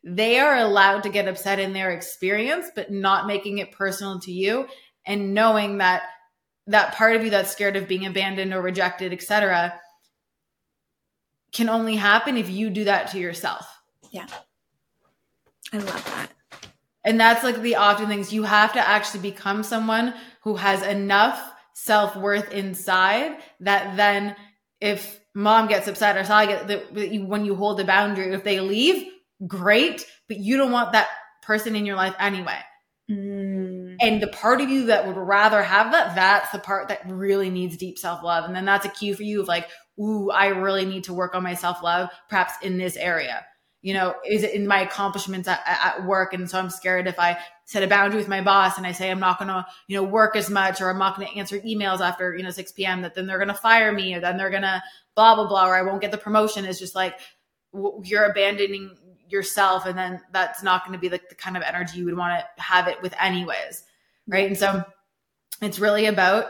they 0.05 0.39
are 0.39 0.57
allowed 0.57 1.03
to 1.03 1.09
get 1.09 1.29
upset 1.29 1.59
in 1.59 1.73
their 1.73 1.91
experience, 1.91 2.67
but 2.75 2.91
not 2.91 3.27
making 3.27 3.59
it 3.59 3.73
personal 3.73 4.21
to 4.21 4.33
you 4.33 4.67
and 5.07 5.35
knowing 5.35 5.79
that 5.79 6.03
that 6.67 6.95
part 6.95 7.17
of 7.17 7.25
you 7.25 7.31
that's 7.31 7.51
scared 7.51 7.77
of 7.77 7.89
being 7.89 8.07
abandoned 8.07 8.53
or 8.53 8.63
rejected, 8.63 9.13
etc., 9.13 9.79
can 11.53 11.69
only 11.69 11.97
happen 11.97 12.37
if 12.37 12.49
you 12.49 12.71
do 12.71 12.85
that 12.85 13.11
to 13.11 13.19
yourself. 13.19 13.67
Yeah. 14.13 14.27
I 15.73 15.79
love 15.79 16.05
that. 16.05 16.31
And 17.05 17.19
that's 17.19 17.43
like 17.43 17.61
the 17.61 17.77
often 17.77 18.07
things 18.09 18.33
you 18.33 18.43
have 18.43 18.75
to 18.75 18.87
actually 18.87 19.21
become 19.21 19.63
someone 19.63 20.15
who 20.43 20.57
has 20.57 20.83
enough 20.83 21.53
self 21.73 22.15
worth 22.17 22.53
inside 22.53 23.39
that 23.61 23.97
then 23.97 24.37
if 24.81 25.20
mom 25.35 25.69
gets 25.69 25.89
upset 25.89 26.17
or 26.17 26.25
Sally 26.25 26.47
get 26.47 26.67
the, 26.67 27.19
when 27.21 27.45
you 27.45 27.55
hold 27.55 27.81
a 27.81 27.85
boundary. 27.85 28.33
If 28.33 28.45
they 28.45 28.61
leave, 28.61 29.07
great, 29.47 30.07
but 30.29 30.39
you 30.39 30.57
don't 30.57 30.73
want 30.73 30.93
that 30.93 31.09
person 31.43 31.77
in 31.77 31.87
your 31.87 31.97
life 31.97 32.15
anyway. 32.19 32.59
Mm. 33.11 33.97
And 34.01 34.23
the 34.23 34.29
part 34.29 34.61
of 34.61 34.71
you 34.71 34.87
that 34.87 35.07
would 35.07 35.17
rather 35.17 35.63
have 35.63 35.93
that, 35.93 36.15
that's 36.15 36.51
the 36.53 36.59
part 36.59 36.89
that 36.89 37.03
really 37.07 37.51
needs 37.51 37.77
deep 37.77 37.99
self 37.99 38.23
love. 38.23 38.45
And 38.45 38.55
then 38.55 38.65
that's 38.65 38.87
a 38.87 38.89
cue 38.89 39.15
for 39.15 39.25
you 39.25 39.41
of 39.41 39.49
like, 39.49 39.69
ooh, 39.99 40.31
I 40.31 40.49
really 40.49 40.85
need 40.85 41.05
to 41.05 41.15
work 41.15 41.35
on 41.35 41.43
my 41.43 41.55
self 41.55 41.83
love, 41.83 42.09
perhaps 42.29 42.55
in 42.63 42.79
this 42.79 42.97
area. 42.97 43.45
You 43.83 43.95
know, 43.95 44.15
is 44.29 44.43
it 44.43 44.55
in 44.55 44.67
my 44.67 44.81
accomplishments 44.81 45.49
at, 45.49 45.63
at 45.67 46.05
work? 46.05 46.35
And 46.35 46.49
so 46.49 46.59
I'm 46.59 46.69
scared 46.69 47.07
if 47.07 47.19
I 47.19 47.39
set 47.65 47.83
a 47.83 47.89
boundary 47.89 48.19
with 48.19 48.29
my 48.29 48.43
boss 48.43 48.77
and 48.77 48.87
I 48.87 48.93
say 48.93 49.11
I'm 49.11 49.21
not 49.21 49.39
going 49.39 49.49
to, 49.49 49.65
you 49.89 49.97
know, 49.97 50.03
work 50.03 50.37
as 50.37 50.51
much 50.51 50.83
or 50.83 50.91
I'm 50.91 50.99
not 50.99 51.17
going 51.17 51.29
to 51.29 51.39
answer 51.39 51.59
emails 51.61 52.01
after, 52.01 52.37
you 52.37 52.43
know, 52.43 52.51
6 52.51 52.73
p.m. 52.73 53.03
that 53.03 53.15
then 53.15 53.27
they're 53.27 53.39
going 53.39 53.49
to 53.49 53.55
fire 53.55 53.91
me 53.91 54.15
or 54.15 54.21
then 54.21 54.37
they're 54.37 54.51
going 54.51 54.63
to 54.63 54.83
blah, 55.21 55.35
blah, 55.35 55.47
blah, 55.47 55.69
or 55.69 55.77
I 55.77 55.83
won't 55.83 56.01
get 56.01 56.13
the 56.13 56.17
promotion. 56.17 56.65
It's 56.65 56.79
just 56.79 56.95
like 56.95 57.21
you're 58.03 58.25
abandoning 58.25 58.97
yourself. 59.29 59.85
And 59.85 59.99
then 59.99 60.23
that's 60.33 60.63
not 60.63 60.83
going 60.83 60.95
to 60.95 60.99
be 60.99 61.11
like 61.11 61.29
the 61.29 61.35
kind 61.35 61.59
of 61.59 61.63
energy 61.63 61.99
you 61.99 62.07
would 62.07 62.17
want 62.17 62.43
to 62.57 62.63
have 62.63 62.89
it 62.89 63.03
with 63.03 63.15
anyways. 63.21 63.85
Right. 64.27 64.47
And 64.47 64.57
so 64.57 64.83
it's 65.61 65.79
really 65.79 66.07
about 66.07 66.47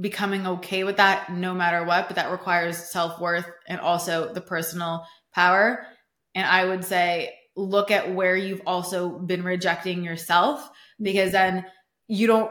becoming 0.00 0.48
okay 0.48 0.82
with 0.82 0.96
that 0.96 1.32
no 1.32 1.54
matter 1.54 1.84
what, 1.84 2.08
but 2.08 2.16
that 2.16 2.32
requires 2.32 2.76
self 2.76 3.20
worth 3.20 3.48
and 3.68 3.80
also 3.80 4.32
the 4.32 4.40
personal 4.40 5.06
power. 5.32 5.86
And 6.34 6.46
I 6.46 6.64
would 6.64 6.84
say, 6.84 7.34
look 7.54 7.92
at 7.92 8.12
where 8.12 8.34
you've 8.34 8.62
also 8.66 9.10
been 9.10 9.44
rejecting 9.44 10.02
yourself 10.02 10.68
because 11.00 11.30
then 11.30 11.66
you 12.08 12.26
don't, 12.26 12.50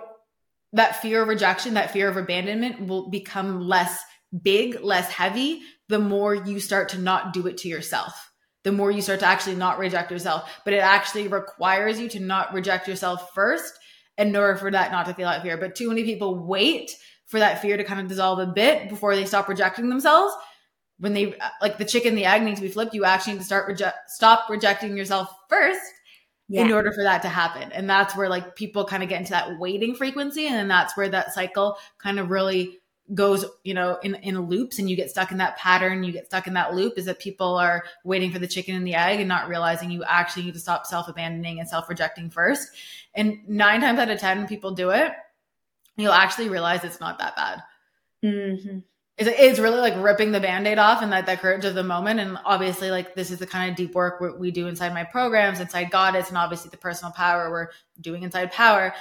that 0.72 1.02
fear 1.02 1.24
of 1.24 1.28
rejection, 1.28 1.74
that 1.74 1.92
fear 1.92 2.08
of 2.08 2.16
abandonment 2.16 2.88
will 2.88 3.10
become 3.10 3.68
less 3.68 4.02
big, 4.44 4.82
less 4.82 5.10
heavy 5.10 5.62
the 5.88 6.00
more 6.00 6.36
you 6.36 6.60
start 6.60 6.90
to 6.90 7.00
not 7.00 7.34
do 7.34 7.48
it 7.48 7.58
to 7.58 7.68
yourself. 7.68 8.32
The 8.64 8.72
more 8.72 8.92
you 8.92 9.02
start 9.02 9.22
to 9.22 9.26
actually 9.26 9.56
not 9.56 9.80
reject 9.80 10.12
yourself, 10.12 10.50
but 10.66 10.74
it 10.74 10.84
actually 10.84 11.28
requires 11.28 12.00
you 12.00 12.10
to 12.10 12.20
not 12.20 12.54
reject 12.54 12.88
yourself 12.88 13.34
first 13.34 13.74
in 14.18 14.36
order 14.36 14.58
for 14.58 14.70
that 14.70 14.92
not 14.92 15.06
to 15.08 15.14
feel 15.14 15.30
that 15.30 15.42
fear. 15.42 15.58
But 15.58 15.76
too 15.76 15.90
many 15.90 16.04
people 16.04 16.46
wait 16.46 16.92
for 17.26 17.40
that 17.40 17.62
fear 17.62 17.78
to 17.78 17.84
kind 17.84 18.02
of 18.02 18.08
dissolve 18.08 18.40
a 18.40 18.48
bit 18.48 18.90
before 18.90 19.16
they 19.16 19.26
stop 19.26 19.48
rejecting 19.48 19.90
themselves 19.90 20.34
when 21.00 21.14
they 21.14 21.34
like 21.62 21.78
the 21.78 21.86
chicken 21.86 22.16
the 22.16 22.26
egg 22.26 22.44
need 22.44 22.56
to 22.56 22.62
be 22.62 22.68
flipped 22.68 22.94
you 22.94 23.06
actually 23.06 23.34
need 23.34 23.40
to 23.40 23.46
start 23.46 23.68
reject 23.68 24.10
stop 24.10 24.50
rejecting 24.50 24.98
yourself 24.98 25.34
first 25.48 25.80
yeah. 26.48 26.66
in 26.66 26.72
order 26.72 26.92
for 26.92 27.04
that 27.04 27.22
to 27.22 27.30
happen 27.30 27.72
and 27.72 27.90
that's 27.90 28.16
where 28.16 28.30
like 28.30 28.56
people 28.56 28.84
kind 28.84 29.04
of 29.04 29.10
get 29.10 29.20
into 29.20 29.32
that 29.32 29.60
waiting 29.60 29.96
frequency 29.96 30.48
and 30.48 30.56
then 30.56 30.68
that's 30.68 30.98
where 30.98 31.08
that 31.08 31.34
cycle 31.34 31.78
kind 32.00 32.20
of 32.20 32.30
really 32.30 32.79
goes 33.14 33.46
you 33.64 33.74
know 33.74 33.98
in 34.04 34.16
in 34.16 34.40
loops 34.42 34.78
and 34.78 34.90
you 34.90 34.96
get 34.96 35.10
stuck 35.10 35.32
in 35.32 35.38
that 35.38 35.58
pattern 35.58 36.04
you 36.04 36.12
get 36.12 36.28
stuck 36.28 36.46
in 36.46 36.54
that 36.54 36.76
loop 36.76 36.98
is 36.98 37.06
that 37.06 37.18
people 37.18 37.56
are 37.56 37.84
waiting 38.04 38.32
for 38.32 38.38
the 38.38 38.48
chicken 38.48 38.76
and 38.76 38.86
the 38.86 38.94
egg 38.94 39.20
and 39.20 39.28
not 39.28 39.48
realizing 39.48 39.90
you 39.90 40.04
actually 40.04 40.44
need 40.44 40.54
to 40.54 40.60
stop 40.60 40.86
self-abandoning 40.86 41.60
and 41.60 41.68
self-rejecting 41.68 42.30
first. 42.30 42.68
And 43.16 43.40
nine 43.48 43.82
times 43.82 43.98
out 44.00 44.12
of 44.12 44.20
ten 44.20 44.48
people 44.48 44.72
do 44.72 44.92
it 44.92 45.12
you'll 46.00 46.14
actually 46.14 46.50
realize 46.50 46.84
it's 46.84 47.00
not 47.00 47.20
that 47.20 47.36
bad. 47.36 47.64
Mm-hmm. 48.24 48.80
It's, 49.18 49.30
it's 49.38 49.60
really 49.60 49.80
like 49.80 49.96
ripping 49.98 50.32
the 50.32 50.40
band-aid 50.40 50.78
off 50.78 51.02
and 51.02 51.12
that, 51.12 51.26
that 51.26 51.42
courage 51.42 51.66
of 51.66 51.76
the 51.76 51.84
moment. 51.84 52.22
And 52.22 52.38
obviously 52.46 52.90
like 52.90 53.16
this 53.16 53.32
is 53.32 53.40
the 53.40 53.48
kind 53.48 53.70
of 53.70 53.76
deep 53.76 53.94
work 53.94 54.22
we 54.40 54.52
do 54.52 54.68
inside 54.68 54.94
my 54.94 55.04
programs 55.04 55.60
inside 55.60 55.92
goddess 55.92 56.30
and 56.30 56.38
obviously 56.38 56.70
the 56.70 56.78
personal 56.78 57.12
power 57.12 57.50
we're 57.50 57.68
doing 58.00 58.24
inside 58.24 58.52
power 58.52 58.94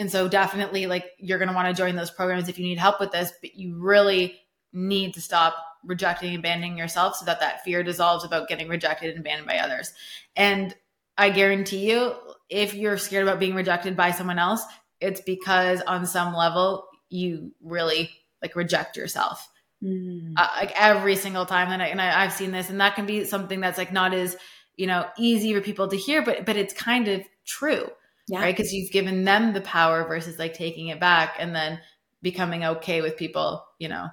and 0.00 0.10
so 0.10 0.26
definitely 0.26 0.86
like 0.86 1.04
you're 1.18 1.38
going 1.38 1.50
to 1.50 1.54
want 1.54 1.68
to 1.68 1.80
join 1.80 1.94
those 1.94 2.10
programs 2.10 2.48
if 2.48 2.58
you 2.58 2.64
need 2.64 2.78
help 2.78 2.98
with 2.98 3.12
this 3.12 3.32
but 3.40 3.54
you 3.54 3.76
really 3.78 4.40
need 4.72 5.14
to 5.14 5.20
stop 5.20 5.54
rejecting 5.84 6.30
and 6.30 6.38
abandoning 6.38 6.76
yourself 6.76 7.16
so 7.16 7.24
that 7.26 7.40
that 7.40 7.62
fear 7.62 7.82
dissolves 7.82 8.24
about 8.24 8.48
getting 8.48 8.68
rejected 8.68 9.10
and 9.10 9.20
abandoned 9.20 9.46
by 9.46 9.58
others. 9.58 9.92
And 10.34 10.74
i 11.18 11.28
guarantee 11.28 11.90
you 11.90 12.14
if 12.48 12.74
you're 12.74 12.96
scared 12.96 13.24
about 13.24 13.38
being 13.38 13.54
rejected 13.54 13.96
by 13.96 14.10
someone 14.10 14.38
else 14.38 14.64
it's 15.00 15.20
because 15.20 15.80
on 15.82 16.06
some 16.06 16.34
level 16.34 16.86
you 17.10 17.52
really 17.62 18.10
like 18.42 18.56
reject 18.56 18.96
yourself. 18.96 19.46
Mm. 19.82 20.34
uh, 20.36 20.48
like 20.56 20.72
every 20.78 21.16
single 21.16 21.46
time 21.46 21.70
and, 21.70 21.82
I, 21.82 21.86
and 21.86 22.02
I, 22.02 22.22
I've 22.22 22.34
seen 22.34 22.52
this 22.52 22.68
and 22.68 22.80
that 22.80 22.94
can 22.96 23.06
be 23.06 23.24
something 23.24 23.60
that's 23.60 23.78
like 23.78 23.92
not 23.94 24.12
as 24.12 24.36
you 24.76 24.86
know 24.86 25.06
easy 25.18 25.54
for 25.54 25.62
people 25.62 25.88
to 25.88 25.96
hear 25.96 26.22
but 26.22 26.44
but 26.44 26.56
it's 26.56 26.74
kind 26.74 27.08
of 27.08 27.22
true 27.46 27.88
yeah. 28.30 28.40
right 28.40 28.56
because 28.56 28.72
you've 28.72 28.92
given 28.92 29.24
them 29.24 29.52
the 29.52 29.60
power 29.60 30.04
versus 30.06 30.38
like 30.38 30.54
taking 30.54 30.88
it 30.88 31.00
back 31.00 31.36
and 31.38 31.54
then 31.54 31.80
becoming 32.22 32.64
okay 32.64 33.00
with 33.00 33.16
people 33.16 33.64
you 33.78 33.88
know 33.88 34.08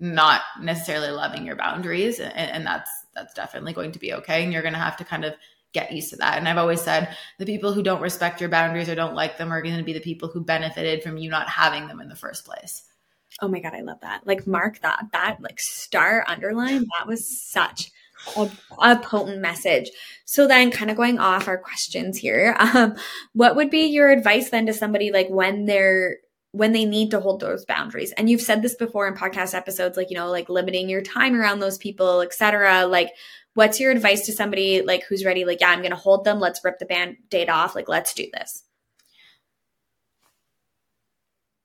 not 0.00 0.42
necessarily 0.60 1.10
loving 1.10 1.44
your 1.44 1.56
boundaries 1.56 2.20
and, 2.20 2.32
and 2.32 2.66
that's 2.66 2.90
that's 3.14 3.34
definitely 3.34 3.72
going 3.72 3.92
to 3.92 3.98
be 3.98 4.12
okay 4.12 4.44
and 4.44 4.52
you're 4.52 4.62
going 4.62 4.74
to 4.74 4.78
have 4.78 4.96
to 4.96 5.04
kind 5.04 5.24
of 5.24 5.34
get 5.72 5.92
used 5.92 6.10
to 6.10 6.16
that. 6.16 6.38
And 6.38 6.48
I've 6.48 6.58
always 6.58 6.80
said 6.80 7.16
the 7.38 7.46
people 7.46 7.72
who 7.72 7.82
don't 7.82 8.00
respect 8.00 8.40
your 8.40 8.50
boundaries 8.50 8.88
or 8.88 8.94
don't 8.94 9.14
like 9.14 9.38
them 9.38 9.52
are 9.52 9.62
going 9.62 9.76
to 9.76 9.82
be 9.82 9.92
the 9.92 10.00
people 10.00 10.28
who 10.28 10.42
benefited 10.42 11.02
from 11.02 11.18
you 11.18 11.30
not 11.30 11.48
having 11.48 11.88
them 11.88 12.00
in 12.00 12.08
the 12.08 12.16
first 12.16 12.44
place. 12.44 12.84
Oh 13.40 13.48
my 13.48 13.60
God, 13.60 13.74
I 13.74 13.82
love 13.82 14.00
that. 14.00 14.26
Like, 14.26 14.46
mark 14.46 14.80
that, 14.80 15.04
that 15.12 15.36
like 15.40 15.60
star 15.60 16.24
underline, 16.26 16.86
that 16.98 17.06
was 17.06 17.28
such 17.28 17.90
a, 18.78 18.96
potent 18.96 19.40
message. 19.40 19.90
So 20.24 20.46
then 20.46 20.70
kind 20.70 20.90
of 20.90 20.96
going 20.96 21.18
off 21.18 21.48
our 21.48 21.58
questions 21.58 22.18
here, 22.18 22.56
um, 22.74 22.96
what 23.32 23.56
would 23.56 23.70
be 23.70 23.86
your 23.86 24.10
advice 24.10 24.50
then 24.50 24.66
to 24.66 24.74
somebody 24.74 25.10
like 25.10 25.28
when 25.28 25.66
they're 25.66 26.16
when 26.52 26.72
they 26.72 26.86
need 26.86 27.10
to 27.10 27.20
hold 27.20 27.40
those 27.40 27.64
boundaries? 27.64 28.12
And 28.12 28.28
you've 28.28 28.40
said 28.40 28.62
this 28.62 28.74
before 28.74 29.06
in 29.06 29.14
podcast 29.14 29.54
episodes 29.54 29.96
like 29.96 30.10
you 30.10 30.16
know 30.16 30.30
like 30.30 30.48
limiting 30.48 30.88
your 30.88 31.02
time 31.02 31.34
around 31.34 31.60
those 31.60 31.78
people 31.78 32.20
etc 32.20 32.86
like 32.86 33.10
what's 33.54 33.80
your 33.80 33.90
advice 33.90 34.26
to 34.26 34.32
somebody 34.32 34.82
like 34.82 35.04
who's 35.04 35.24
ready 35.24 35.44
like 35.44 35.60
yeah 35.60 35.70
i'm 35.70 35.82
gonna 35.82 35.96
hold 35.96 36.24
them. 36.24 36.40
Let's 36.40 36.64
rip 36.64 36.78
the 36.78 36.86
band-aid 36.86 37.48
off. 37.48 37.74
Like 37.74 37.88
let's 37.88 38.14
do 38.14 38.26
this. 38.32 38.64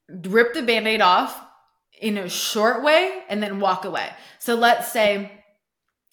Rip 0.09 0.53
the 0.53 0.61
band-aid 0.61 1.01
off 1.01 1.41
in 2.03 2.17
a 2.17 2.27
short 2.27 2.83
way 2.83 3.23
and 3.29 3.41
then 3.41 3.61
walk 3.61 3.85
away. 3.85 4.09
So 4.37 4.55
let's 4.55 4.91
say, 4.91 5.42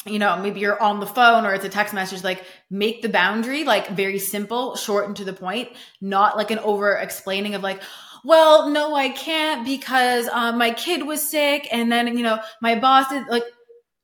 you 0.06 0.18
know, 0.18 0.40
maybe 0.40 0.60
you're 0.60 0.80
on 0.80 1.00
the 1.00 1.06
phone 1.06 1.44
or 1.44 1.52
it's 1.52 1.64
a 1.64 1.68
text 1.68 1.92
message, 1.92 2.24
like 2.24 2.42
make 2.70 3.02
the 3.02 3.08
boundary 3.08 3.64
like 3.64 3.88
very 3.88 4.18
simple, 4.18 4.76
short 4.76 5.06
and 5.06 5.16
to 5.16 5.24
the 5.24 5.32
point, 5.32 5.68
not 6.00 6.36
like 6.36 6.50
an 6.50 6.58
over 6.60 6.94
explaining 6.94 7.54
of 7.54 7.62
like, 7.62 7.82
well, 8.24 8.70
no, 8.70 8.94
I 8.94 9.10
can't 9.10 9.64
because 9.64 10.28
um, 10.28 10.58
my 10.58 10.72
kid 10.72 11.06
was 11.06 11.28
sick. 11.28 11.68
And 11.70 11.90
then, 11.92 12.16
you 12.16 12.22
know, 12.22 12.38
my 12.62 12.78
boss 12.78 13.10
is 13.12 13.24
like, 13.28 13.44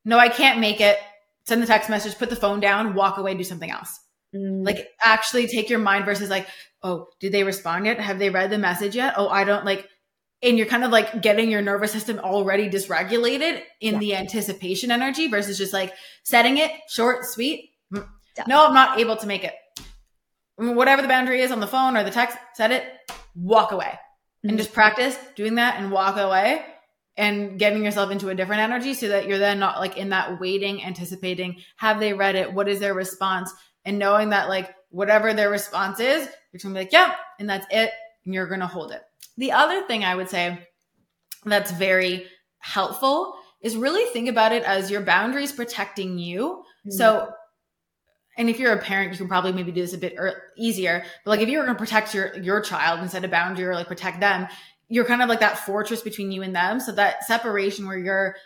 no, 0.05 0.19
I 0.19 0.29
can't 0.29 0.61
make 0.61 0.81
it. 0.81 0.99
Send 1.47 1.63
the 1.63 1.67
text 1.67 1.89
message, 1.89 2.19
put 2.19 2.31
the 2.31 2.37
phone 2.37 2.61
down, 2.61 2.95
walk 2.95 3.19
away, 3.19 3.35
do 3.35 3.45
something 3.45 3.71
else. 3.71 4.01
Mm. 4.35 4.67
Like 4.67 4.89
actually 5.01 5.47
take 5.47 5.71
your 5.71 5.79
mind 5.79 6.05
versus 6.05 6.29
like, 6.29 6.47
oh, 6.83 7.07
did 7.21 7.33
they 7.33 7.45
respond 7.45 7.87
yet? 7.87 8.01
Have 8.01 8.19
they 8.19 8.31
read 8.31 8.51
the 8.51 8.59
message 8.59 8.97
yet? 8.97 9.15
Oh, 9.17 9.29
I 9.29 9.45
don't 9.45 9.65
like, 9.65 9.89
and 10.43 10.59
you're 10.59 10.67
kind 10.67 10.85
of 10.85 10.91
like 10.91 11.23
getting 11.23 11.51
your 11.51 11.63
nervous 11.63 11.93
system 11.93 12.19
already 12.19 12.69
dysregulated 12.69 13.63
in 13.81 13.95
yeah. 13.95 14.01
the 14.01 14.17
anticipation 14.17 14.91
energy 14.91 15.29
versus 15.29 15.59
just 15.59 15.73
like 15.73 15.93
setting 16.25 16.59
it 16.59 16.71
short, 16.89 17.25
sweet. 17.25 17.71
Mm. 17.93 18.07
Yeah. 18.37 18.45
No, 18.47 18.67
I'm 18.67 18.75
not 18.75 18.99
able 18.99 19.17
to 19.17 19.27
make 19.27 19.45
it. 19.45 19.55
Whatever 20.57 21.03
the 21.03 21.09
boundary 21.09 21.41
is 21.41 21.53
on 21.53 21.61
the 21.61 21.67
phone 21.67 21.97
or 21.97 22.05
the 22.05 22.11
text, 22.11 22.37
set 22.55 22.71
it, 22.71 22.85
walk 23.35 23.73
away. 23.73 23.87
Mm-hmm. 23.87 24.51
And 24.51 24.59
just 24.59 24.73
practice 24.73 25.19
doing 25.35 25.57
that 25.57 25.81
and 25.81 25.91
walk 25.91 26.17
away 26.17 26.65
and 27.17 27.59
getting 27.59 27.83
yourself 27.85 28.11
into 28.11 28.29
a 28.29 28.35
different 28.35 28.61
energy 28.61 28.95
so 28.95 29.09
that 29.09 29.27
you're 29.27 29.39
then 29.39 29.59
not 29.59 29.81
like 29.81 29.97
in 29.97 30.11
that 30.11 30.39
waiting, 30.39 30.85
anticipating, 30.85 31.63
have 31.77 31.99
they 31.99 32.13
read 32.13 32.37
it? 32.37 32.53
What 32.53 32.69
is 32.69 32.79
their 32.79 32.95
response? 32.95 33.53
And 33.85 33.99
knowing 33.99 34.31
that 34.31 34.49
like 34.49 34.75
whatever 34.91 35.33
their 35.33 35.51
response 35.51 36.01
is, 36.01 36.29
you're 36.53 36.61
gonna 36.63 36.75
be 36.75 36.81
like, 36.81 36.93
yep, 36.93 37.09
yeah, 37.09 37.15
and 37.39 37.49
that's 37.49 37.67
it. 37.71 37.91
And 38.25 38.35
you're 38.35 38.47
gonna 38.47 38.67
hold 38.67 38.93
it. 38.93 39.03
The 39.37 39.53
other 39.53 39.83
thing 39.87 40.05
I 40.05 40.15
would 40.15 40.29
say 40.29 40.67
that's 41.45 41.71
very 41.71 42.27
helpful 42.59 43.35
is 43.61 43.77
really 43.77 44.05
think 44.13 44.29
about 44.29 44.53
it 44.53 44.63
as 44.65 44.91
your 44.91 45.01
boundaries 45.01 45.53
protecting 45.53 46.19
you. 46.19 46.63
Mm-hmm. 46.87 46.91
So, 46.91 47.31
and 48.37 48.51
if 48.51 48.59
you're 48.59 48.73
a 48.73 48.79
parent, 48.79 49.13
you 49.13 49.19
can 49.19 49.29
probably 49.29 49.53
maybe 49.53 49.73
do 49.73 49.81
this 49.81 49.95
a 49.95 49.99
bit 49.99 50.17
easier. 50.57 51.05
But 51.25 51.31
like 51.31 51.41
if 51.41 51.49
you're 51.49 51.65
going 51.65 51.75
to 51.75 51.79
protect 51.79 52.15
your 52.15 52.37
your 52.37 52.61
child 52.61 53.01
and 53.01 53.11
set 53.11 53.25
a 53.25 53.29
boundary 53.29 53.67
or 53.67 53.75
like 53.75 53.89
protect 53.89 54.21
them, 54.21 54.47
you're 54.89 55.05
kind 55.05 55.23
of 55.23 55.29
like 55.29 55.41
that 55.41 55.59
fortress 55.59 56.03
between 56.03 56.33
you 56.33 56.43
and 56.43 56.55
them. 56.55 56.81
So 56.81 56.93
that 56.93 57.25
separation 57.25 57.87
where 57.87 57.99
you're 57.99 58.37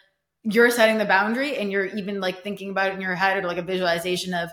you're 0.42 0.70
setting 0.70 0.98
the 0.98 1.04
boundary 1.04 1.56
and 1.56 1.70
you're 1.70 1.86
even 1.86 2.20
like 2.20 2.42
thinking 2.42 2.70
about 2.70 2.88
it 2.88 2.94
in 2.94 3.00
your 3.00 3.14
head 3.14 3.36
or 3.36 3.46
like 3.46 3.58
a 3.58 3.62
visualization 3.62 4.32
of 4.32 4.50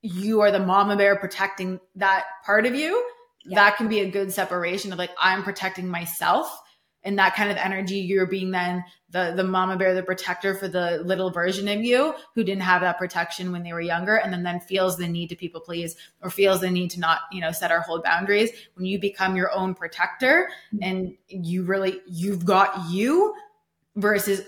you 0.00 0.40
are 0.40 0.50
the 0.50 0.58
mama 0.58 0.96
bear 0.96 1.16
protecting 1.16 1.78
that 1.96 2.24
part 2.44 2.66
of 2.66 2.74
you 2.74 3.04
yeah. 3.44 3.56
that 3.56 3.76
can 3.76 3.88
be 3.88 4.00
a 4.00 4.10
good 4.10 4.32
separation 4.32 4.92
of 4.92 4.98
like 4.98 5.10
i'm 5.18 5.42
protecting 5.42 5.88
myself 5.88 6.60
and 7.04 7.18
that 7.18 7.34
kind 7.34 7.50
of 7.50 7.56
energy 7.56 7.96
you're 7.96 8.26
being 8.26 8.50
then 8.50 8.84
the 9.10 9.32
the 9.36 9.44
mama 9.44 9.76
bear 9.76 9.94
the 9.94 10.02
protector 10.02 10.54
for 10.54 10.68
the 10.68 11.02
little 11.04 11.30
version 11.30 11.68
of 11.68 11.82
you 11.82 12.14
who 12.34 12.44
didn't 12.44 12.62
have 12.62 12.80
that 12.80 12.98
protection 12.98 13.52
when 13.52 13.62
they 13.62 13.72
were 13.72 13.80
younger 13.80 14.16
and 14.16 14.32
then 14.32 14.42
then 14.42 14.60
feels 14.60 14.96
the 14.96 15.08
need 15.08 15.28
to 15.28 15.36
people 15.36 15.60
please 15.60 15.96
or 16.22 16.30
feels 16.30 16.60
the 16.60 16.70
need 16.70 16.90
to 16.90 17.00
not 17.00 17.20
you 17.30 17.40
know 17.40 17.52
set 17.52 17.72
or 17.72 17.80
hold 17.80 18.02
boundaries 18.02 18.50
when 18.74 18.86
you 18.86 18.98
become 18.98 19.36
your 19.36 19.52
own 19.52 19.74
protector 19.74 20.48
mm-hmm. 20.74 20.82
and 20.82 21.16
you 21.28 21.62
really 21.62 22.00
you've 22.06 22.44
got 22.44 22.90
you 22.90 23.34
versus 23.96 24.42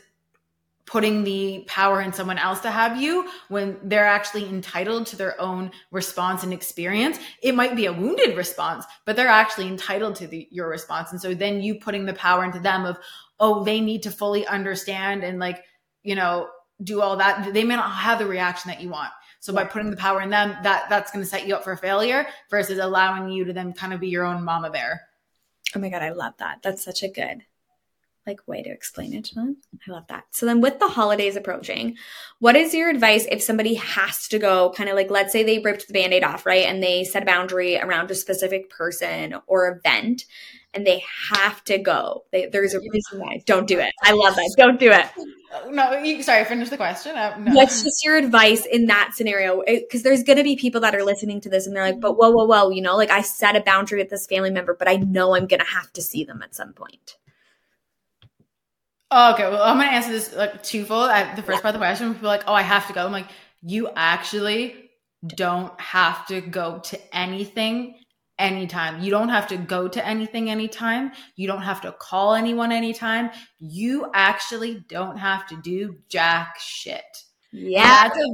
putting 0.87 1.25
the 1.25 1.65
power 1.67 2.03
in 2.03 2.13
someone 2.13 2.39
else 2.39 2.61
to 2.61 2.71
have 2.71 3.01
you 3.01 3.29
when 3.49 3.79
they're 3.83 4.07
actually 4.07 4.47
entitled 4.49 5.07
to 5.07 5.17
their 5.17 5.41
own 5.41 5.71
response 5.91 6.43
and 6.43 6.53
experience. 6.53 7.19
It 7.43 7.55
might 7.55 7.75
be 7.75 7.87
a 7.87 7.93
wounded 7.93 8.37
response, 8.37 8.85
but 9.07 9.17
they're 9.17 9.29
actually 9.29 9.69
entitled 9.69 10.17
to 10.17 10.27
the, 10.27 10.47
your 10.51 10.69
response. 10.69 11.13
And 11.13 11.21
so 11.21 11.35
then 11.35 11.63
you 11.63 11.77
putting 11.77 12.05
the 12.05 12.15
power 12.15 12.45
into 12.45 12.61
them 12.61 12.85
of, 12.85 12.99
oh, 13.41 13.65
they 13.65 13.81
need 13.81 14.03
to 14.03 14.11
fully 14.11 14.47
understand 14.47 15.25
and 15.25 15.39
like, 15.39 15.65
you 16.03 16.15
know, 16.15 16.49
do 16.83 17.01
all 17.01 17.17
that. 17.17 17.55
They 17.55 17.65
may 17.65 17.77
not 17.77 17.91
have 17.91 18.19
the 18.19 18.27
reaction 18.27 18.69
that 18.69 18.83
you 18.83 18.91
want. 18.91 19.11
So 19.41 19.53
by 19.53 19.65
putting 19.65 19.91
the 19.91 19.97
power 19.97 20.21
in 20.21 20.31
them, 20.31 20.57
that 20.63 20.89
that's 20.89 21.11
going 21.11 21.23
to 21.23 21.29
set 21.29 21.47
you 21.47 21.55
up 21.55 21.65
for 21.65 21.77
failure 21.77 22.27
versus 22.51 22.79
allowing 22.79 23.29
you 23.31 23.45
to 23.45 23.53
then 23.53 23.73
kind 23.73 23.93
of 23.93 24.01
be 24.01 24.09
your 24.09 24.25
own 24.25 24.43
mama 24.43 24.71
bear. 24.71 25.03
Oh 25.75 25.79
my 25.81 25.89
god, 25.89 26.03
I 26.03 26.11
love 26.11 26.35
that. 26.39 26.61
That's 26.63 26.85
such 26.85 27.03
a 27.03 27.09
good 27.09 27.43
like 28.27 28.41
way 28.47 28.63
to 28.63 28.71
explain 28.71 29.13
it 29.15 29.25
to 29.27 29.35
them. 29.35 29.57
I 29.87 29.93
love 29.93 30.07
that. 30.09 30.25
So 30.31 30.47
then 30.47 30.61
with 30.61 30.79
the 30.79 30.89
holidays 30.89 31.37
approaching, 31.37 31.97
what 32.39 32.57
is 32.57 32.75
your 32.75 32.91
advice 32.91 33.27
if 33.31 33.43
somebody 33.43 33.75
has 33.75 34.29
to 34.29 34.39
go 34.39 34.73
kind 34.77 34.89
of 34.89 34.97
like 34.97 35.11
let's 35.11 35.33
say 35.33 35.43
they 35.43 35.59
ripped 35.59 35.87
the 35.87 35.93
band-aid 35.93 36.25
off, 36.25 36.47
right? 36.47 36.67
And 36.67 36.83
they 36.83 37.05
set 37.05 37.23
a 37.23 37.27
boundary 37.27 37.79
around 37.79 38.11
a 38.11 38.15
specific 38.15 38.71
person 38.71 39.37
or 39.47 39.69
event 39.69 40.25
and 40.75 40.87
they 40.87 41.03
have 41.31 41.63
to 41.65 41.79
go. 41.79 42.25
They, 42.33 42.47
there's 42.47 42.75
a 42.75 42.81
reason 42.81 43.21
why. 43.21 43.41
Don't 43.47 43.67
do 43.67 43.79
it. 43.79 43.93
I 44.03 44.13
love 44.13 44.35
that. 44.35 44.55
Don't 44.57 44.81
do 44.81 44.91
it. 44.91 45.07
No, 45.71 45.93
you, 45.99 46.21
sorry, 46.23 46.45
finish 46.45 46.69
the 46.69 46.77
question. 46.77 47.17
Uh, 47.17 47.37
no. 47.39 47.53
What's 47.53 47.85
just 47.85 48.05
your 48.05 48.17
advice 48.17 48.67
in 48.67 48.87
that 48.87 49.13
scenario? 49.15 49.63
Because 49.65 50.03
there's 50.03 50.25
going 50.25 50.39
to 50.39 50.43
be 50.43 50.57
people 50.57 50.81
that 50.81 50.95
are 50.95 51.05
listening 51.05 51.41
to 51.43 51.49
this 51.49 51.67
and 51.67 51.77
they're 51.77 51.85
like, 51.85 52.01
but 52.01 52.15
whoa, 52.15 52.31
whoa, 52.31 52.45
whoa, 52.45 52.71
you 52.71 52.83
know, 52.83 52.97
like 52.97 53.11
I 53.11 53.23
set 53.23 53.55
a 53.55 53.61
boundary 53.61 54.01
with 54.01 54.11
this 54.11 54.27
family 54.27 54.51
member, 54.51 54.75
but 54.75 54.89
I 54.89 54.97
know 54.97 55.37
I'm 55.37 55.47
going 55.47 55.61
to 55.61 55.67
have 55.67 55.93
to 55.93 56.03
see 56.03 56.25
them 56.25 56.43
at 56.43 56.57
some 56.57 56.73
point. 56.73 57.19
Oh, 59.17 59.33
okay, 59.33 59.45
well, 59.45 59.63
I'm 59.63 59.77
gonna 59.77 59.91
answer 59.91 60.11
this 60.11 60.35
like 60.35 60.61
twofold. 60.65 61.09
At 61.09 61.37
the 61.37 61.43
first 61.43 61.63
part 61.63 61.73
of 61.73 61.81
the 61.81 61.87
question, 61.87 62.13
people 62.15 62.29
are 62.29 62.33
like, 62.37 62.49
"Oh, 62.49 62.53
I 62.53 62.63
have 62.63 62.89
to 62.89 62.93
go." 62.93 63.07
I'm 63.07 63.13
like, 63.13 63.29
"You 63.63 63.89
actually 63.95 64.91
don't 65.25 65.79
have 65.81 66.27
to 66.27 66.41
go 66.41 66.81
to 66.81 67.17
anything 67.17 67.95
anytime. 68.41 69.01
You 69.01 69.13
don't 69.13 69.29
have 69.29 69.47
to 69.49 69.57
go 69.57 69.87
to 69.87 70.05
anything 70.05 70.51
anytime. 70.51 71.13
You 71.37 71.47
don't 71.47 71.63
have 71.63 71.81
to 71.83 71.93
call 71.93 72.35
anyone 72.35 72.73
anytime. 72.73 73.31
You 73.61 74.11
actually 74.15 74.85
don't 74.89 75.17
have 75.19 75.47
to 75.47 75.57
do 75.63 75.99
jack 76.09 76.57
shit." 76.59 77.05
Yeah, 77.53 77.83
and 77.83 78.11
that's, 78.11 78.19
a, 78.19 78.29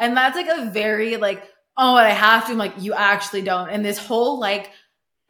and 0.00 0.16
that's 0.16 0.36
like 0.36 0.48
a 0.48 0.68
very 0.72 1.16
like, 1.16 1.44
"Oh, 1.76 1.94
I 1.94 2.08
have 2.08 2.46
to." 2.46 2.52
I'm 2.52 2.58
like, 2.58 2.74
you 2.78 2.92
actually 2.92 3.42
don't. 3.42 3.68
And 3.68 3.84
this 3.84 3.98
whole 3.98 4.40
like 4.40 4.72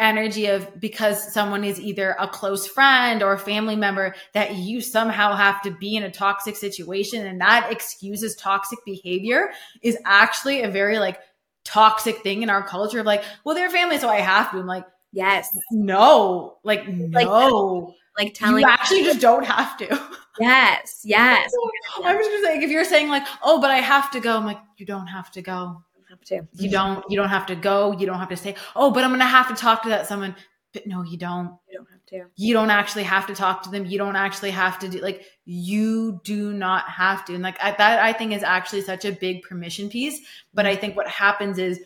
energy 0.04 0.46
of 0.46 0.78
because 0.78 1.32
someone 1.32 1.64
is 1.64 1.80
either 1.80 2.14
a 2.18 2.28
close 2.28 2.66
friend 2.66 3.22
or 3.22 3.32
a 3.32 3.38
family 3.38 3.76
member 3.76 4.14
that 4.32 4.56
you 4.56 4.80
somehow 4.80 5.34
have 5.34 5.62
to 5.62 5.70
be 5.70 5.96
in 5.96 6.02
a 6.02 6.10
toxic 6.10 6.56
situation 6.56 7.26
and 7.26 7.40
that 7.40 7.72
excuses 7.72 8.36
toxic 8.36 8.78
behavior 8.84 9.50
is 9.82 9.98
actually 10.04 10.62
a 10.62 10.70
very 10.70 10.98
like 10.98 11.18
toxic 11.64 12.18
thing 12.18 12.42
in 12.42 12.50
our 12.50 12.62
culture 12.62 13.00
of 13.00 13.06
like 13.06 13.24
well 13.44 13.54
they're 13.54 13.70
family 13.70 13.98
so 13.98 14.08
i 14.08 14.20
have 14.20 14.50
to. 14.50 14.58
I'm 14.58 14.66
like 14.66 14.84
yes. 15.12 15.48
No. 15.70 16.58
Like 16.64 16.86
no. 16.88 17.94
like, 18.18 18.26
like 18.26 18.34
telling 18.34 18.62
you 18.62 18.68
actually 18.68 19.04
just 19.04 19.20
don't 19.20 19.46
have 19.46 19.76
to. 19.78 20.00
Yes 20.38 21.00
yes. 21.04 21.50
I'm 22.04 22.18
just 22.18 22.44
saying 22.44 22.62
if 22.62 22.70
you're 22.70 22.84
saying 22.84 23.08
like 23.08 23.26
oh 23.42 23.60
but 23.60 23.70
i 23.70 23.78
have 23.78 24.10
to 24.10 24.20
go 24.20 24.36
i'm 24.36 24.44
like 24.44 24.58
you 24.76 24.84
don't 24.84 25.06
have 25.06 25.30
to 25.32 25.42
go 25.42 25.82
have 26.14 26.24
to. 26.28 26.34
You 26.34 26.70
mm-hmm. 26.70 26.72
don't 26.72 27.10
you 27.10 27.16
don't 27.16 27.28
have 27.28 27.46
to 27.46 27.56
go. 27.56 27.92
You 27.92 28.06
don't 28.06 28.18
have 28.18 28.28
to 28.30 28.36
say, 28.36 28.54
"Oh, 28.74 28.90
but 28.90 29.04
I'm 29.04 29.10
going 29.10 29.20
to 29.20 29.26
have 29.26 29.48
to 29.48 29.54
talk 29.54 29.82
to 29.82 29.88
that 29.90 30.06
someone." 30.06 30.34
But 30.72 30.86
no, 30.86 31.02
you 31.02 31.16
don't. 31.16 31.56
You 31.68 31.78
don't 31.78 31.90
have 31.90 32.06
to. 32.06 32.24
You 32.36 32.52
don't 32.52 32.70
actually 32.70 33.04
have 33.04 33.26
to 33.28 33.34
talk 33.34 33.62
to 33.62 33.70
them. 33.70 33.86
You 33.86 33.98
don't 33.98 34.16
actually 34.16 34.50
have 34.50 34.78
to 34.80 34.88
do 34.88 35.00
like 35.00 35.24
you 35.44 36.20
do 36.24 36.52
not 36.52 36.88
have 36.88 37.24
to. 37.26 37.34
And 37.34 37.42
like 37.42 37.62
I, 37.62 37.72
that 37.72 38.02
I 38.02 38.12
think 38.12 38.32
is 38.32 38.42
actually 38.42 38.82
such 38.82 39.04
a 39.04 39.12
big 39.12 39.42
permission 39.42 39.88
piece, 39.88 40.20
but 40.52 40.66
I 40.66 40.72
mm-hmm. 40.72 40.80
think 40.80 40.96
what 40.96 41.08
happens 41.08 41.58
is 41.58 41.80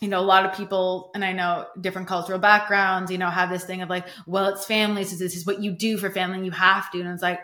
you 0.00 0.08
know, 0.08 0.20
a 0.20 0.22
lot 0.22 0.46
of 0.46 0.56
people, 0.56 1.10
and 1.14 1.24
I 1.24 1.32
know 1.32 1.66
different 1.80 2.08
cultural 2.08 2.38
backgrounds, 2.38 3.10
you 3.10 3.18
know, 3.18 3.30
have 3.30 3.50
this 3.50 3.64
thing 3.64 3.82
of 3.82 3.88
like, 3.88 4.06
well, 4.26 4.46
it's 4.46 4.64
family, 4.64 5.04
so 5.04 5.16
this 5.16 5.36
is 5.36 5.44
what 5.44 5.60
you 5.60 5.72
do 5.72 5.98
for 5.98 6.10
family, 6.10 6.36
and 6.36 6.46
you 6.46 6.52
have 6.52 6.90
to. 6.92 7.00
And 7.00 7.08
it's 7.08 7.22
like, 7.22 7.40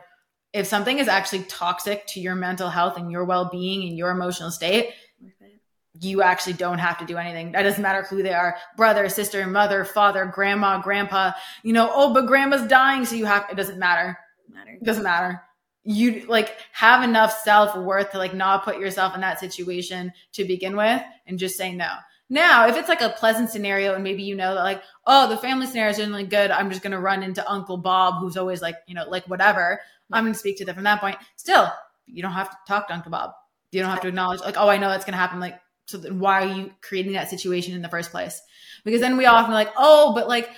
if 0.53 0.67
something 0.67 0.99
is 1.01 1.09
actually 1.09 1.43
toxic 1.45 2.07
to 2.09 2.21
your 2.21 2.37
mental 2.37 2.69
health 2.69 2.97
and 2.97 3.11
your 3.11 3.25
well 3.25 3.49
being 3.51 3.89
and 3.89 3.99
your 3.99 4.11
emotional 4.11 4.53
state, 4.53 4.93
you 6.01 6.23
actually 6.23 6.55
don't 6.55 6.79
have 6.79 6.99
to 6.99 7.07
do 7.07 7.17
anything. 7.17 7.53
That 7.53 7.63
doesn't 7.63 7.83
matter 7.83 8.03
who 8.03 8.23
they 8.23 8.33
are 8.33 8.57
brother, 8.77 9.09
sister, 9.09 9.47
mother, 9.47 9.85
father, 9.85 10.27
grandma, 10.27 10.81
grandpa. 10.81 11.33
You 11.63 11.73
know, 11.73 11.91
oh, 11.93 12.13
but 12.13 12.27
grandma's 12.27 12.67
dying. 12.67 13.05
So 13.05 13.17
you 13.17 13.27
have, 13.27 13.47
it 13.51 13.57
doesn't 13.57 13.79
matter. 13.79 14.19
matter. 14.53 14.73
It 14.73 14.85
doesn't 14.85 15.05
matter. 15.05 15.43
You 15.85 16.25
like 16.27 16.57
have 16.73 17.05
enough 17.05 17.39
self 17.43 17.77
worth 17.77 18.13
to 18.13 18.19
like 18.19 18.35
not 18.35 18.65
put 18.65 18.79
yourself 18.79 19.15
in 19.15 19.21
that 19.21 19.39
situation 19.39 20.13
to 20.33 20.45
begin 20.45 20.77
with 20.77 21.03
and 21.27 21.39
just 21.39 21.57
say 21.57 21.73
no. 21.75 21.91
Now, 22.31 22.67
if 22.67 22.77
it's 22.77 22.89
like 22.89 23.03
a 23.03 23.11
pleasant 23.11 23.51
scenario 23.51 23.95
and 23.95 24.03
maybe 24.03 24.23
you 24.23 24.35
know 24.35 24.55
that 24.55 24.63
like, 24.63 24.83
oh, 25.07 25.29
the 25.29 25.37
family 25.37 25.67
scenario 25.67 25.91
is 25.91 25.99
generally 25.99 26.25
good, 26.25 26.51
I'm 26.51 26.71
just 26.71 26.83
going 26.83 26.93
to 26.93 26.99
run 26.99 27.23
into 27.23 27.49
Uncle 27.49 27.77
Bob, 27.77 28.21
who's 28.21 28.39
always 28.39 28.63
like, 28.63 28.77
you 28.87 28.95
know, 28.95 29.09
like 29.09 29.27
whatever. 29.27 29.79
I'm 30.11 30.25
going 30.25 30.33
to 30.33 30.39
speak 30.39 30.57
to 30.59 30.65
them 30.65 30.75
from 30.75 30.85
that 30.85 31.01
point. 31.01 31.17
Still, 31.37 31.71
you 32.07 32.23
don't 32.23 32.33
have 32.33 32.51
to 32.51 32.57
talk 32.67 32.89
to 32.89 32.95
Uncle 32.95 33.11
Bob. 33.11 33.33
You 33.73 33.81
don't 33.81 33.91
have 33.91 34.01
to 34.03 34.09
acknowledge 34.09 34.41
like, 34.41 34.57
oh, 34.57 34.69
I 34.69 34.79
know 34.79 34.89
that's 34.89 35.05
going 35.05 35.13
to 35.13 35.19
happen. 35.19 35.41
Like, 35.41 35.61
so 35.87 35.99
then 35.99 36.19
why 36.19 36.43
are 36.43 36.55
you 36.55 36.73
creating 36.81 37.13
that 37.13 37.31
situation 37.31 37.75
in 37.75 37.83
the 37.83 37.89
first 37.89 38.11
place? 38.11 38.41
Because 38.85 39.01
then 39.01 39.17
we 39.17 39.27
often 39.27 39.53
like, 39.53 39.71
oh, 39.77 40.13
but 40.15 40.29
like, 40.29 40.51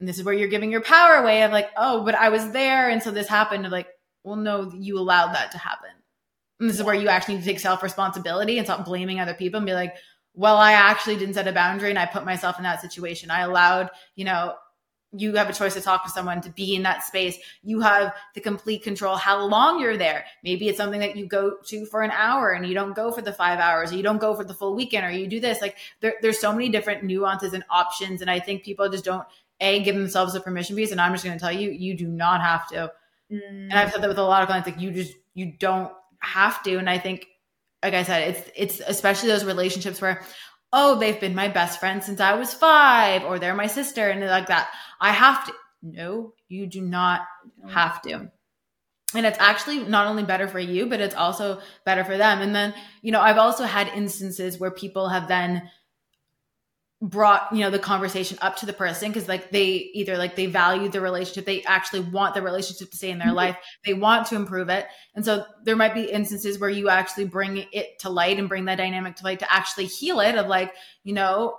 this 0.00 0.18
is 0.18 0.24
where 0.24 0.34
you're 0.34 0.48
giving 0.48 0.70
your 0.70 0.82
power 0.82 1.14
away 1.14 1.42
of 1.42 1.52
like, 1.52 1.70
oh, 1.76 2.04
but 2.04 2.14
I 2.14 2.28
was 2.28 2.50
there. 2.50 2.90
And 2.90 3.02
so 3.02 3.10
this 3.10 3.28
happened. 3.28 3.68
like, 3.70 3.88
well, 4.22 4.36
no, 4.36 4.72
you 4.74 4.98
allowed 4.98 5.34
that 5.34 5.52
to 5.52 5.58
happen. 5.58 5.90
And 6.60 6.68
this 6.68 6.78
is 6.78 6.84
where 6.84 6.94
you 6.94 7.08
actually 7.08 7.34
need 7.34 7.42
to 7.42 7.48
take 7.48 7.60
self 7.60 7.82
responsibility 7.82 8.58
and 8.58 8.66
stop 8.66 8.84
blaming 8.84 9.20
other 9.20 9.34
people 9.34 9.58
and 9.58 9.66
be 9.66 9.74
like, 9.74 9.94
well, 10.34 10.56
I 10.56 10.72
actually 10.72 11.16
didn't 11.16 11.34
set 11.34 11.46
a 11.46 11.52
boundary 11.52 11.90
and 11.90 11.98
I 11.98 12.06
put 12.06 12.24
myself 12.24 12.58
in 12.58 12.64
that 12.64 12.80
situation. 12.80 13.30
I 13.30 13.40
allowed, 13.40 13.90
you 14.16 14.24
know, 14.24 14.54
you 15.16 15.34
have 15.34 15.48
a 15.48 15.52
choice 15.52 15.74
to 15.74 15.80
talk 15.80 16.04
to 16.04 16.10
someone 16.10 16.40
to 16.42 16.50
be 16.50 16.74
in 16.74 16.82
that 16.82 17.04
space. 17.04 17.38
You 17.62 17.80
have 17.80 18.14
the 18.34 18.40
complete 18.40 18.82
control 18.82 19.16
how 19.16 19.44
long 19.44 19.80
you're 19.80 19.96
there. 19.96 20.24
Maybe 20.42 20.68
it's 20.68 20.78
something 20.78 21.00
that 21.00 21.16
you 21.16 21.26
go 21.26 21.56
to 21.66 21.86
for 21.86 22.02
an 22.02 22.10
hour 22.10 22.50
and 22.50 22.66
you 22.66 22.74
don't 22.74 22.94
go 22.94 23.10
for 23.12 23.22
the 23.22 23.32
five 23.32 23.58
hours 23.58 23.92
or 23.92 23.96
you 23.96 24.02
don't 24.02 24.18
go 24.18 24.34
for 24.34 24.44
the 24.44 24.54
full 24.54 24.74
weekend 24.74 25.06
or 25.06 25.10
you 25.10 25.26
do 25.26 25.40
this. 25.40 25.60
Like 25.60 25.76
there, 26.00 26.14
there's 26.20 26.38
so 26.38 26.52
many 26.52 26.68
different 26.68 27.04
nuances 27.04 27.52
and 27.52 27.64
options 27.70 28.20
and 28.20 28.30
i 28.30 28.38
think 28.40 28.64
people 28.64 28.88
just 28.88 29.04
don't 29.04 29.26
a 29.60 29.82
give 29.82 29.94
themselves 29.94 30.34
a 30.34 30.40
permission 30.40 30.76
piece 30.76 30.90
and 30.90 31.00
i'm 31.00 31.12
just 31.12 31.24
going 31.24 31.36
to 31.36 31.42
tell 31.42 31.52
you 31.52 31.70
you 31.70 31.96
do 31.96 32.08
not 32.08 32.40
have 32.40 32.68
to. 32.68 32.92
Mm. 33.32 33.40
and 33.70 33.72
i've 33.72 33.92
said 33.92 34.02
that 34.02 34.08
with 34.08 34.18
a 34.18 34.22
lot 34.22 34.42
of 34.42 34.48
clients 34.48 34.68
like 34.68 34.80
you 34.80 34.90
just 34.90 35.14
you 35.34 35.52
don't 35.58 35.92
have 36.20 36.62
to. 36.64 36.76
And 36.76 36.88
i 36.88 36.98
think 36.98 37.26
like 37.82 37.94
i 37.94 38.02
said 38.02 38.28
it's 38.28 38.50
it's 38.56 38.80
especially 38.86 39.28
those 39.28 39.44
relationships 39.44 40.00
where 40.00 40.22
oh, 40.76 40.98
they've 40.98 41.20
been 41.20 41.36
my 41.36 41.46
best 41.46 41.78
friend 41.78 42.02
since 42.02 42.20
I 42.20 42.34
was 42.34 42.52
five, 42.52 43.22
or 43.22 43.38
they're 43.38 43.54
my 43.54 43.68
sister, 43.68 44.10
and 44.10 44.20
like 44.20 44.48
that. 44.48 44.68
I 45.00 45.12
have 45.12 45.46
to. 45.46 45.52
No, 45.82 46.34
you 46.48 46.66
do 46.66 46.80
not 46.80 47.20
have 47.68 48.02
to. 48.02 48.30
And 49.14 49.26
it's 49.26 49.38
actually 49.38 49.84
not 49.84 50.08
only 50.08 50.24
better 50.24 50.48
for 50.48 50.58
you, 50.58 50.86
but 50.86 51.00
it's 51.00 51.14
also 51.14 51.60
better 51.84 52.02
for 52.04 52.16
them. 52.16 52.42
And 52.42 52.54
then, 52.54 52.74
you 53.00 53.12
know, 53.12 53.20
I've 53.20 53.38
also 53.38 53.64
had 53.64 53.86
instances 53.88 54.58
where 54.58 54.72
people 54.72 55.08
have 55.08 55.28
then 55.28 55.70
brought 57.04 57.52
you 57.52 57.60
know 57.60 57.68
the 57.68 57.78
conversation 57.78 58.38
up 58.40 58.56
to 58.56 58.64
the 58.64 58.72
person 58.72 59.10
because 59.10 59.28
like 59.28 59.50
they 59.50 59.90
either 59.92 60.16
like 60.16 60.36
they 60.36 60.46
value 60.46 60.88
the 60.88 61.02
relationship 61.02 61.44
they 61.44 61.62
actually 61.64 62.00
want 62.00 62.34
the 62.34 62.40
relationship 62.40 62.90
to 62.90 62.96
stay 62.96 63.10
in 63.10 63.18
their 63.18 63.28
mm-hmm. 63.28 63.36
life 63.36 63.58
they 63.84 63.92
want 63.92 64.26
to 64.26 64.34
improve 64.34 64.70
it 64.70 64.86
and 65.14 65.22
so 65.22 65.44
there 65.64 65.76
might 65.76 65.92
be 65.92 66.04
instances 66.04 66.58
where 66.58 66.70
you 66.70 66.88
actually 66.88 67.26
bring 67.26 67.66
it 67.72 67.98
to 67.98 68.08
light 68.08 68.38
and 68.38 68.48
bring 68.48 68.64
that 68.64 68.76
dynamic 68.76 69.16
to 69.16 69.24
light 69.24 69.38
to 69.38 69.52
actually 69.52 69.84
heal 69.84 70.18
it 70.20 70.34
of 70.34 70.46
like 70.46 70.72
you 71.02 71.12
know 71.12 71.58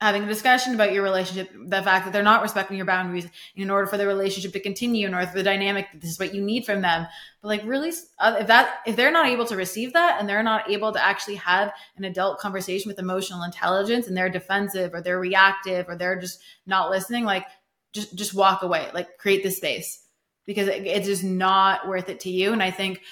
having 0.00 0.22
a 0.22 0.26
discussion 0.26 0.74
about 0.74 0.92
your 0.92 1.02
relationship, 1.02 1.50
the 1.52 1.82
fact 1.82 2.04
that 2.04 2.12
they're 2.12 2.22
not 2.22 2.42
respecting 2.42 2.76
your 2.76 2.86
boundaries 2.86 3.26
in 3.56 3.68
order 3.68 3.86
for 3.86 3.96
the 3.96 4.06
relationship 4.06 4.52
to 4.52 4.60
continue, 4.60 5.06
in 5.08 5.14
order 5.14 5.26
for 5.26 5.36
the 5.36 5.42
dynamic, 5.42 5.90
that 5.90 6.00
this 6.00 6.10
is 6.10 6.18
what 6.20 6.32
you 6.32 6.40
need 6.40 6.64
from 6.64 6.82
them. 6.82 7.06
But 7.42 7.48
like 7.48 7.62
really, 7.64 7.92
uh, 8.20 8.36
if 8.38 8.46
that, 8.46 8.78
if 8.86 8.94
they're 8.94 9.10
not 9.10 9.26
able 9.26 9.44
to 9.46 9.56
receive 9.56 9.94
that 9.94 10.20
and 10.20 10.28
they're 10.28 10.42
not 10.44 10.70
able 10.70 10.92
to 10.92 11.04
actually 11.04 11.34
have 11.36 11.72
an 11.96 12.04
adult 12.04 12.38
conversation 12.38 12.88
with 12.88 13.00
emotional 13.00 13.42
intelligence 13.42 14.06
and 14.06 14.16
they're 14.16 14.30
defensive 14.30 14.94
or 14.94 15.00
they're 15.00 15.18
reactive 15.18 15.88
or 15.88 15.96
they're 15.96 16.20
just 16.20 16.40
not 16.64 16.90
listening, 16.90 17.24
like 17.24 17.46
just, 17.92 18.14
just 18.14 18.34
walk 18.34 18.62
away, 18.62 18.88
like 18.94 19.18
create 19.18 19.42
the 19.42 19.50
space 19.50 20.04
because 20.46 20.68
it, 20.68 20.86
it's 20.86 21.06
just 21.06 21.24
not 21.24 21.88
worth 21.88 22.08
it 22.08 22.20
to 22.20 22.30
you. 22.30 22.52
And 22.52 22.62
I 22.62 22.70
think, 22.70 23.02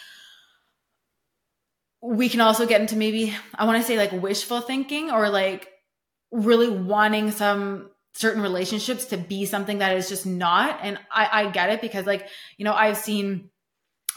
we 2.03 2.29
can 2.29 2.41
also 2.41 2.67
get 2.67 2.81
into 2.81 2.95
maybe 2.95 3.35
I 3.55 3.65
want 3.65 3.83
to 3.83 3.87
say 3.87 3.97
like 3.97 4.13
wishful 4.13 4.61
thinking 4.61 5.11
or 5.11 5.29
like 5.29 5.69
really 6.31 6.69
wanting 6.69 7.31
some 7.31 7.91
certain 8.15 8.43
relationships 8.43 9.07
to 9.07 9.17
be 9.17 9.45
something 9.45 9.79
that 9.79 9.97
is 9.97 10.09
just 10.09 10.27
not. 10.27 10.81
And 10.83 10.99
I, 11.13 11.29
I 11.33 11.51
get 11.51 11.71
it 11.71 11.81
because 11.81 12.07
like, 12.07 12.27
you 12.57 12.65
know, 12.65 12.73
I've 12.73 12.97
seen 12.97 13.51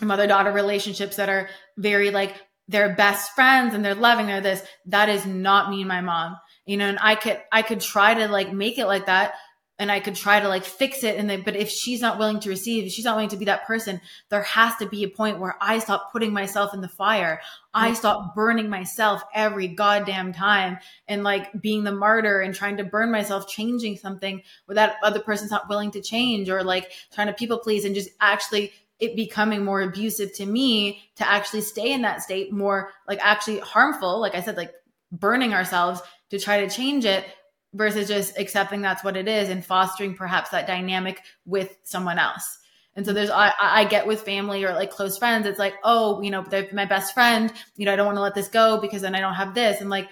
mother 0.02 0.28
daughter 0.28 0.52
relationships 0.52 1.18
that 1.18 1.30
are 1.30 1.50
very 1.78 2.10
like 2.10 2.34
they're 2.70 2.96
best 2.96 3.34
friends 3.34 3.74
and 3.74 3.84
they're 3.84 3.96
loving, 3.96 4.28
they're 4.28 4.42
this. 4.42 4.64
That 4.86 5.10
is 5.10 5.26
not 5.26 5.70
me 5.70 5.82
and 5.82 5.88
my 5.88 6.02
mom. 6.02 6.38
You 6.66 6.78
know, 6.78 6.88
and 6.88 7.00
I 7.02 7.16
could 7.16 7.42
I 7.52 7.62
could 7.62 7.82
try 7.82 8.14
to 8.14 8.28
like 8.28 8.54
make 8.54 8.78
it 8.78 8.86
like 8.86 9.08
that. 9.08 9.34
And 9.80 9.90
I 9.90 10.02
could 10.02 10.16
try 10.16 10.42
to 10.42 10.50
like 10.50 10.66
fix 10.66 11.06
it. 11.06 11.18
And 11.18 11.30
then, 11.30 11.42
but 11.44 11.56
if 11.56 11.70
she's 11.70 12.02
not 12.02 12.20
willing 12.20 12.42
to 12.42 12.50
receive, 12.50 12.86
if 12.86 12.92
she's 12.92 13.06
not 13.06 13.16
willing 13.16 13.30
to 13.30 13.38
be 13.38 13.46
that 13.46 13.66
person, 13.66 14.02
there 14.28 14.44
has 14.44 14.76
to 14.78 14.86
be 14.86 15.04
a 15.04 15.10
point 15.10 15.40
where 15.40 15.56
I 15.62 15.80
stop 15.80 16.12
putting 16.12 16.34
myself 16.34 16.74
in 16.74 16.82
the 16.82 16.90
fire. 16.90 17.40
I 17.74 17.94
stop 17.94 18.36
burning 18.36 18.70
myself 18.70 19.24
every 19.34 19.70
goddamn 19.70 20.34
time 20.34 20.80
and 21.08 21.24
like 21.24 21.50
being 21.62 21.86
the 21.86 21.94
martyr 21.94 22.42
and 22.42 22.54
trying 22.54 22.78
to 22.78 22.84
burn 22.84 23.10
myself, 23.10 23.48
changing 23.48 23.96
something 23.96 24.44
where 24.66 24.76
that 24.76 24.98
other 25.02 25.22
person's 25.22 25.52
not 25.52 25.70
willing 25.70 25.92
to 25.92 26.02
change 26.02 26.50
or 26.50 26.62
like 26.62 26.92
trying 27.14 27.28
to 27.28 27.34
people 27.34 27.60
please 27.60 27.86
and 27.86 27.96
just 27.96 28.10
actually 28.20 28.74
it 29.00 29.16
becoming 29.16 29.64
more 29.64 29.82
abusive 29.82 30.34
to 30.34 30.46
me 30.46 31.02
to 31.16 31.26
actually 31.26 31.62
stay 31.62 31.94
in 31.94 32.02
that 32.02 32.22
state 32.22 32.52
more 32.52 32.92
like 33.08 33.20
actually 33.22 33.60
harmful. 33.60 34.20
Like 34.20 34.36
I 34.36 34.42
said, 34.42 34.58
like 34.58 34.74
burning 35.10 35.54
ourselves 35.54 36.02
to 36.32 36.38
try 36.38 36.66
to 36.66 36.70
change 36.70 37.06
it 37.06 37.26
versus 37.74 38.08
just 38.08 38.38
accepting 38.38 38.82
that's 38.82 39.04
what 39.04 39.18
it 39.18 39.28
is 39.28 39.50
and 39.50 39.64
fostering 39.64 40.16
perhaps 40.16 40.50
that 40.50 40.68
dynamic 40.68 41.22
with 41.46 41.78
someone 41.84 42.18
else. 42.18 42.58
And 42.96 43.06
so 43.06 43.14
there's, 43.14 43.30
I, 43.30 43.54
I 43.60 43.86
get 43.86 44.08
with 44.08 44.22
family 44.22 44.64
or 44.66 44.74
like 44.74 44.90
close 44.90 45.18
friends, 45.18 45.46
it's 45.46 45.60
like, 45.60 45.76
oh, 45.84 46.22
you 46.22 46.32
know, 46.32 46.44
they're 46.50 46.68
my 46.74 46.86
best 46.86 47.14
friend, 47.14 47.54
you 47.78 47.86
know, 47.86 47.94
I 47.94 47.96
don't 47.96 48.08
want 48.08 48.18
to 48.18 48.22
let 48.22 48.36
this 48.36 48.48
go 48.48 48.82
because 48.82 49.02
then 49.02 49.16
I 49.16 49.20
don't 49.20 49.36
have 49.36 49.54
this. 49.54 49.80
And 49.80 49.90
like, 49.90 50.10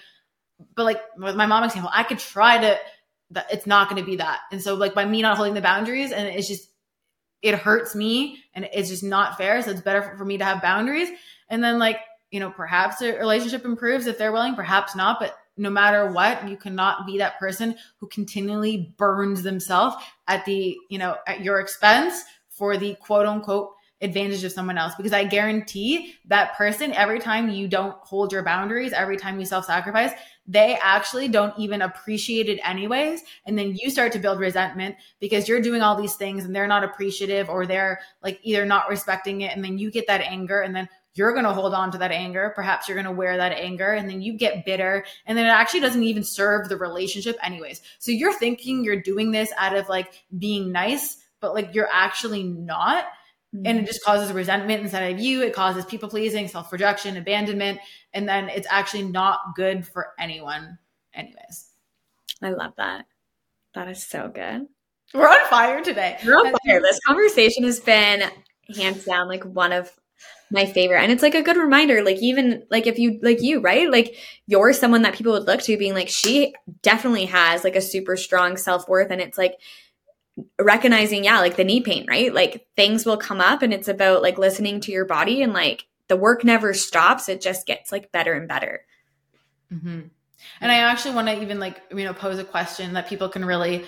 but 0.75 0.83
like 0.83 1.01
with 1.17 1.35
my 1.35 1.47
mom 1.47 1.63
example, 1.63 1.91
I 1.93 2.03
could 2.03 2.19
try 2.19 2.59
to, 2.59 2.77
that 3.31 3.47
it's 3.51 3.67
not 3.67 3.89
going 3.89 4.01
to 4.01 4.09
be 4.09 4.17
that. 4.17 4.39
And 4.51 4.61
so 4.61 4.75
like 4.75 4.93
by 4.93 5.03
me 5.03 5.21
not 5.21 5.35
holding 5.35 5.55
the 5.55 5.61
boundaries 5.61 6.11
and 6.11 6.27
it's 6.27 6.47
just, 6.47 6.69
it 7.41 7.55
hurts 7.55 7.93
me 7.93 8.43
and 8.53 8.69
it's 8.71 8.89
just 8.89 9.03
not 9.03 9.37
fair. 9.37 9.61
So 9.61 9.71
it's 9.71 9.81
better 9.81 10.01
for, 10.01 10.17
for 10.17 10.25
me 10.25 10.37
to 10.37 10.45
have 10.45 10.61
boundaries. 10.61 11.09
And 11.49 11.63
then 11.63 11.79
like, 11.79 11.99
you 12.31 12.39
know, 12.39 12.51
perhaps 12.51 13.01
a 13.01 13.17
relationship 13.17 13.65
improves 13.65 14.05
if 14.05 14.17
they're 14.17 14.31
willing, 14.31 14.55
perhaps 14.55 14.95
not, 14.95 15.19
but 15.19 15.35
no 15.57 15.69
matter 15.69 16.07
what, 16.11 16.47
you 16.47 16.57
cannot 16.57 17.05
be 17.05 17.17
that 17.17 17.39
person 17.39 17.75
who 17.97 18.07
continually 18.07 18.93
burns 18.97 19.43
themselves 19.43 19.95
at 20.27 20.45
the, 20.45 20.77
you 20.89 20.97
know, 20.97 21.17
at 21.27 21.41
your 21.41 21.59
expense 21.59 22.23
for 22.49 22.77
the 22.77 22.95
quote 22.95 23.25
unquote 23.25 23.71
advantage 24.01 24.43
of 24.43 24.51
someone 24.51 24.77
else. 24.77 24.93
Because 24.95 25.13
I 25.13 25.23
guarantee 25.23 26.13
that 26.25 26.55
person, 26.55 26.93
every 26.93 27.19
time 27.19 27.49
you 27.49 27.67
don't 27.67 27.95
hold 28.01 28.31
your 28.31 28.43
boundaries, 28.43 28.93
every 28.93 29.17
time 29.17 29.39
you 29.39 29.45
self 29.45 29.65
sacrifice, 29.65 30.11
they 30.47 30.77
actually 30.81 31.27
don't 31.27 31.57
even 31.57 31.81
appreciate 31.81 32.47
it 32.47 32.59
anyways. 32.63 33.21
And 33.45 33.57
then 33.57 33.75
you 33.75 33.89
start 33.89 34.13
to 34.13 34.19
build 34.19 34.39
resentment 34.39 34.95
because 35.19 35.47
you're 35.47 35.61
doing 35.61 35.81
all 35.81 35.99
these 35.99 36.15
things 36.15 36.45
and 36.45 36.55
they're 36.55 36.67
not 36.67 36.83
appreciative 36.83 37.49
or 37.49 37.65
they're 37.65 37.99
like 38.23 38.39
either 38.43 38.65
not 38.65 38.89
respecting 38.89 39.41
it. 39.41 39.53
And 39.53 39.63
then 39.63 39.77
you 39.77 39.91
get 39.91 40.07
that 40.07 40.21
anger 40.21 40.61
and 40.61 40.75
then 40.75 40.87
you're 41.18 41.34
going 41.34 41.45
to 41.45 41.53
hold 41.53 41.74
on 41.74 41.91
to 41.91 41.97
that 41.97 42.11
anger. 42.11 42.51
Perhaps 42.55 42.88
you're 42.88 42.95
going 42.95 43.05
to 43.05 43.11
wear 43.11 43.38
that 43.38 43.51
anger 43.51 43.93
and 43.93 44.09
then 44.09 44.22
you 44.22 44.34
get 44.34 44.65
bitter 44.65 45.05
and 45.26 45.38
then 45.38 45.45
it 45.45 45.49
actually 45.49 45.80
doesn't 45.80 46.03
even 46.03 46.24
serve 46.24 46.70
the 46.70 46.78
relationship 46.78 47.38
anyways. 47.43 47.82
So 47.99 48.11
you're 48.11 48.34
thinking 48.34 48.84
you're 48.84 49.01
doing 49.01 49.32
this 49.32 49.51
out 49.57 49.76
of 49.76 49.89
like 49.89 50.24
being 50.38 50.72
nice, 50.72 51.18
but 51.39 51.53
like 51.53 51.74
you're 51.74 51.89
actually 51.91 52.43
not. 52.43 53.05
Mm-hmm. 53.55 53.65
And 53.65 53.80
it 53.80 53.88
just 53.88 54.03
causes 54.03 54.32
resentment 54.32 54.82
inside 54.82 55.13
of 55.13 55.20
you. 55.20 55.41
It 55.41 55.53
causes 55.53 55.86
people 55.86 56.09
pleasing, 56.09 56.47
self 56.47 56.72
rejection, 56.72 57.18
abandonment. 57.18 57.80
And 58.13 58.28
then 58.28 58.49
it's 58.49 58.68
actually 58.70 59.03
not 59.03 59.39
good 59.55 59.88
for 59.88 60.09
anyone, 60.20 60.78
anyways. 61.13 61.70
I 62.41 62.49
love 62.49 62.74
that. 62.78 63.05
That 63.74 63.88
is 63.88 64.03
so 64.03 64.30
good. 64.34 64.68
We're 65.13 65.28
on 65.28 65.49
fire 65.49 65.82
today. 65.82 66.18
We're 66.26 66.36
on 66.36 66.53
fire. 66.65 66.82
This 66.82 66.99
conversation 67.05 67.63
has 67.63 67.80
been 67.80 68.30
hands 68.76 69.05
down 69.05 69.30
like 69.30 69.43
one 69.43 69.72
of 69.72 69.89
my 70.51 70.65
favorite. 70.65 71.01
And 71.01 71.11
it's 71.11 71.23
like 71.23 71.35
a 71.35 71.41
good 71.41 71.57
reminder 71.57 72.03
like 72.03 72.17
even 72.17 72.63
like 72.69 72.87
if 72.87 72.97
you 72.97 73.19
like 73.21 73.41
you 73.41 73.61
right? 73.61 73.89
Like 73.91 74.15
you're 74.45 74.73
someone 74.73 75.01
that 75.03 75.13
people 75.13 75.33
would 75.33 75.47
look 75.47 75.61
to 75.61 75.77
being 75.77 75.93
like 75.93 76.09
she 76.09 76.53
definitely 76.81 77.25
has 77.25 77.63
like 77.63 77.75
a 77.75 77.81
super 77.81 78.17
strong 78.17 78.57
self-worth. 78.57 79.11
And 79.11 79.21
it's 79.21 79.37
like 79.37 79.55
recognizing 80.59 81.23
yeah 81.23 81.39
like 81.39 81.55
the 81.55 81.63
knee 81.63 81.81
pain 81.81 82.05
right? 82.07 82.33
Like 82.33 82.67
things 82.75 83.05
will 83.05 83.17
come 83.17 83.41
up 83.41 83.61
and 83.61 83.73
it's 83.73 83.87
about 83.87 84.21
like 84.21 84.37
listening 84.37 84.79
to 84.81 84.91
your 84.91 85.05
body 85.05 85.41
and 85.41 85.53
like 85.53 85.85
the 86.07 86.17
work 86.17 86.43
never 86.43 86.73
stops. 86.73 87.29
It 87.29 87.41
just 87.41 87.65
gets 87.65 87.91
like 87.91 88.11
better 88.11 88.33
and 88.33 88.47
better. 88.47 88.81
Mm-hmm. 89.73 89.99
and 90.61 90.71
i 90.71 90.75
actually 90.75 91.13
want 91.13 91.27
to 91.27 91.41
even 91.41 91.59
like 91.59 91.81
you 91.91 92.05
know 92.05 92.13
pose 92.13 92.39
a 92.39 92.45
question 92.45 92.93
that 92.93 93.09
people 93.09 93.27
can 93.27 93.43
really 93.43 93.83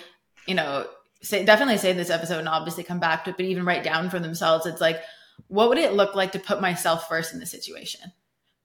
you 0.46 0.54
know 0.54 0.86
say 1.22 1.44
definitely 1.44 1.76
say 1.76 1.92
this 1.92 2.10
episode 2.10 2.38
and 2.38 2.48
obviously 2.48 2.82
come 2.82 3.00
back 3.00 3.24
to 3.24 3.30
it 3.30 3.36
but 3.36 3.46
even 3.46 3.64
write 3.64 3.84
down 3.84 4.10
for 4.10 4.18
themselves. 4.18 4.66
It's 4.66 4.80
like 4.80 5.00
what 5.48 5.68
would 5.68 5.78
it 5.78 5.92
look 5.92 6.14
like 6.14 6.32
to 6.32 6.38
put 6.38 6.60
myself 6.60 7.08
first 7.08 7.32
in 7.32 7.40
the 7.40 7.46
situation? 7.46 8.00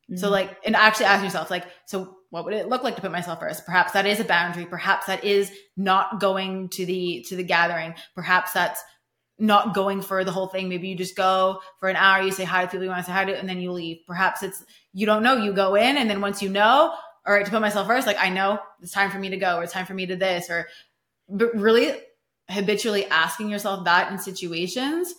Mm-hmm. 0.10 0.18
So 0.18 0.30
like, 0.30 0.58
and 0.66 0.76
actually 0.76 1.06
ask 1.06 1.24
yourself, 1.24 1.50
like, 1.50 1.66
so 1.86 2.18
what 2.30 2.46
would 2.46 2.54
it 2.54 2.70
look 2.70 2.84
like 2.84 2.96
to 2.96 3.02
put 3.02 3.12
myself 3.12 3.40
first? 3.40 3.66
Perhaps 3.66 3.94
that 3.94 4.06
is 4.06 4.20
a 4.20 4.26
boundary. 4.26 4.66
Perhaps 4.66 5.08
that 5.08 5.24
is 5.24 5.52
not 5.78 6.20
going 6.20 6.70
to 6.70 6.86
the, 6.86 7.26
to 7.30 7.36
the 7.36 7.44
gathering. 7.44 7.96
Perhaps 8.14 8.54
that's 8.54 8.84
not 9.38 9.74
going 9.74 10.02
for 10.02 10.24
the 10.24 10.32
whole 10.32 10.48
thing. 10.48 10.70
Maybe 10.70 10.88
you 10.88 10.96
just 10.96 11.16
go 11.16 11.62
for 11.80 11.90
an 11.90 11.96
hour, 11.96 12.24
you 12.24 12.32
say 12.32 12.44
hi 12.46 12.62
to 12.62 12.68
people 12.68 12.84
you 12.84 12.90
want 12.90 13.02
to 13.02 13.06
say 13.06 13.12
hi 13.12 13.26
to, 13.26 13.38
and 13.38 13.50
then 13.50 13.60
you 13.60 13.72
leave. 13.72 14.00
Perhaps 14.08 14.44
it's, 14.44 14.64
you 14.94 15.06
don't 15.06 15.24
know, 15.24 15.38
you 15.38 15.54
go 15.54 15.76
in 15.76 15.98
and 15.98 16.10
then 16.10 16.22
once 16.22 16.42
you 16.42 16.50
know, 16.50 16.94
all 17.28 17.34
right, 17.34 17.44
to 17.44 17.52
put 17.52 17.62
myself 17.62 17.88
first, 17.88 18.08
like 18.08 18.18
I 18.20 18.30
know 18.30 18.60
it's 18.82 18.92
time 18.92 19.12
for 19.12 19.20
me 19.20 19.30
to 19.30 19.38
go 19.38 19.58
or 19.58 19.64
it's 19.64 19.74
time 19.74 19.86
for 19.86 19.94
me 19.94 20.06
to 20.06 20.16
this 20.16 20.50
or, 20.50 20.68
but 21.28 21.54
really 21.56 22.00
habitually 22.50 23.06
asking 23.08 23.50
yourself 23.50 23.84
that 23.86 24.12
in 24.12 24.20
situations 24.20 25.14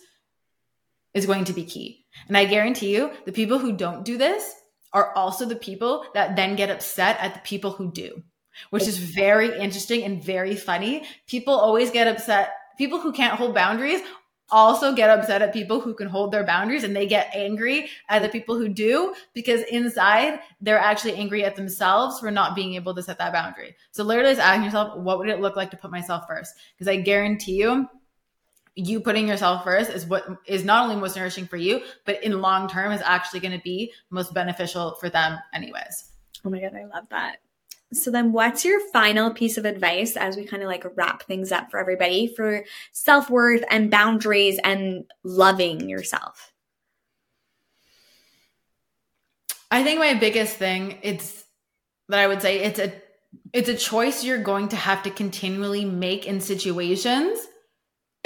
is 1.13 1.25
going 1.25 1.45
to 1.45 1.53
be 1.53 1.65
key. 1.65 2.05
And 2.27 2.37
I 2.37 2.45
guarantee 2.45 2.95
you, 2.95 3.11
the 3.25 3.31
people 3.31 3.59
who 3.59 3.73
don't 3.73 4.03
do 4.03 4.17
this 4.17 4.53
are 4.93 5.13
also 5.15 5.45
the 5.45 5.55
people 5.55 6.05
that 6.13 6.35
then 6.35 6.55
get 6.55 6.69
upset 6.69 7.17
at 7.19 7.33
the 7.33 7.39
people 7.41 7.71
who 7.71 7.91
do, 7.91 8.23
which 8.69 8.87
is 8.87 8.97
very 8.97 9.57
interesting 9.59 10.03
and 10.03 10.23
very 10.23 10.55
funny. 10.55 11.05
People 11.27 11.53
always 11.53 11.91
get 11.91 12.07
upset. 12.07 12.51
People 12.77 12.99
who 12.99 13.11
can't 13.11 13.37
hold 13.37 13.53
boundaries 13.55 14.01
also 14.49 14.93
get 14.95 15.09
upset 15.09 15.41
at 15.41 15.51
people 15.51 15.81
who 15.81 15.93
can 15.93 16.07
hold 16.07 16.31
their 16.31 16.45
boundaries 16.45 16.83
and 16.83 16.95
they 16.95 17.05
get 17.05 17.29
angry 17.33 17.89
at 18.07 18.21
the 18.21 18.29
people 18.29 18.57
who 18.57 18.69
do 18.69 19.13
because 19.33 19.61
inside 19.63 20.39
they're 20.61 20.79
actually 20.79 21.15
angry 21.15 21.43
at 21.43 21.55
themselves 21.55 22.19
for 22.19 22.31
not 22.31 22.55
being 22.55 22.75
able 22.75 22.95
to 22.95 23.03
set 23.03 23.17
that 23.17 23.33
boundary. 23.33 23.75
So 23.91 24.03
literally 24.03 24.31
just 24.31 24.41
asking 24.41 24.63
yourself, 24.63 24.97
what 24.97 25.19
would 25.19 25.29
it 25.29 25.41
look 25.41 25.55
like 25.55 25.71
to 25.71 25.77
put 25.77 25.91
myself 25.91 26.23
first? 26.27 26.53
Because 26.77 26.87
I 26.87 26.97
guarantee 26.97 27.55
you 27.55 27.89
you 28.77 28.99
putting 28.99 29.27
yourself 29.27 29.63
first 29.63 29.89
is 29.89 30.05
what 30.05 30.25
is 30.45 30.63
not 30.63 30.83
only 30.83 30.95
most 30.95 31.15
nourishing 31.15 31.47
for 31.47 31.57
you, 31.57 31.81
but 32.05 32.23
in 32.23 32.41
long 32.41 32.69
term 32.69 32.91
is 32.91 33.01
actually 33.03 33.39
going 33.39 33.57
to 33.57 33.63
be 33.63 33.91
most 34.11 34.33
beneficial 34.33 34.95
for 34.99 35.09
them, 35.09 35.39
anyways. 35.53 36.11
Oh 36.45 36.51
my 36.51 36.61
God, 36.61 36.75
I 36.75 36.85
love 36.85 37.09
that. 37.09 37.37
So, 37.91 38.11
then 38.11 38.33
what's 38.33 38.63
your 38.63 38.79
final 38.91 39.33
piece 39.33 39.57
of 39.57 39.65
advice 39.65 40.15
as 40.15 40.37
we 40.37 40.45
kind 40.45 40.61
of 40.61 40.67
like 40.67 40.85
wrap 40.95 41.23
things 41.23 41.51
up 41.51 41.71
for 41.71 41.79
everybody 41.79 42.27
for 42.27 42.65
self 42.91 43.29
worth 43.29 43.63
and 43.71 43.89
boundaries 43.89 44.59
and 44.63 45.05
loving 45.23 45.89
yourself? 45.89 46.53
I 49.71 49.83
think 49.83 49.99
my 49.99 50.13
biggest 50.13 50.55
thing 50.57 50.99
it's 51.01 51.43
that 52.09 52.19
I 52.19 52.27
would 52.27 52.43
say 52.43 52.59
it's 52.59 52.79
a 52.79 52.93
it's 53.53 53.69
a 53.69 53.75
choice 53.75 54.23
you're 54.23 54.43
going 54.43 54.69
to 54.69 54.75
have 54.75 55.01
to 55.03 55.09
continually 55.09 55.83
make 55.83 56.27
in 56.27 56.41
situations 56.41 57.39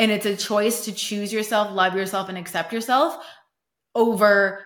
and 0.01 0.09
it's 0.09 0.25
a 0.25 0.35
choice 0.35 0.85
to 0.85 0.91
choose 0.91 1.31
yourself, 1.31 1.71
love 1.71 1.95
yourself, 1.95 2.27
and 2.27 2.35
accept 2.35 2.73
yourself 2.73 3.23
over 3.93 4.65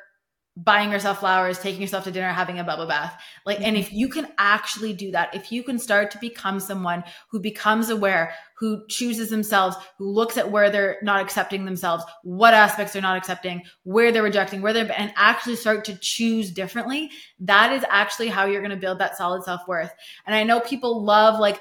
buying 0.58 0.90
yourself 0.90 1.20
flowers, 1.20 1.60
taking 1.60 1.82
yourself 1.82 2.06
to 2.06 2.12
dinner, 2.12 2.32
having 2.32 2.60
a 2.60 2.64
bubble 2.64 2.88
bath. 2.88 3.22
Like, 3.46 3.60
and 3.60 3.76
if 3.76 3.88
mm-hmm. 3.88 3.98
you 3.98 4.08
can 4.08 4.28
actually 4.38 4.94
do 4.94 5.12
that, 5.12 5.36
if 5.36 5.52
you 5.52 5.64
can 5.64 5.78
start 5.78 6.12
to 6.12 6.18
become 6.20 6.62
someone 6.62 7.04
who 7.30 7.42
becomes 7.42 7.90
aware, 7.90 8.34
who 8.58 8.88
chooses 8.88 9.30
themselves, 9.30 9.76
who 9.98 10.10
looks 10.10 10.38
at 10.38 10.50
where 10.50 10.70
they're 10.70 10.98
not 11.02 11.20
accepting 11.20 11.66
themselves, 11.66 12.06
what 12.24 12.54
aspects 12.54 12.94
they're 12.94 13.02
not 13.02 13.18
accepting, 13.18 13.64
where 13.84 14.14
they're 14.14 14.24
rejecting, 14.24 14.62
where 14.62 14.72
they're, 14.72 14.90
and 14.98 15.12
actually 15.18 15.58
start 15.58 15.84
to 15.84 15.98
choose 16.00 16.52
differently, 16.52 17.12
that 17.40 17.74
is 17.74 17.84
actually 17.90 18.30
how 18.30 18.46
you're 18.46 18.62
going 18.62 18.72
to 18.72 18.78
build 18.78 19.00
that 19.00 19.18
solid 19.18 19.44
self 19.44 19.68
worth. 19.68 19.92
And 20.26 20.34
I 20.34 20.44
know 20.44 20.62
people 20.62 21.04
love 21.04 21.38
like 21.38 21.60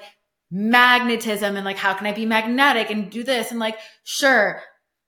magnetism 0.55 1.57
and 1.57 1.65
like 1.65 1.75
how 1.75 1.93
can 1.93 2.07
I 2.07 2.13
be 2.13 2.25
magnetic 2.25 2.89
and 2.89 3.11
do 3.11 3.23
this 3.23 3.51
and 3.51 3.59
like 3.59 3.77
sure 4.05 4.61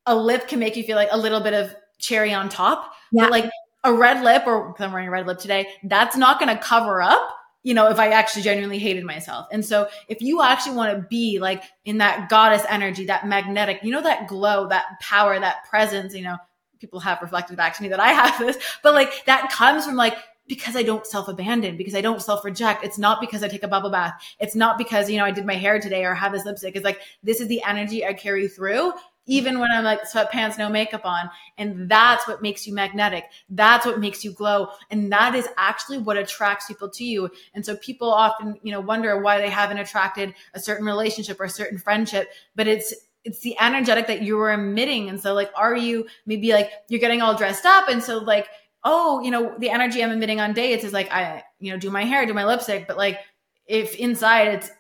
a 0.06 0.14
lip 0.14 0.50
can 0.50 0.60
make 0.60 0.76
you 0.76 0.84
feel 0.84 0.98
like 0.98 1.08
a 1.10 1.18
little 1.18 1.40
bit 1.40 1.54
of 1.54 1.74
cherry 2.00 2.34
on 2.34 2.50
top 2.50 2.92
yeah. 3.14 3.24
but 3.24 3.32
like 3.32 3.50
a 3.86 3.94
red 3.94 4.22
lip 4.26 4.44
or 4.46 4.76
I'm 4.78 4.92
wearing 4.92 5.08
a 5.08 5.12
red 5.12 5.26
lip 5.26 5.40
today 5.40 5.68
that's 5.86 6.18
not 6.18 6.38
going 6.38 6.54
to 6.54 6.62
cover 6.62 7.02
up 7.02 7.34
you 7.64 7.74
know 7.74 7.90
if 7.90 7.98
I 7.98 8.10
actually 8.10 8.42
genuinely 8.42 8.78
hated 8.78 9.06
myself 9.06 9.48
and 9.50 9.64
so 9.64 9.88
if 10.10 10.22
you 10.22 10.42
actually 10.42 10.76
want 10.76 10.98
to 10.98 11.08
be 11.08 11.40
like 11.40 11.64
in 11.86 12.00
that 12.00 12.28
goddess 12.28 12.64
energy 12.68 13.06
that 13.06 13.26
magnetic 13.26 13.80
you 13.84 13.92
know 13.92 14.02
that 14.02 14.28
glow 14.28 14.68
that 14.68 15.00
power 15.00 15.40
that 15.40 15.64
presence 15.70 16.14
you 16.14 16.24
know 16.24 16.36
people 16.82 17.00
have 17.00 17.22
reflected 17.22 17.56
back 17.56 17.78
to 17.78 17.84
me 17.84 17.88
that 17.88 18.02
I 18.02 18.10
have 18.10 18.38
this 18.38 18.58
but 18.84 18.94
like 18.94 19.26
that 19.28 19.50
comes 19.50 19.86
from 19.86 19.96
like 19.96 20.18
because 20.48 20.76
I 20.76 20.84
don't 20.84 21.06
self 21.06 21.28
abandon, 21.28 21.78
because 21.78 21.96
I 21.96 22.02
don't 22.02 22.22
self 22.22 22.46
reject. 22.46 22.84
It's 22.84 22.98
not 22.98 23.20
because 23.20 23.44
I 23.44 23.48
take 23.48 23.64
a 23.64 23.68
bubble 23.68 23.90
bath. 23.90 24.14
It's 24.40 24.56
not 24.56 24.78
because, 24.78 25.10
you 25.10 25.18
know, 25.18 25.26
I 25.26 25.32
did 25.32 25.46
my 25.46 25.56
hair 25.56 25.80
today 25.80 26.06
or 26.06 26.14
have 26.14 26.32
this 26.32 26.46
lipstick. 26.46 26.76
It's 26.76 26.86
like, 26.86 27.02
this 27.24 27.40
is 27.42 27.48
the 27.48 27.62
energy 27.64 28.06
I 28.06 28.14
carry 28.14 28.48
through. 28.48 28.94
even 29.28 29.60
when 29.60 29.70
I'm 29.72 29.84
like 29.84 30.04
sweatpants, 30.04 30.58
no 30.58 30.70
makeup 30.70 31.06
on. 31.06 31.30
And 31.58 31.90
that's 31.90 32.28
what 32.28 32.42
makes 32.42 32.66
you 32.66 32.74
magnetic. 32.74 33.26
That's 33.50 33.86
what 33.86 34.00
makes 34.00 34.24
you 34.24 34.32
glow. 34.32 34.70
And 34.90 35.12
that 35.12 35.36
is 35.36 35.48
actually 35.58 36.00
what 36.00 36.18
attracts 36.18 36.66
people 36.68 36.90
to 36.92 37.04
you. 37.04 37.30
And 37.54 37.66
so 37.66 37.76
people 37.76 38.12
often, 38.12 38.58
you 38.64 38.72
know, 38.72 38.80
wonder 38.80 39.22
why 39.22 39.40
they 39.40 39.50
haven't 39.50 39.78
attracted 39.78 40.34
a 40.54 40.60
certain 40.60 40.86
relationship 40.86 41.40
or 41.40 41.44
a 41.44 41.50
certain 41.50 41.78
friendship, 41.78 42.30
but 42.56 42.68
it's, 42.68 42.94
it's 43.26 43.42
the 43.42 43.60
energetic 43.60 44.08
that 44.08 44.22
you 44.22 44.40
are 44.40 44.54
emitting. 44.54 45.10
And 45.10 45.20
so 45.20 45.34
like, 45.34 45.52
are 45.56 45.76
you 45.76 46.08
maybe 46.26 46.54
like 46.54 46.72
you're 46.88 47.02
getting 47.02 47.22
all 47.22 47.36
dressed 47.36 47.66
up? 47.66 47.90
And 47.90 48.02
so 48.02 48.20
like, 48.20 48.48
oh, 48.90 49.20
you 49.22 49.32
know, 49.32 49.54
the 49.60 49.70
energy 49.70 50.02
I'm 50.02 50.12
emitting 50.12 50.40
on 50.40 50.54
dates 50.54 50.86
is 50.86 50.94
like, 50.94 51.12
I, 51.12 51.44
you 51.60 51.72
know, 51.72 51.78
do 51.78 51.92
my 51.92 52.06
hair, 52.06 52.26
do 52.26 52.34
my 52.34 52.46
lipstick, 52.46 52.88
but 52.88 52.96
like 52.96 53.20
if 53.66 53.96
inside 53.96 54.48
it's 54.48 54.72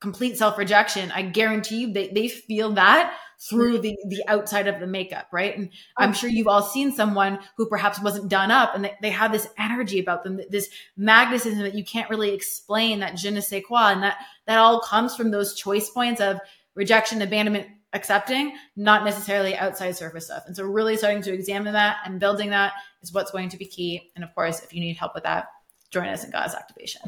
complete 0.00 0.38
self 0.38 0.56
rejection, 0.56 1.12
I 1.12 1.22
guarantee 1.22 1.82
you 1.82 1.92
they, 1.92 2.08
they 2.08 2.28
feel 2.28 2.72
that 2.72 3.14
through 3.48 3.78
the, 3.78 3.96
the 4.08 4.22
outside 4.28 4.66
of 4.66 4.80
the 4.80 4.86
makeup, 4.86 5.26
right? 5.30 5.56
And 5.56 5.70
I'm 5.98 6.14
sure 6.14 6.30
you've 6.30 6.46
all 6.46 6.62
seen 6.62 6.90
someone 6.92 7.38
who 7.58 7.68
perhaps 7.68 8.00
wasn't 8.00 8.30
done 8.30 8.50
up 8.50 8.74
and 8.74 8.84
they, 8.84 8.94
they 9.02 9.10
have 9.10 9.30
this 9.30 9.46
energy 9.58 10.00
about 10.00 10.24
them, 10.24 10.40
this 10.48 10.70
magnetism 10.96 11.58
that 11.60 11.74
you 11.74 11.84
can't 11.84 12.08
really 12.08 12.32
explain, 12.32 13.00
that 13.00 13.16
je 13.16 13.30
ne 13.30 13.40
sais 13.40 13.62
quoi. 13.66 13.92
And 13.92 14.02
that, 14.02 14.16
that 14.46 14.58
all 14.58 14.80
comes 14.80 15.14
from 15.14 15.30
those 15.30 15.54
choice 15.54 15.90
points 15.90 16.20
of 16.22 16.38
rejection, 16.74 17.20
abandonment, 17.20 17.66
accepting, 17.92 18.56
not 18.76 19.04
necessarily 19.04 19.56
outside 19.56 19.96
surface 19.96 20.26
stuff. 20.26 20.44
And 20.46 20.54
so 20.54 20.64
really 20.64 20.96
starting 20.96 21.22
to 21.22 21.32
examine 21.32 21.72
that 21.72 21.98
and 22.04 22.20
building 22.20 22.50
that 22.50 22.72
is 23.02 23.12
what's 23.12 23.30
going 23.30 23.48
to 23.50 23.56
be 23.56 23.66
key. 23.66 24.10
And 24.14 24.24
of 24.24 24.34
course, 24.34 24.62
if 24.62 24.72
you 24.72 24.80
need 24.80 24.96
help 24.96 25.14
with 25.14 25.24
that, 25.24 25.48
join 25.90 26.08
us 26.08 26.24
in 26.24 26.30
Goddess 26.30 26.54
Activation. 26.54 27.02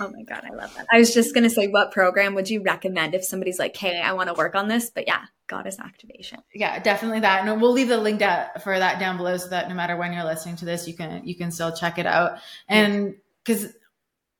Oh 0.00 0.10
my 0.10 0.22
God, 0.22 0.44
I 0.44 0.54
love 0.54 0.72
that. 0.76 0.86
I 0.92 0.98
was 0.98 1.12
just 1.12 1.34
going 1.34 1.44
to 1.44 1.50
say, 1.50 1.66
what 1.66 1.90
program 1.90 2.34
would 2.34 2.48
you 2.48 2.62
recommend 2.62 3.14
if 3.14 3.24
somebody's 3.24 3.58
like, 3.58 3.76
hey, 3.76 4.00
I 4.00 4.12
want 4.12 4.28
to 4.28 4.34
work 4.34 4.54
on 4.54 4.68
this? 4.68 4.90
But 4.90 5.08
yeah, 5.08 5.22
goddess 5.48 5.78
activation. 5.80 6.40
Yeah, 6.54 6.78
definitely 6.78 7.20
that. 7.20 7.44
And 7.44 7.60
we'll 7.60 7.72
leave 7.72 7.88
the 7.88 7.98
link 7.98 8.20
down 8.20 8.46
for 8.62 8.78
that 8.78 9.00
down 9.00 9.16
below 9.16 9.36
so 9.38 9.48
that 9.48 9.68
no 9.68 9.74
matter 9.74 9.96
when 9.96 10.12
you're 10.12 10.24
listening 10.24 10.54
to 10.56 10.64
this, 10.64 10.86
you 10.86 10.94
can, 10.94 11.26
you 11.26 11.34
can 11.34 11.50
still 11.50 11.74
check 11.74 11.98
it 11.98 12.06
out. 12.06 12.38
And 12.68 13.16
because 13.44 13.72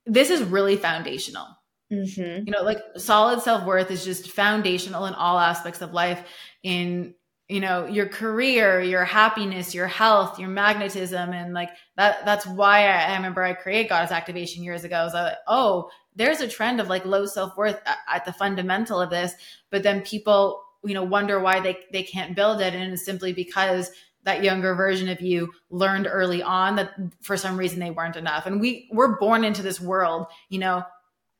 this 0.06 0.30
is 0.30 0.42
really 0.42 0.76
foundational. 0.76 1.46
Mm-hmm. 1.92 2.46
You 2.46 2.52
know, 2.52 2.62
like 2.62 2.80
solid 2.96 3.40
self 3.40 3.64
worth 3.64 3.90
is 3.90 4.04
just 4.04 4.30
foundational 4.30 5.06
in 5.06 5.14
all 5.14 5.38
aspects 5.38 5.80
of 5.80 5.92
life 5.92 6.22
in 6.62 7.14
you 7.48 7.60
know 7.60 7.86
your 7.86 8.06
career 8.06 8.80
your 8.80 9.04
happiness 9.04 9.74
your 9.74 9.86
health 9.86 10.38
your 10.38 10.50
magnetism 10.50 11.32
and 11.32 11.54
like 11.54 11.70
that 11.96 12.24
that's 12.24 12.46
why 12.46 12.86
i, 12.86 13.12
I 13.12 13.16
remember 13.16 13.42
i 13.42 13.54
created 13.54 13.88
goddess 13.88 14.12
activation 14.12 14.62
years 14.62 14.84
ago 14.84 15.02
was 15.04 15.14
like 15.14 15.34
oh 15.46 15.90
there's 16.14 16.40
a 16.40 16.48
trend 16.48 16.80
of 16.80 16.88
like 16.88 17.04
low 17.06 17.26
self-worth 17.26 17.80
at, 17.86 17.98
at, 18.12 18.24
the 18.24 18.32
fundamental 18.32 19.00
of 19.00 19.10
this 19.10 19.32
but 19.70 19.82
then 19.82 20.02
people 20.02 20.62
you 20.84 20.94
know 20.94 21.02
wonder 21.02 21.40
why 21.40 21.60
they 21.60 21.78
they 21.90 22.02
can't 22.02 22.36
build 22.36 22.60
it 22.60 22.74
and 22.74 22.92
it's 22.92 23.04
simply 23.04 23.32
because 23.32 23.90
that 24.24 24.44
younger 24.44 24.74
version 24.74 25.08
of 25.08 25.22
you 25.22 25.50
learned 25.70 26.06
early 26.10 26.42
on 26.42 26.76
that 26.76 26.92
for 27.22 27.36
some 27.36 27.56
reason 27.56 27.78
they 27.78 27.90
weren't 27.90 28.16
enough 28.16 28.44
and 28.44 28.60
we 28.60 28.88
we're 28.92 29.18
born 29.18 29.42
into 29.42 29.62
this 29.62 29.80
world 29.80 30.26
you 30.50 30.58
know 30.58 30.84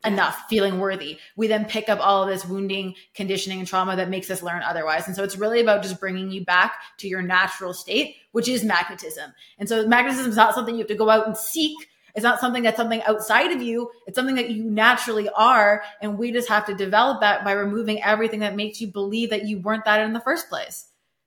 enough, 0.05 0.45
feeling 0.49 0.79
worthy. 0.79 1.19
We 1.37 1.49
then 1.49 1.65
pick 1.65 1.89
up 1.89 1.99
all 2.01 2.23
of 2.23 2.29
this 2.29 2.45
wounding, 2.45 2.95
conditioning, 3.15 3.59
and 3.59 3.69
trauma 3.69 3.97
that 3.97 4.11
makes 4.11 4.31
us 4.31 4.43
learn 4.43 4.63
otherwise. 4.63 5.07
And 5.07 5.17
so 5.17 5.25
it's 5.25 5.37
really 5.37 5.61
about 5.61 5.83
just 5.83 5.99
bringing 5.99 6.31
you 6.31 6.45
back 6.45 6.77
to 6.99 7.09
your 7.09 7.23
natural 7.23 7.75
state, 7.75 8.17
which 8.33 8.49
is 8.49 8.63
magnetism. 8.63 9.33
And 9.59 9.69
so 9.69 9.87
magnetism 9.87 10.31
is 10.31 10.37
not 10.37 10.55
something 10.55 10.75
you 10.75 10.81
have 10.81 10.89
to 10.89 10.95
go 10.95 11.11
out 11.11 11.27
and 11.27 11.37
seek. 11.37 11.77
It's 12.15 12.25
not 12.25 12.41
something 12.41 12.63
that's 12.63 12.77
something 12.77 13.03
outside 13.03 13.53
of 13.53 13.63
you. 13.63 13.91
It's 14.07 14.17
something 14.17 14.37
that 14.37 14.51
you 14.51 14.65
naturally 14.65 15.29
are. 15.31 15.83
And 16.01 16.19
we 16.19 16.33
just 16.33 16.49
have 16.49 16.67
to 16.67 16.75
develop 16.75 17.21
that 17.21 17.45
by 17.45 17.53
removing 17.53 18.03
everything 18.03 18.41
that 18.41 18.57
makes 18.57 18.81
you 18.81 18.89
believe 18.89 19.31
that 19.31 19.47
you 19.47 19.59
weren't 19.61 19.85
that 19.85 20.01
in 20.01 20.13
the 20.13 20.21
first 20.21 20.49
place. 20.49 20.87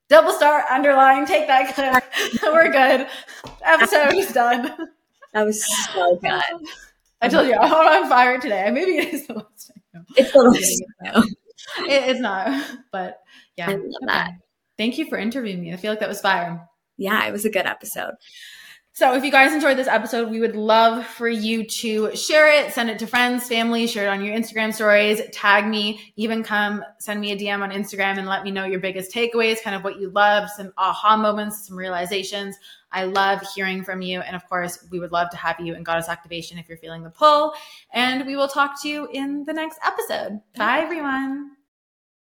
Double 0.10 0.34
star, 0.34 0.66
underline, 0.70 1.26
take 1.26 1.48
that. 1.48 1.74
Clear 2.40 2.52
we're 2.52 2.72
good. 2.72 3.08
Episode 3.64 4.14
is 4.14 4.34
done. 4.34 4.90
That 5.34 5.46
was 5.46 5.66
so 5.94 6.18
good. 6.18 6.42
I 7.22 7.28
told 7.28 7.48
you 7.48 7.56
I'm 7.60 8.04
on 8.04 8.10
fire 8.10 8.40
today. 8.40 8.70
Maybe 8.72 8.98
it 8.98 9.14
is 9.14 9.28
the 9.28 9.36
last 9.36 9.72
time. 9.94 10.06
It's 10.16 10.32
the 10.32 10.40
last 10.40 11.14
time. 11.14 11.24
It, 11.88 12.10
it's 12.10 12.20
not, 12.20 12.70
but 12.92 13.20
yeah. 13.56 13.70
I 13.70 13.76
love 13.76 14.02
that. 14.08 14.32
Thank 14.78 14.98
you 14.98 15.06
for 15.06 15.18
interviewing 15.18 15.62
me. 15.62 15.74
I 15.74 15.78
feel 15.78 15.92
like 15.92 16.00
that 16.00 16.10
was 16.10 16.22
fire. 16.22 16.68
Yeah, 16.98 17.28
it 17.28 17.32
was 17.32 17.46
a 17.46 17.50
good 17.50 17.66
episode. 17.66 18.14
So 18.94 19.16
if 19.16 19.24
you 19.24 19.32
guys 19.32 19.54
enjoyed 19.54 19.78
this 19.78 19.88
episode, 19.88 20.30
we 20.30 20.42
would 20.42 20.56
love 20.56 21.06
for 21.06 21.30
you 21.30 21.66
to 21.66 22.14
share 22.16 22.52
it, 22.52 22.74
send 22.74 22.90
it 22.90 23.00
to 23.00 23.08
friends, 23.08 23.48
family, 23.48 23.88
share 23.88 24.06
it 24.06 24.10
on 24.10 24.24
your 24.24 24.36
Instagram 24.36 24.74
stories, 24.74 25.22
tag 25.32 25.66
me, 25.66 26.14
even 26.18 26.44
come 26.44 26.84
send 27.00 27.22
me 27.22 27.32
a 27.32 27.38
DM 27.38 27.62
on 27.62 27.72
Instagram 27.72 28.18
and 28.18 28.28
let 28.28 28.44
me 28.44 28.52
know 28.52 28.66
your 28.66 28.82
biggest 28.82 29.14
takeaways, 29.14 29.64
kind 29.64 29.78
of 29.78 29.84
what 29.86 30.00
you 30.02 30.10
love, 30.10 30.50
some 30.50 30.74
aha 30.78 31.16
moments, 31.16 31.68
some 31.68 31.78
realizations. 31.78 32.58
I 32.92 33.06
love 33.06 33.42
hearing 33.56 33.84
from 33.84 34.02
you. 34.02 34.22
And 34.22 34.36
of 34.36 34.48
course, 34.50 34.86
we 34.92 35.00
would 35.00 35.12
love 35.12 35.30
to 35.32 35.38
have 35.38 35.60
you 35.60 35.76
in 35.76 35.84
Goddess 35.84 36.10
Activation 36.10 36.58
if 36.58 36.68
you're 36.68 36.78
feeling 36.78 37.04
the 37.04 37.10
pull. 37.10 37.54
And 37.94 38.26
we 38.26 38.36
will 38.36 38.48
talk 38.48 38.82
to 38.82 38.90
you 38.90 39.08
in 39.12 39.46
the 39.46 39.54
next 39.54 39.80
episode. 39.84 40.42
Bye, 40.56 40.80
everyone. 40.80 41.52